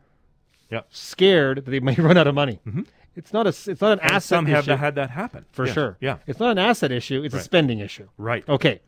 yep. 0.70 0.88
scared 0.92 1.66
that 1.66 1.72
they 1.72 1.80
may 1.80 1.96
run 1.98 2.18
out 2.18 2.28
of 2.28 2.36
money. 2.36 2.60
Mm-hmm. 2.68 2.84
It's 3.16 3.34
not 3.34 3.46
a 3.46 3.50
it's 3.50 3.82
not 3.82 3.94
an 3.94 4.00
and 4.00 4.12
asset 4.12 4.24
some 4.24 4.46
have 4.48 4.66
had 4.66 4.96
that 4.96 5.10
happen 5.10 5.46
for 5.52 5.66
yes. 5.66 5.74
sure. 5.74 5.98
Yeah, 6.00 6.18
it's 6.28 6.40
not 6.40 6.52
an 6.52 6.58
asset 6.58 6.92
issue; 6.92 7.24
it's 7.24 7.34
right. 7.34 7.42
a 7.42 7.44
spending 7.44 7.80
issue. 7.80 8.08
Right. 8.18 8.48
Okay. 8.48 8.82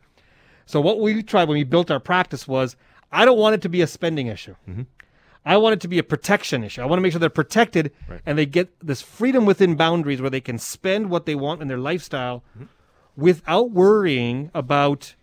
So 0.66 0.82
what 0.82 1.00
we 1.00 1.22
tried 1.22 1.48
when 1.48 1.58
we 1.58 1.64
built 1.64 1.92
our 1.92 2.00
practice 2.00 2.48
was, 2.48 2.76
I 3.12 3.24
don't 3.26 3.38
want 3.38 3.54
it 3.54 3.62
to 3.64 3.70
be 3.70 3.82
a 3.82 3.88
spending 3.88 4.28
issue. 4.28 4.56
Mm-hmm. 4.68 4.84
I 5.46 5.58
want 5.58 5.74
it 5.74 5.82
to 5.82 5.88
be 5.88 6.00
a 6.00 6.04
protection 6.04 6.64
issue. 6.64 6.82
I 6.82 6.86
want 6.86 6.98
to 6.98 7.02
make 7.02 7.12
sure 7.12 7.20
they're 7.20 7.30
protected 7.30 7.92
and 8.26 8.38
they 8.38 8.46
get 8.48 8.74
this 8.86 9.02
freedom 9.02 9.46
within 9.46 9.76
boundaries 9.76 10.20
where 10.20 10.30
they 10.32 10.42
can 10.42 10.58
spend 10.58 11.10
what 11.10 11.26
they 11.26 11.36
want 11.36 11.62
in 11.62 11.68
their 11.68 11.78
lifestyle 11.78 12.44
Mm-hmm. 12.58 12.66
without 13.16 13.72
worrying 13.72 14.50
about 14.54 15.16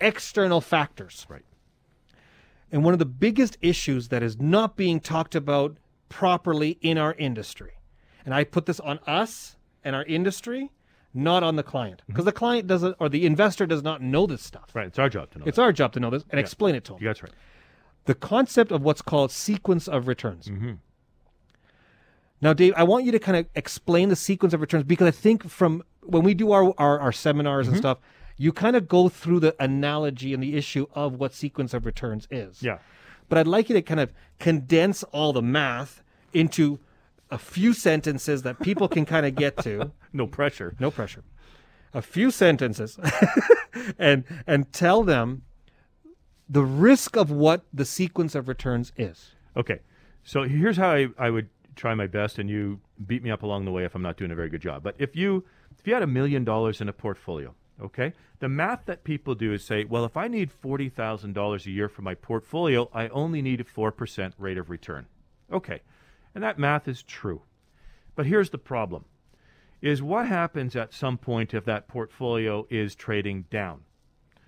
external 0.00 0.60
factors. 0.60 1.26
Right. 1.28 1.44
And 2.72 2.84
one 2.84 2.92
of 2.92 2.98
the 2.98 3.04
biggest 3.06 3.58
issues 3.60 4.08
that 4.08 4.22
is 4.22 4.38
not 4.40 4.76
being 4.76 5.00
talked 5.00 5.34
about 5.34 5.76
properly 6.08 6.78
in 6.80 6.98
our 6.98 7.14
industry, 7.14 7.72
and 8.24 8.34
I 8.34 8.44
put 8.44 8.66
this 8.66 8.80
on 8.80 8.98
us 9.06 9.56
and 9.84 9.94
our 9.96 10.04
industry, 10.04 10.70
not 11.12 11.42
on 11.42 11.56
the 11.56 11.62
client, 11.62 12.02
because 12.06 12.24
the 12.24 12.32
client 12.32 12.66
doesn't 12.66 12.96
or 12.98 13.08
the 13.08 13.26
investor 13.26 13.66
does 13.66 13.82
not 13.82 14.00
know 14.02 14.26
this 14.26 14.42
stuff. 14.42 14.70
Right. 14.74 14.86
It's 14.86 14.98
our 14.98 15.08
job 15.08 15.30
to 15.32 15.38
know. 15.40 15.44
It's 15.46 15.56
that. 15.56 15.62
our 15.62 15.72
job 15.72 15.92
to 15.92 16.00
know 16.00 16.10
this 16.10 16.24
and 16.30 16.38
explain 16.40 16.74
it 16.74 16.84
to 16.84 16.92
them. 16.92 17.02
Yeah, 17.02 17.10
that's 17.10 17.22
right. 17.22 17.32
The 18.06 18.14
concept 18.14 18.72
of 18.72 18.82
what's 18.82 19.02
called 19.02 19.30
sequence 19.30 19.86
of 19.86 20.08
returns. 20.08 20.48
Mm-hmm. 20.48 20.72
Now, 22.40 22.52
Dave, 22.54 22.72
I 22.76 22.84
want 22.84 23.04
you 23.04 23.12
to 23.12 23.18
kind 23.18 23.36
of 23.36 23.46
explain 23.54 24.08
the 24.08 24.16
sequence 24.16 24.54
of 24.54 24.60
returns 24.60 24.84
because 24.84 25.06
I 25.06 25.10
think 25.10 25.48
from 25.48 25.82
when 26.02 26.22
we 26.22 26.34
do 26.34 26.52
our, 26.52 26.72
our, 26.78 26.98
our 26.98 27.12
seminars 27.12 27.66
and 27.66 27.74
mm-hmm. 27.74 27.82
stuff, 27.82 27.98
you 28.38 28.52
kind 28.52 28.74
of 28.74 28.88
go 28.88 29.10
through 29.10 29.40
the 29.40 29.54
analogy 29.60 30.32
and 30.32 30.42
the 30.42 30.56
issue 30.56 30.86
of 30.94 31.16
what 31.16 31.34
sequence 31.34 31.74
of 31.74 31.84
returns 31.84 32.26
is. 32.30 32.62
Yeah. 32.62 32.78
But 33.28 33.38
I'd 33.38 33.46
like 33.46 33.68
you 33.68 33.74
to 33.74 33.82
kind 33.82 34.00
of 34.00 34.12
condense 34.38 35.02
all 35.04 35.34
the 35.34 35.42
math 35.42 36.02
into 36.32 36.78
a 37.30 37.38
few 37.38 37.72
sentences 37.72 38.42
that 38.42 38.58
people 38.60 38.88
can 38.88 39.04
kind 39.04 39.26
of 39.26 39.34
get 39.34 39.56
to. 39.58 39.92
No 40.12 40.26
pressure. 40.26 40.74
No 40.80 40.90
pressure. 40.90 41.22
A 41.94 42.02
few 42.02 42.32
sentences 42.32 42.98
and 43.98 44.24
and 44.44 44.72
tell 44.72 45.04
them 45.04 45.42
the 46.50 46.64
risk 46.64 47.16
of 47.16 47.30
what 47.30 47.64
the 47.72 47.84
sequence 47.84 48.34
of 48.34 48.48
returns 48.48 48.92
is. 48.96 49.30
Okay. 49.56 49.78
So 50.24 50.42
here's 50.42 50.76
how 50.76 50.90
I, 50.90 51.08
I 51.16 51.30
would 51.30 51.48
try 51.76 51.94
my 51.94 52.06
best, 52.06 52.38
and 52.38 52.50
you 52.50 52.80
beat 53.06 53.22
me 53.22 53.30
up 53.30 53.42
along 53.42 53.64
the 53.64 53.70
way 53.70 53.84
if 53.84 53.94
I'm 53.94 54.02
not 54.02 54.16
doing 54.16 54.32
a 54.32 54.34
very 54.34 54.50
good 54.50 54.60
job. 54.60 54.82
But 54.82 54.96
if 54.98 55.16
you 55.16 55.44
if 55.78 55.86
you 55.86 55.94
had 55.94 56.02
a 56.02 56.08
million 56.08 56.44
dollars 56.44 56.80
in 56.80 56.88
a 56.88 56.92
portfolio, 56.92 57.54
okay, 57.80 58.12
the 58.40 58.48
math 58.48 58.84
that 58.86 59.04
people 59.04 59.34
do 59.34 59.52
is 59.52 59.64
say, 59.64 59.84
well, 59.84 60.04
if 60.04 60.16
I 60.16 60.28
need 60.28 60.50
forty 60.50 60.88
thousand 60.88 61.32
dollars 61.32 61.66
a 61.66 61.70
year 61.70 61.88
for 61.88 62.02
my 62.02 62.14
portfolio, 62.14 62.90
I 62.92 63.08
only 63.08 63.40
need 63.40 63.60
a 63.60 63.64
four 63.64 63.92
percent 63.92 64.34
rate 64.36 64.58
of 64.58 64.68
return. 64.68 65.06
Okay, 65.52 65.80
and 66.34 66.44
that 66.44 66.58
math 66.58 66.88
is 66.88 67.02
true. 67.02 67.42
But 68.14 68.26
here's 68.26 68.50
the 68.50 68.58
problem: 68.58 69.04
is 69.80 70.02
what 70.02 70.26
happens 70.26 70.76
at 70.76 70.92
some 70.92 71.16
point 71.16 71.54
if 71.54 71.64
that 71.64 71.88
portfolio 71.88 72.66
is 72.68 72.94
trading 72.94 73.46
down. 73.50 73.84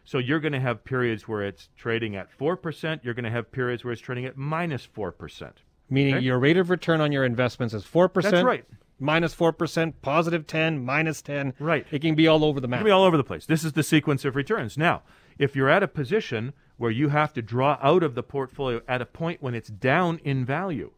So 0.04 0.18
you're 0.18 0.40
going 0.40 0.52
to 0.52 0.60
have 0.60 0.84
periods 0.84 1.28
where 1.28 1.42
it's 1.42 1.68
trading 1.76 2.16
at 2.16 2.28
4%. 2.36 3.00
You're 3.04 3.14
going 3.14 3.24
to 3.24 3.30
have 3.30 3.52
periods 3.52 3.84
where 3.84 3.92
it's 3.92 4.02
trading 4.02 4.24
at 4.24 4.36
minus 4.36 4.86
4%. 4.86 5.52
Meaning 5.90 6.14
Okay. 6.16 6.24
your 6.24 6.38
rate 6.38 6.56
of 6.56 6.70
return 6.70 7.00
on 7.00 7.12
your 7.12 7.24
investments 7.24 7.74
is 7.74 7.84
4%. 7.84 8.22
That's 8.22 8.42
right. 8.44 8.64
Minus 8.98 9.34
4%, 9.34 9.94
positive 10.00 10.46
10, 10.46 10.84
minus 10.84 11.22
10. 11.22 11.54
Right. 11.58 11.86
It 11.90 12.00
can 12.02 12.14
be 12.14 12.26
all 12.28 12.44
over 12.44 12.60
the 12.60 12.68
map. 12.68 12.80
It'll 12.80 12.86
be 12.86 12.90
all 12.92 13.04
over 13.04 13.16
the 13.16 13.24
place. 13.24 13.46
This 13.46 13.64
is 13.64 13.72
the 13.72 13.82
sequence 13.82 14.24
of 14.24 14.36
returns. 14.36 14.78
Now, 14.78 15.02
if 15.38 15.56
you're 15.56 15.68
at 15.68 15.82
a 15.82 15.88
position 15.88 16.52
where 16.76 16.90
you 16.90 17.08
have 17.08 17.32
to 17.34 17.42
draw 17.42 17.78
out 17.82 18.02
of 18.02 18.14
the 18.14 18.22
portfolio 18.22 18.80
at 18.88 19.02
a 19.02 19.06
point 19.06 19.42
when 19.42 19.54
it's 19.54 19.68
down 19.68 20.18
in 20.24 20.44
value, 20.44 20.92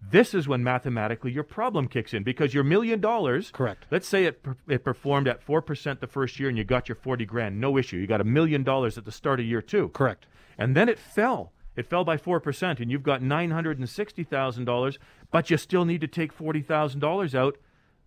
this 0.00 0.34
is 0.34 0.46
when 0.46 0.62
mathematically 0.62 1.32
your 1.32 1.42
problem 1.42 1.88
kicks 1.88 2.14
in 2.14 2.22
because 2.22 2.54
your 2.54 2.64
million 2.64 3.00
dollars. 3.00 3.50
Correct. 3.50 3.86
Let's 3.90 4.06
say 4.06 4.24
it, 4.24 4.44
it 4.68 4.84
performed 4.84 5.26
at 5.28 5.44
4% 5.44 6.00
the 6.00 6.06
first 6.06 6.38
year 6.38 6.48
and 6.48 6.56
you 6.56 6.64
got 6.64 6.88
your 6.88 6.96
40 6.96 7.24
grand, 7.24 7.60
no 7.60 7.76
issue. 7.76 7.96
You 7.96 8.06
got 8.06 8.20
a 8.20 8.24
million 8.24 8.62
dollars 8.62 8.96
at 8.96 9.04
the 9.04 9.12
start 9.12 9.40
of 9.40 9.46
year 9.46 9.62
two. 9.62 9.88
Correct. 9.88 10.26
And 10.58 10.76
then 10.76 10.88
it 10.88 10.98
fell. 10.98 11.52
It 11.76 11.86
fell 11.86 12.04
by 12.04 12.16
4%, 12.16 12.80
and 12.80 12.90
you've 12.90 13.02
got 13.02 13.20
$960,000, 13.20 14.98
but 15.30 15.50
you 15.50 15.58
still 15.58 15.84
need 15.84 16.00
to 16.00 16.06
take 16.06 16.36
$40,000 16.36 17.34
out. 17.34 17.58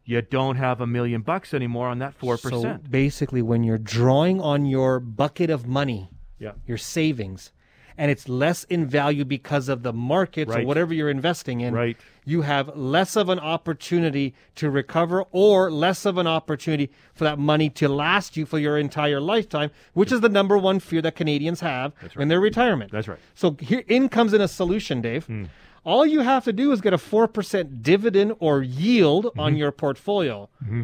You 0.04 0.24
don't 0.24 0.56
have 0.56 0.82
a 0.82 0.88
million 0.88 1.22
bucks 1.22 1.54
anymore 1.54 1.88
on 1.88 2.00
that 2.00 2.18
4%. 2.20 2.40
So 2.40 2.80
basically, 2.90 3.44
when 3.44 3.64
you're 3.64 3.78
drawing 3.78 4.42
on 4.42 4.66
your 4.66 5.00
bucket 5.00 5.52
of 5.52 5.68
money, 5.68 6.10
yeah. 6.40 6.54
your 6.66 6.80
savings, 6.80 7.52
and 8.00 8.10
it's 8.10 8.30
less 8.30 8.64
in 8.64 8.88
value 8.88 9.26
because 9.26 9.68
of 9.68 9.84
the 9.84 9.92
markets 9.92 10.56
or 10.56 10.64
whatever 10.64 10.94
you're 10.94 11.10
investing 11.10 11.60
in, 11.60 11.74
Right. 11.74 11.98
you 12.24 12.44
have 12.44 12.76
less 12.76 13.18
of 13.18 13.28
an 13.28 13.40
opportunity 13.40 14.34
to 14.56 14.70
recover 14.70 15.26
or 15.34 15.70
less 15.70 16.06
of 16.06 16.18
an 16.18 16.26
opportunity 16.26 16.90
for 17.14 17.26
that 17.26 17.38
money 17.38 17.70
to 17.72 17.90
last 17.90 18.38
you 18.38 18.46
for 18.46 18.58
your 18.58 18.78
entire 18.78 19.20
lifetime, 19.20 19.70
which 19.94 20.14
is 20.14 20.22
the 20.22 20.30
number 20.30 20.58
one 20.58 20.80
fear 20.80 21.02
that 21.02 21.16
Canadians 21.18 21.60
have 21.60 21.92
in 22.18 22.30
their 22.30 22.40
retirement. 22.40 22.90
That's 22.90 23.10
right. 23.10 23.20
So 23.36 23.58
here 23.60 23.84
in 23.90 24.08
comes 24.08 24.34
in 24.34 24.40
a 24.40 24.48
solution, 24.48 25.02
Dave. 25.02 25.26
Hmm. 25.26 25.46
All 25.84 26.06
you 26.06 26.22
have 26.22 26.46
to 26.46 26.54
do 26.54 26.72
is 26.72 26.80
get 26.80 26.94
a 26.94 26.98
4% 26.98 27.82
dividend 27.84 28.36
or 28.40 28.62
yield 28.62 29.26
on 29.38 29.52
mm-hmm. 29.52 29.58
your 29.58 29.72
portfolio. 29.74 30.48
Mm-hmm. 30.64 30.84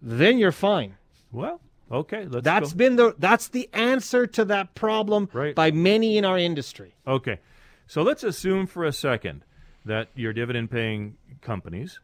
Then 0.00 0.38
you're 0.38 0.52
fine. 0.52 0.96
Well, 1.30 1.60
okay. 1.90 2.26
Let's 2.26 2.44
That's 2.44 2.72
go. 2.72 2.76
been 2.78 2.96
the 2.96 3.14
that's 3.18 3.48
the 3.48 3.68
answer 3.72 4.26
to 4.26 4.44
that 4.46 4.74
problem 4.74 5.28
Right. 5.32 5.54
by 5.54 5.70
many 5.70 6.16
in 6.18 6.24
our 6.24 6.38
industry. 6.38 6.94
Okay. 7.06 7.38
So 7.86 8.02
let's 8.02 8.22
assume 8.22 8.66
for 8.66 8.84
a 8.84 8.92
second 8.92 9.44
that 9.84 10.08
your 10.14 10.32
dividend 10.32 10.70
paying 10.70 11.16
companies, 11.40 12.00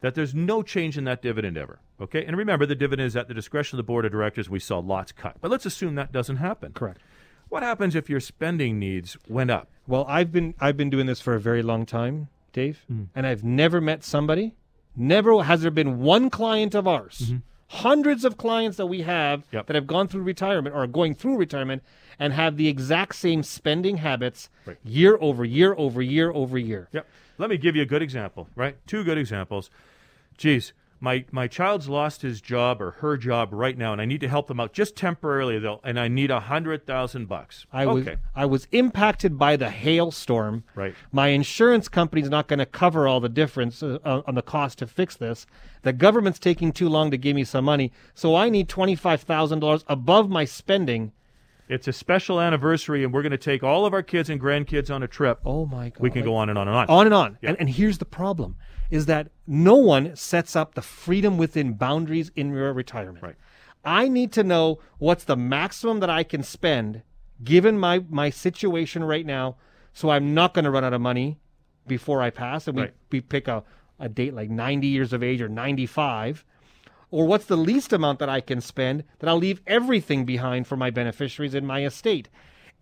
that 0.00 0.14
there's 0.14 0.34
no 0.34 0.62
change 0.62 0.96
in 0.96 1.04
that 1.04 1.22
dividend 1.22 1.56
ever. 1.58 1.80
Okay. 2.00 2.24
And 2.24 2.36
remember, 2.36 2.66
the 2.66 2.74
dividend 2.74 3.06
is 3.06 3.16
at 3.16 3.28
the 3.28 3.34
discretion 3.34 3.76
of 3.76 3.78
the 3.78 3.86
board 3.86 4.04
of 4.04 4.12
directors. 4.12 4.48
We 4.50 4.58
saw 4.60 4.78
lots 4.78 5.10
cut. 5.12 5.36
But 5.40 5.50
let's 5.50 5.66
assume 5.66 5.94
that 5.96 6.12
doesn't 6.12 6.36
happen. 6.36 6.72
Correct. 6.72 7.00
What 7.48 7.62
happens 7.62 7.94
if 7.94 8.08
your 8.10 8.20
spending 8.20 8.78
needs 8.78 9.16
went 9.28 9.50
up? 9.50 9.68
Well, 9.86 10.04
I've 10.08 10.32
been 10.32 10.54
I've 10.60 10.76
been 10.76 10.90
doing 10.90 11.06
this 11.06 11.20
for 11.20 11.34
a 11.34 11.40
very 11.40 11.62
long 11.62 11.84
time, 11.86 12.28
Dave, 12.52 12.84
Mm. 12.90 13.08
and 13.14 13.26
I've 13.26 13.44
never 13.44 13.80
met 13.80 14.02
somebody, 14.04 14.54
never 14.96 15.42
has 15.42 15.62
there 15.62 15.70
been 15.70 15.98
one 16.00 16.30
client 16.30 16.74
of 16.74 16.86
ours, 16.88 17.34
hundreds 17.68 18.24
of 18.24 18.36
clients 18.36 18.76
that 18.76 18.86
we 18.86 19.02
have. 19.02 19.44
Yep. 19.52 19.66
that 19.66 19.74
have 19.74 19.86
gone 19.86 20.08
through 20.08 20.22
retirement 20.22 20.74
or 20.74 20.82
are 20.84 20.86
going 20.86 21.14
through 21.14 21.36
retirement 21.36 21.82
and 22.18 22.32
have 22.32 22.56
the 22.56 22.68
exact 22.68 23.14
same 23.16 23.42
spending 23.42 23.96
habits 23.98 24.48
Right. 24.66 24.76
year 24.84 25.18
over 25.20 25.44
year 25.44 25.74
over 25.76 26.00
year 26.02 26.30
over 26.30 26.56
year. 26.58 26.88
Yep. 26.92 27.06
Let 27.38 27.50
me 27.50 27.56
give 27.56 27.74
you 27.74 27.82
a 27.82 27.86
good 27.86 28.02
example, 28.02 28.48
right? 28.54 28.76
Two 28.86 29.02
good 29.02 29.18
examples. 29.18 29.70
Geez, 30.38 30.72
my, 31.04 31.24
my 31.30 31.46
child's 31.46 31.88
lost 31.88 32.22
his 32.22 32.40
job 32.40 32.80
or 32.80 32.92
her 32.92 33.16
job 33.18 33.50
right 33.52 33.76
now, 33.76 33.92
and 33.92 34.00
I 34.00 34.06
need 34.06 34.20
to 34.22 34.28
help 34.28 34.48
them 34.48 34.58
out 34.58 34.72
just 34.72 34.96
temporarily, 34.96 35.58
though, 35.58 35.80
and 35.84 36.00
I 36.00 36.08
need 36.08 36.30
a 36.30 36.40
hundred 36.40 36.86
thousand 36.86 37.26
bucks. 37.26 37.66
I 37.72 37.86
was. 37.86 38.08
I 38.34 38.46
was 38.46 38.66
impacted 38.72 39.38
by 39.38 39.56
the 39.56 39.70
hailstorm. 39.70 40.64
Right. 40.74 40.94
My 41.12 41.28
insurance 41.28 41.88
company's 41.88 42.30
not 42.30 42.48
going 42.48 42.58
to 42.58 42.66
cover 42.66 43.06
all 43.06 43.20
the 43.20 43.28
difference 43.28 43.82
uh, 43.82 43.98
uh, 44.04 44.22
on 44.26 44.34
the 44.34 44.42
cost 44.42 44.78
to 44.78 44.86
fix 44.86 45.14
this. 45.14 45.46
The 45.82 45.92
government's 45.92 46.38
taking 46.38 46.72
too 46.72 46.88
long 46.88 47.10
to 47.10 47.18
give 47.18 47.36
me 47.36 47.44
some 47.44 47.66
money, 47.66 47.92
so 48.14 48.34
I 48.34 48.48
need 48.48 48.68
twenty 48.68 48.96
five 48.96 49.20
thousand 49.20 49.60
dollars 49.60 49.84
above 49.86 50.30
my 50.30 50.46
spending. 50.46 51.12
It's 51.68 51.88
a 51.88 51.92
special 51.92 52.40
anniversary, 52.40 53.04
and 53.04 53.12
we're 53.12 53.22
going 53.22 53.32
to 53.32 53.38
take 53.38 53.62
all 53.62 53.86
of 53.86 53.94
our 53.94 54.02
kids 54.02 54.28
and 54.28 54.40
grandkids 54.40 54.94
on 54.94 55.02
a 55.02 55.08
trip. 55.08 55.40
Oh 55.44 55.66
my 55.66 55.90
god! 55.90 56.00
we 56.00 56.10
can 56.10 56.24
go 56.24 56.34
on 56.34 56.48
and 56.48 56.58
on 56.58 56.68
and 56.68 56.76
on. 56.76 56.86
on 56.88 57.06
and 57.06 57.14
on. 57.14 57.38
Yeah. 57.42 57.50
And, 57.50 57.60
and 57.60 57.70
here's 57.70 57.98
the 57.98 58.04
problem: 58.04 58.56
is 58.90 59.06
that 59.06 59.28
no 59.46 59.74
one 59.74 60.14
sets 60.16 60.54
up 60.54 60.74
the 60.74 60.82
freedom 60.82 61.36
within 61.38 61.74
boundaries 61.74 62.30
in 62.36 62.52
your 62.52 62.72
retirement. 62.72 63.22
Right. 63.22 63.36
I 63.84 64.08
need 64.08 64.32
to 64.32 64.42
know 64.42 64.78
what's 64.98 65.24
the 65.24 65.36
maximum 65.36 66.00
that 66.00 66.10
I 66.10 66.22
can 66.22 66.42
spend 66.42 67.02
given 67.42 67.78
my 67.78 68.02
my 68.08 68.30
situation 68.30 69.04
right 69.04 69.26
now, 69.26 69.56
so 69.92 70.10
I'm 70.10 70.34
not 70.34 70.54
going 70.54 70.64
to 70.64 70.70
run 70.70 70.84
out 70.84 70.94
of 70.94 71.00
money 71.00 71.38
before 71.86 72.22
I 72.22 72.30
pass. 72.30 72.66
And 72.66 72.76
we, 72.76 72.82
Right. 72.84 72.94
we 73.10 73.20
pick 73.20 73.48
a, 73.48 73.62
a 73.98 74.08
date 74.08 74.34
like 74.34 74.50
90 74.50 74.86
years 74.86 75.12
of 75.12 75.22
age 75.22 75.40
or 75.42 75.48
95. 75.48 76.44
Or 77.10 77.26
what's 77.26 77.44
the 77.44 77.56
least 77.56 77.92
amount 77.92 78.18
that 78.18 78.28
I 78.28 78.40
can 78.40 78.60
spend 78.60 79.04
that 79.20 79.28
I'll 79.28 79.36
leave 79.36 79.60
everything 79.66 80.24
behind 80.24 80.66
for 80.66 80.76
my 80.76 80.90
beneficiaries 80.90 81.54
in 81.54 81.64
my 81.66 81.84
estate? 81.84 82.28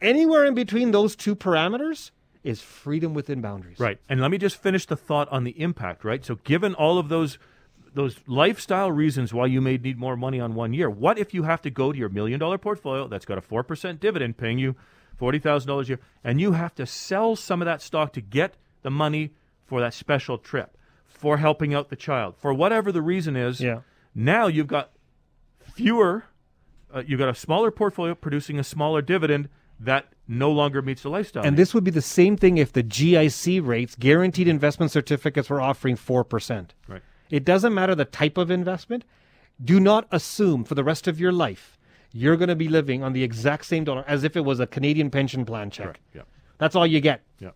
Anywhere 0.01 0.45
in 0.45 0.55
between 0.55 0.91
those 0.93 1.15
two 1.17 1.37
parameters 1.37 2.13
is 2.45 2.61
freedom 2.61 3.15
within 3.15 3.41
boundaries. 3.41 3.79
Right. 3.79 3.99
And 4.09 4.21
let 4.21 4.31
me 4.31 4.39
just 4.39 4.61
finish 4.61 4.87
the 4.87 4.97
thought 4.97 5.29
on 5.31 5.45
the 5.45 5.61
impact, 5.61 6.05
right? 6.05 6.25
So 6.25 6.37
given 6.37 6.75
all 6.75 6.99
of 6.99 7.09
those 7.09 7.39
those 7.95 8.17
lifestyle 8.27 8.91
reasons 8.91 9.35
why 9.35 9.45
you 9.45 9.61
may 9.61 9.77
need 9.77 9.99
more 9.99 10.17
money 10.17 10.41
on 10.41 10.55
one 10.55 10.73
year, 10.73 10.89
what 10.89 11.19
if 11.19 11.35
you 11.35 11.43
have 11.43 11.61
to 11.61 11.69
go 11.69 11.93
to 11.93 11.99
your 11.99 12.09
million 12.09 12.41
dollar 12.41 12.57
portfolio 12.57 13.07
that's 13.07 13.27
got 13.27 13.37
a 13.37 13.43
4% 13.43 14.01
dividend 14.01 14.39
paying 14.39 14.59
you 14.59 14.75
$40,000 15.21 15.83
a 15.83 15.87
year 15.87 16.01
and 16.25 16.41
you 16.41 16.53
have 16.53 16.75
to 16.77 16.87
sell 16.87 17.37
some 17.37 17.61
of 17.61 17.67
that 17.67 17.83
stock 17.83 18.15
to 18.15 18.23
get 18.23 18.55
the 18.81 18.91
money 18.91 19.33
for 19.67 19.81
that 19.81 19.93
special 19.93 20.39
trip, 20.39 20.79
for 21.07 21.37
helping 21.37 21.75
out 21.75 21.91
the 21.91 21.97
child, 21.97 22.35
for 22.39 22.55
whatever 22.55 22.91
the 22.93 23.03
reason 23.03 23.37
is. 23.37 23.61
Yeah. 23.61 23.81
Now 24.15 24.47
you've 24.47 24.69
got 24.69 24.93
fewer 25.61 26.25
uh, 26.95 27.03
you've 27.07 27.19
got 27.19 27.29
a 27.29 27.35
smaller 27.35 27.71
portfolio 27.71 28.15
producing 28.15 28.59
a 28.59 28.65
smaller 28.65 29.01
dividend 29.03 29.49
that 29.81 30.12
no 30.29 30.51
longer 30.51 30.83
meets 30.83 31.03
the 31.03 31.11
lifestyle. 31.11 31.43
And 31.43 31.53
needs. 31.53 31.69
this 31.69 31.75
would 31.75 31.85
be 31.85 31.91
the 31.91 32.01
same 32.03 32.37
thing 32.37 32.59
if 32.59 32.73
the 32.73 32.83
GIC 32.83 33.65
rates, 33.67 33.97
guaranteed 33.99 34.49
investment 34.49 34.93
certificates, 34.93 35.51
were 35.51 35.61
offering 35.61 35.97
4%. 35.97 36.71
right. 36.89 37.03
It 37.31 37.45
doesn't 37.45 37.73
matter 37.73 37.95
the 37.95 38.05
type 38.05 38.37
of 38.37 38.51
investment. 38.51 39.05
Do 39.63 39.81
not 39.81 40.07
assume 40.11 40.65
for 40.65 40.75
the 40.75 40.85
rest 40.85 41.09
of 41.09 41.19
your 41.19 41.33
life 41.33 41.79
you're 42.13 42.37
going 42.37 42.49
to 42.49 42.57
be 42.57 42.69
living 42.69 43.03
on 43.03 43.13
the 43.13 43.23
exact 43.23 43.65
same 43.65 43.85
dollar 43.85 44.05
as 44.07 44.23
if 44.23 44.37
it 44.37 44.43
was 44.43 44.61
a 44.61 44.67
Canadian 44.67 45.11
pension 45.11 45.45
plan 45.45 45.71
check. 45.71 45.87
Correct. 45.87 46.01
Yeah. 46.15 46.23
That's 46.59 46.77
all 46.77 46.87
you 46.87 47.01
get. 47.01 47.23
Yeah. 47.39 47.51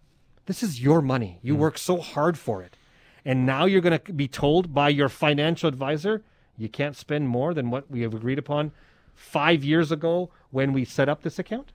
This 0.47 0.63
is 0.63 0.81
your 0.81 1.03
money. 1.03 1.39
You 1.43 1.55
mm. 1.55 1.59
work 1.59 1.79
so 1.79 1.99
hard 1.99 2.39
for 2.39 2.63
it. 2.63 2.77
And 3.25 3.45
now 3.45 3.67
you're 3.67 3.81
going 3.81 3.99
to 3.99 4.13
be 4.13 4.29
told 4.29 4.73
by 4.73 4.89
your 4.89 5.09
financial 5.09 5.69
advisor 5.69 6.23
you 6.57 6.69
can't 6.69 6.97
spend 6.97 7.29
more 7.29 7.53
than 7.53 7.71
what 7.71 7.91
we 7.91 8.01
have 8.01 8.15
agreed 8.15 8.39
upon 8.39 8.73
five 9.15 9.63
years 9.63 9.93
ago 9.93 10.31
when 10.51 10.73
we 10.73 10.85
set 10.85 11.09
up 11.09 11.23
this 11.23 11.39
account? 11.39 11.73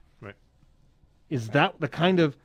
Is 1.32 1.48
that 1.48 1.80
the 1.80 1.88
kind 1.88 2.20
of 2.20 2.36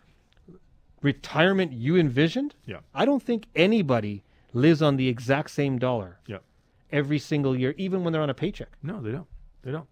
retirement 1.02 1.74
you 1.74 1.98
envisioned? 1.98 2.56
Yeah. 2.66 2.80
I 2.96 3.04
don't 3.04 3.22
think 3.22 3.48
anybody 3.54 4.24
lives 4.54 4.82
on 4.82 4.96
the 4.96 5.10
exact 5.10 5.52
same 5.52 5.78
dollar. 5.78 6.20
Yeah. 6.26 6.38
Every 6.90 7.20
single 7.20 7.54
year, 7.54 7.76
even 7.78 8.06
when 8.06 8.14
they're 8.14 8.22
on 8.22 8.30
a 8.30 8.34
paycheck. 8.34 8.70
No, 8.82 9.02
they 9.02 9.12
don't. 9.12 9.28
They 9.64 9.72
don't. 9.72 9.88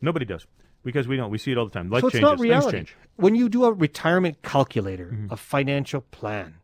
Nobody 0.00 0.24
does 0.24 0.44
because 0.82 1.06
we 1.06 1.16
don't. 1.16 1.30
We 1.30 1.38
see 1.38 1.52
it 1.52 1.58
all 1.58 1.66
the 1.66 1.70
time. 1.70 1.88
Life 1.88 2.00
so 2.00 2.08
it's 2.08 2.14
changes. 2.14 2.30
not 2.30 2.40
reality. 2.40 2.86
When 3.14 3.36
you 3.36 3.48
do 3.48 3.64
a 3.64 3.72
retirement 3.72 4.42
calculator, 4.42 5.12
mm-hmm. 5.12 5.32
a 5.32 5.36
financial 5.36 6.00
plan, 6.00 6.54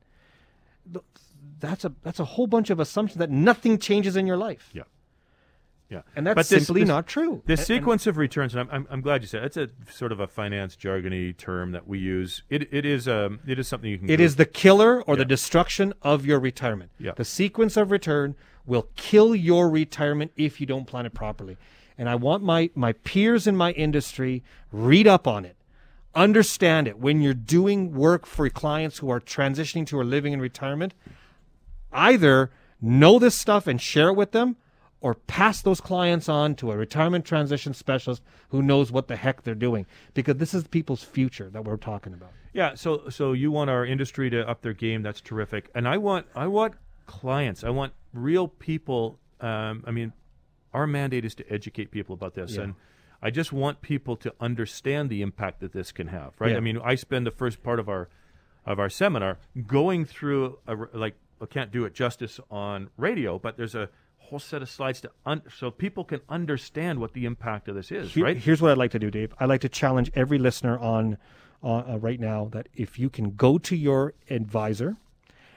that's 1.60 1.84
a 1.84 1.92
that's 2.02 2.18
a 2.18 2.24
whole 2.24 2.48
bunch 2.48 2.70
of 2.70 2.80
assumptions 2.80 3.18
that 3.18 3.30
nothing 3.30 3.78
changes 3.78 4.16
in 4.16 4.26
your 4.26 4.36
life. 4.36 4.70
Yeah. 4.72 4.82
Yeah, 5.90 6.02
and 6.16 6.26
that's 6.26 6.34
but 6.34 6.48
this, 6.48 6.66
simply 6.66 6.82
this, 6.82 6.88
not 6.88 7.06
true. 7.06 7.42
The 7.46 7.56
sequence 7.56 8.06
and, 8.06 8.12
of 8.12 8.16
returns, 8.16 8.54
and 8.54 8.62
I'm, 8.62 8.70
I'm, 8.70 8.86
I'm, 8.90 9.00
glad 9.02 9.22
you 9.22 9.28
said 9.28 9.44
it's 9.44 9.58
a 9.58 9.68
sort 9.92 10.12
of 10.12 10.20
a 10.20 10.26
finance 10.26 10.76
jargony 10.76 11.36
term 11.36 11.72
that 11.72 11.86
we 11.86 11.98
use. 11.98 12.42
It 12.48 12.72
it 12.72 12.86
is 12.86 13.06
um 13.06 13.40
it 13.46 13.58
is 13.58 13.68
something 13.68 13.90
you 13.90 13.98
can. 13.98 14.08
It 14.08 14.18
is 14.18 14.36
the 14.36 14.46
killer 14.46 15.02
or 15.02 15.14
yeah. 15.14 15.18
the 15.18 15.24
destruction 15.26 15.92
of 16.00 16.24
your 16.24 16.40
retirement. 16.40 16.90
Yeah. 16.98 17.12
The 17.14 17.24
sequence 17.24 17.76
of 17.76 17.90
return 17.90 18.34
will 18.64 18.88
kill 18.96 19.34
your 19.34 19.68
retirement 19.68 20.32
if 20.36 20.58
you 20.58 20.66
don't 20.66 20.86
plan 20.86 21.04
it 21.04 21.12
properly. 21.12 21.58
And 21.98 22.08
I 22.08 22.14
want 22.14 22.42
my 22.42 22.70
my 22.74 22.92
peers 22.92 23.46
in 23.46 23.54
my 23.54 23.72
industry 23.72 24.42
read 24.72 25.06
up 25.06 25.28
on 25.28 25.44
it, 25.44 25.56
understand 26.14 26.88
it. 26.88 26.98
When 26.98 27.20
you're 27.20 27.34
doing 27.34 27.92
work 27.92 28.24
for 28.24 28.48
clients 28.48 28.98
who 28.98 29.10
are 29.10 29.20
transitioning 29.20 29.86
to 29.88 29.98
or 29.98 30.04
living 30.04 30.32
in 30.32 30.40
retirement, 30.40 30.94
either 31.92 32.50
know 32.80 33.18
this 33.18 33.38
stuff 33.38 33.66
and 33.66 33.80
share 33.80 34.08
it 34.08 34.14
with 34.14 34.32
them 34.32 34.56
or 35.04 35.12
pass 35.12 35.60
those 35.60 35.82
clients 35.82 36.30
on 36.30 36.54
to 36.54 36.72
a 36.72 36.76
retirement 36.78 37.26
transition 37.26 37.74
specialist 37.74 38.22
who 38.48 38.62
knows 38.62 38.90
what 38.90 39.06
the 39.06 39.16
heck 39.16 39.42
they're 39.42 39.54
doing 39.54 39.84
because 40.14 40.36
this 40.38 40.54
is 40.54 40.66
people's 40.66 41.04
future 41.04 41.50
that 41.50 41.62
we're 41.62 41.76
talking 41.76 42.14
about. 42.14 42.30
Yeah, 42.54 42.74
so 42.74 43.10
so 43.10 43.34
you 43.34 43.50
want 43.50 43.68
our 43.68 43.84
industry 43.84 44.30
to 44.30 44.48
up 44.48 44.62
their 44.62 44.72
game, 44.72 45.02
that's 45.02 45.20
terrific. 45.20 45.70
And 45.74 45.86
I 45.86 45.98
want 45.98 46.26
I 46.34 46.46
want 46.46 46.76
clients, 47.04 47.64
I 47.64 47.68
want 47.68 47.92
real 48.14 48.48
people 48.48 49.18
um, 49.42 49.84
I 49.86 49.90
mean 49.90 50.14
our 50.72 50.86
mandate 50.86 51.26
is 51.26 51.34
to 51.34 51.52
educate 51.52 51.90
people 51.90 52.14
about 52.14 52.32
this 52.32 52.56
yeah. 52.56 52.62
and 52.62 52.74
I 53.20 53.30
just 53.30 53.52
want 53.52 53.82
people 53.82 54.16
to 54.16 54.34
understand 54.40 55.10
the 55.10 55.20
impact 55.20 55.60
that 55.60 55.72
this 55.72 55.92
can 55.92 56.06
have, 56.06 56.32
right? 56.38 56.52
Yeah. 56.52 56.56
I 56.56 56.60
mean, 56.60 56.78
I 56.82 56.94
spend 56.94 57.26
the 57.26 57.30
first 57.30 57.62
part 57.62 57.78
of 57.78 57.90
our 57.90 58.08
of 58.64 58.78
our 58.78 58.88
seminar 58.88 59.36
going 59.66 60.06
through 60.06 60.60
a, 60.66 60.76
like 60.94 61.16
I 61.42 61.46
can't 61.46 61.70
do 61.70 61.84
it 61.84 61.92
justice 61.92 62.40
on 62.50 62.88
radio, 62.96 63.38
but 63.38 63.58
there's 63.58 63.74
a 63.74 63.90
whole 64.24 64.38
set 64.38 64.62
of 64.62 64.68
slides 64.68 65.00
to 65.02 65.10
un- 65.26 65.42
so 65.54 65.70
people 65.70 66.04
can 66.04 66.20
understand 66.28 66.98
what 66.98 67.12
the 67.12 67.24
impact 67.24 67.68
of 67.68 67.74
this 67.74 67.90
is. 67.92 68.12
Here, 68.14 68.24
right? 68.24 68.36
Here's 68.36 68.60
what 68.60 68.70
I'd 68.70 68.78
like 68.78 68.90
to 68.92 68.98
do, 68.98 69.10
Dave. 69.10 69.32
I'd 69.38 69.48
like 69.48 69.60
to 69.62 69.68
challenge 69.68 70.10
every 70.14 70.38
listener 70.38 70.78
on 70.78 71.18
uh, 71.62 71.98
right 71.98 72.20
now 72.20 72.48
that 72.52 72.68
if 72.74 72.98
you 72.98 73.08
can 73.08 73.34
go 73.36 73.58
to 73.58 73.76
your 73.76 74.14
advisor 74.28 74.96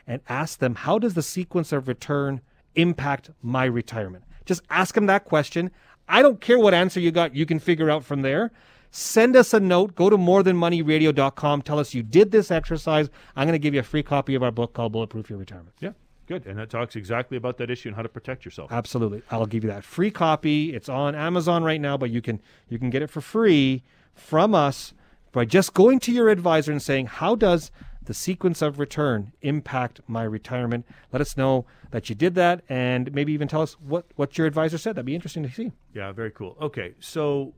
and 0.05 0.21
ask 0.29 0.59
them 0.59 0.75
how 0.75 0.99
does 0.99 1.13
the 1.13 1.21
sequence 1.21 1.71
of 1.71 1.87
return 1.87 2.41
impact 2.75 3.31
my 3.41 3.65
retirement. 3.65 4.23
Just 4.45 4.61
ask 4.69 4.95
them 4.95 5.07
that 5.07 5.25
question. 5.25 5.71
I 6.07 6.21
don't 6.21 6.39
care 6.39 6.57
what 6.57 6.73
answer 6.73 6.99
you 6.99 7.11
got. 7.11 7.35
You 7.35 7.45
can 7.45 7.59
figure 7.59 7.89
out 7.89 8.05
from 8.05 8.21
there. 8.21 8.51
Send 8.91 9.35
us 9.35 9.53
a 9.53 9.59
note. 9.59 9.95
Go 9.95 10.09
to 10.09 10.17
morethanmoneyradio.com. 10.17 11.61
Tell 11.63 11.79
us 11.79 11.93
you 11.93 12.03
did 12.03 12.31
this 12.31 12.51
exercise. 12.51 13.09
I'm 13.35 13.45
going 13.45 13.53
to 13.53 13.59
give 13.59 13.73
you 13.73 13.81
a 13.81 13.83
free 13.83 14.03
copy 14.03 14.33
of 14.35 14.43
our 14.43 14.51
book 14.51 14.73
called 14.73 14.93
Bulletproof 14.93 15.29
Your 15.29 15.39
Retirement. 15.39 15.75
Yeah. 15.79 15.91
Good. 16.27 16.45
And 16.45 16.59
that 16.59 16.69
talks 16.69 16.95
exactly 16.95 17.37
about 17.37 17.57
that 17.57 17.69
issue 17.71 17.89
and 17.89 17.95
how 17.95 18.01
to 18.01 18.09
protect 18.09 18.43
yourself. 18.43 18.71
Absolutely. 18.71 19.21
I'll 19.31 19.45
give 19.45 19.63
you 19.63 19.69
that 19.69 19.83
free 19.83 20.11
copy. 20.11 20.73
It's 20.73 20.89
on 20.89 21.15
Amazon 21.15 21.63
right 21.63 21.79
now, 21.79 21.97
but 21.97 22.09
you 22.09 22.21
can 22.21 22.41
you 22.67 22.77
can 22.77 22.89
get 22.89 23.01
it 23.01 23.09
for 23.09 23.21
free 23.21 23.83
from 24.13 24.53
us 24.53 24.93
by 25.31 25.45
just 25.45 25.73
going 25.73 25.99
to 26.01 26.11
your 26.11 26.29
advisor 26.29 26.71
and 26.71 26.81
saying, 26.81 27.07
"How 27.07 27.35
does 27.35 27.71
the 28.03 28.13
sequence 28.13 28.61
of 28.61 28.77
return 28.77 29.31
impact 29.41 30.01
my 30.07 30.23
retirement?" 30.23 30.85
Let 31.13 31.21
us 31.21 31.37
know 31.37 31.65
that 31.91 32.09
you 32.09 32.15
did 32.15 32.35
that 32.35 32.61
and 32.67 33.13
maybe 33.13 33.31
even 33.31 33.47
tell 33.47 33.61
us 33.61 33.73
what 33.79 34.05
what 34.15 34.37
your 34.37 34.47
advisor 34.47 34.77
said. 34.77 34.95
That'd 34.95 35.05
be 35.05 35.15
interesting 35.15 35.43
to 35.43 35.49
see. 35.49 35.71
Yeah, 35.93 36.11
very 36.11 36.31
cool. 36.31 36.57
Okay. 36.61 36.93
So 36.99 37.53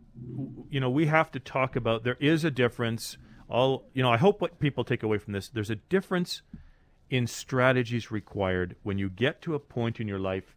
you 0.69 0.79
know, 0.79 0.89
we 0.89 1.07
have 1.07 1.31
to 1.31 1.39
talk 1.39 1.75
about 1.75 2.03
there 2.03 2.17
is 2.19 2.43
a 2.43 2.51
difference 2.51 3.17
all, 3.49 3.85
you 3.93 4.03
know, 4.03 4.11
I 4.11 4.17
hope 4.17 4.41
what 4.41 4.59
people 4.59 4.83
take 4.83 5.01
away 5.01 5.17
from 5.17 5.33
this, 5.33 5.49
there's 5.49 5.71
a 5.71 5.75
difference 5.75 6.43
in 7.09 7.27
strategies 7.27 8.11
required 8.11 8.75
when 8.83 8.97
you 8.97 9.09
get 9.09 9.41
to 9.41 9.55
a 9.55 9.59
point 9.59 9.99
in 9.99 10.07
your 10.07 10.19
life 10.19 10.55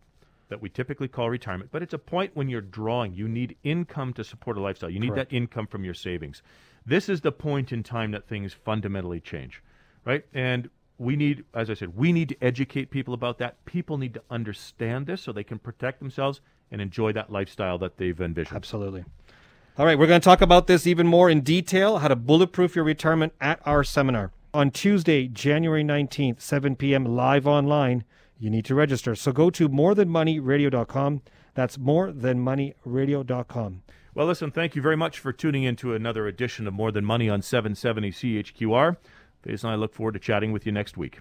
that 0.48 0.60
we 0.60 0.68
typically 0.68 1.08
call 1.08 1.30
retirement, 1.30 1.70
but 1.72 1.82
it's 1.82 1.94
a 1.94 1.98
point 1.98 2.30
when 2.34 2.48
you're 2.48 2.60
drawing. 2.60 3.14
You 3.14 3.26
need 3.26 3.56
income 3.62 4.12
to 4.14 4.22
support 4.22 4.58
a 4.58 4.60
lifestyle. 4.60 4.90
You 4.90 5.00
need 5.00 5.14
Correct. 5.14 5.30
that 5.30 5.36
income 5.36 5.66
from 5.66 5.82
your 5.82 5.94
savings. 5.94 6.42
This 6.84 7.08
is 7.08 7.22
the 7.22 7.32
point 7.32 7.72
in 7.72 7.82
time 7.82 8.10
that 8.10 8.28
things 8.28 8.52
fundamentally 8.52 9.20
change, 9.20 9.62
right? 10.04 10.24
And 10.34 10.68
we 10.98 11.16
need, 11.16 11.44
as 11.54 11.70
I 11.70 11.74
said, 11.74 11.96
we 11.96 12.12
need 12.12 12.28
to 12.28 12.36
educate 12.42 12.90
people 12.90 13.14
about 13.14 13.38
that. 13.38 13.64
People 13.64 13.96
need 13.96 14.12
to 14.12 14.22
understand 14.30 15.06
this 15.06 15.22
so 15.22 15.32
they 15.32 15.42
can 15.42 15.58
protect 15.58 16.00
themselves 16.00 16.42
and 16.70 16.82
enjoy 16.82 17.12
that 17.12 17.32
lifestyle 17.32 17.78
that 17.78 17.96
they've 17.96 18.20
envisioned. 18.20 18.56
Absolutely. 18.56 19.04
All 19.78 19.86
right, 19.86 19.98
we're 19.98 20.06
going 20.06 20.20
to 20.20 20.24
talk 20.24 20.42
about 20.42 20.66
this 20.66 20.86
even 20.86 21.06
more 21.06 21.30
in 21.30 21.40
detail 21.40 21.98
how 21.98 22.08
to 22.08 22.16
bulletproof 22.16 22.76
your 22.76 22.84
retirement 22.84 23.32
at 23.40 23.58
our 23.64 23.82
seminar 23.82 24.32
on 24.54 24.70
Tuesday, 24.70 25.28
January 25.28 25.84
19th, 25.84 26.40
7 26.40 26.76
p.m., 26.76 27.04
live 27.04 27.46
online. 27.46 28.04
You 28.38 28.48
need 28.50 28.64
to 28.66 28.74
register. 28.74 29.14
So 29.14 29.32
go 29.32 29.50
to 29.50 29.68
morethanmoneyradio.com. 29.68 31.22
That's 31.54 31.76
morethanmoneyradio.com. 31.76 33.82
Well, 34.14 34.26
listen, 34.26 34.50
thank 34.50 34.76
you 34.76 34.82
very 34.82 34.96
much 34.96 35.18
for 35.18 35.32
tuning 35.32 35.62
in 35.62 35.76
to 35.76 35.94
another 35.94 36.26
edition 36.26 36.66
of 36.66 36.74
More 36.74 36.92
Than 36.92 37.04
Money 37.04 37.30
on 37.30 37.40
770 37.40 38.10
CHQR. 38.10 38.96
Faisal 39.46 39.64
and 39.64 39.72
I 39.72 39.76
look 39.76 39.94
forward 39.94 40.12
to 40.12 40.20
chatting 40.20 40.52
with 40.52 40.66
you 40.66 40.72
next 40.72 40.96
week. 40.96 41.20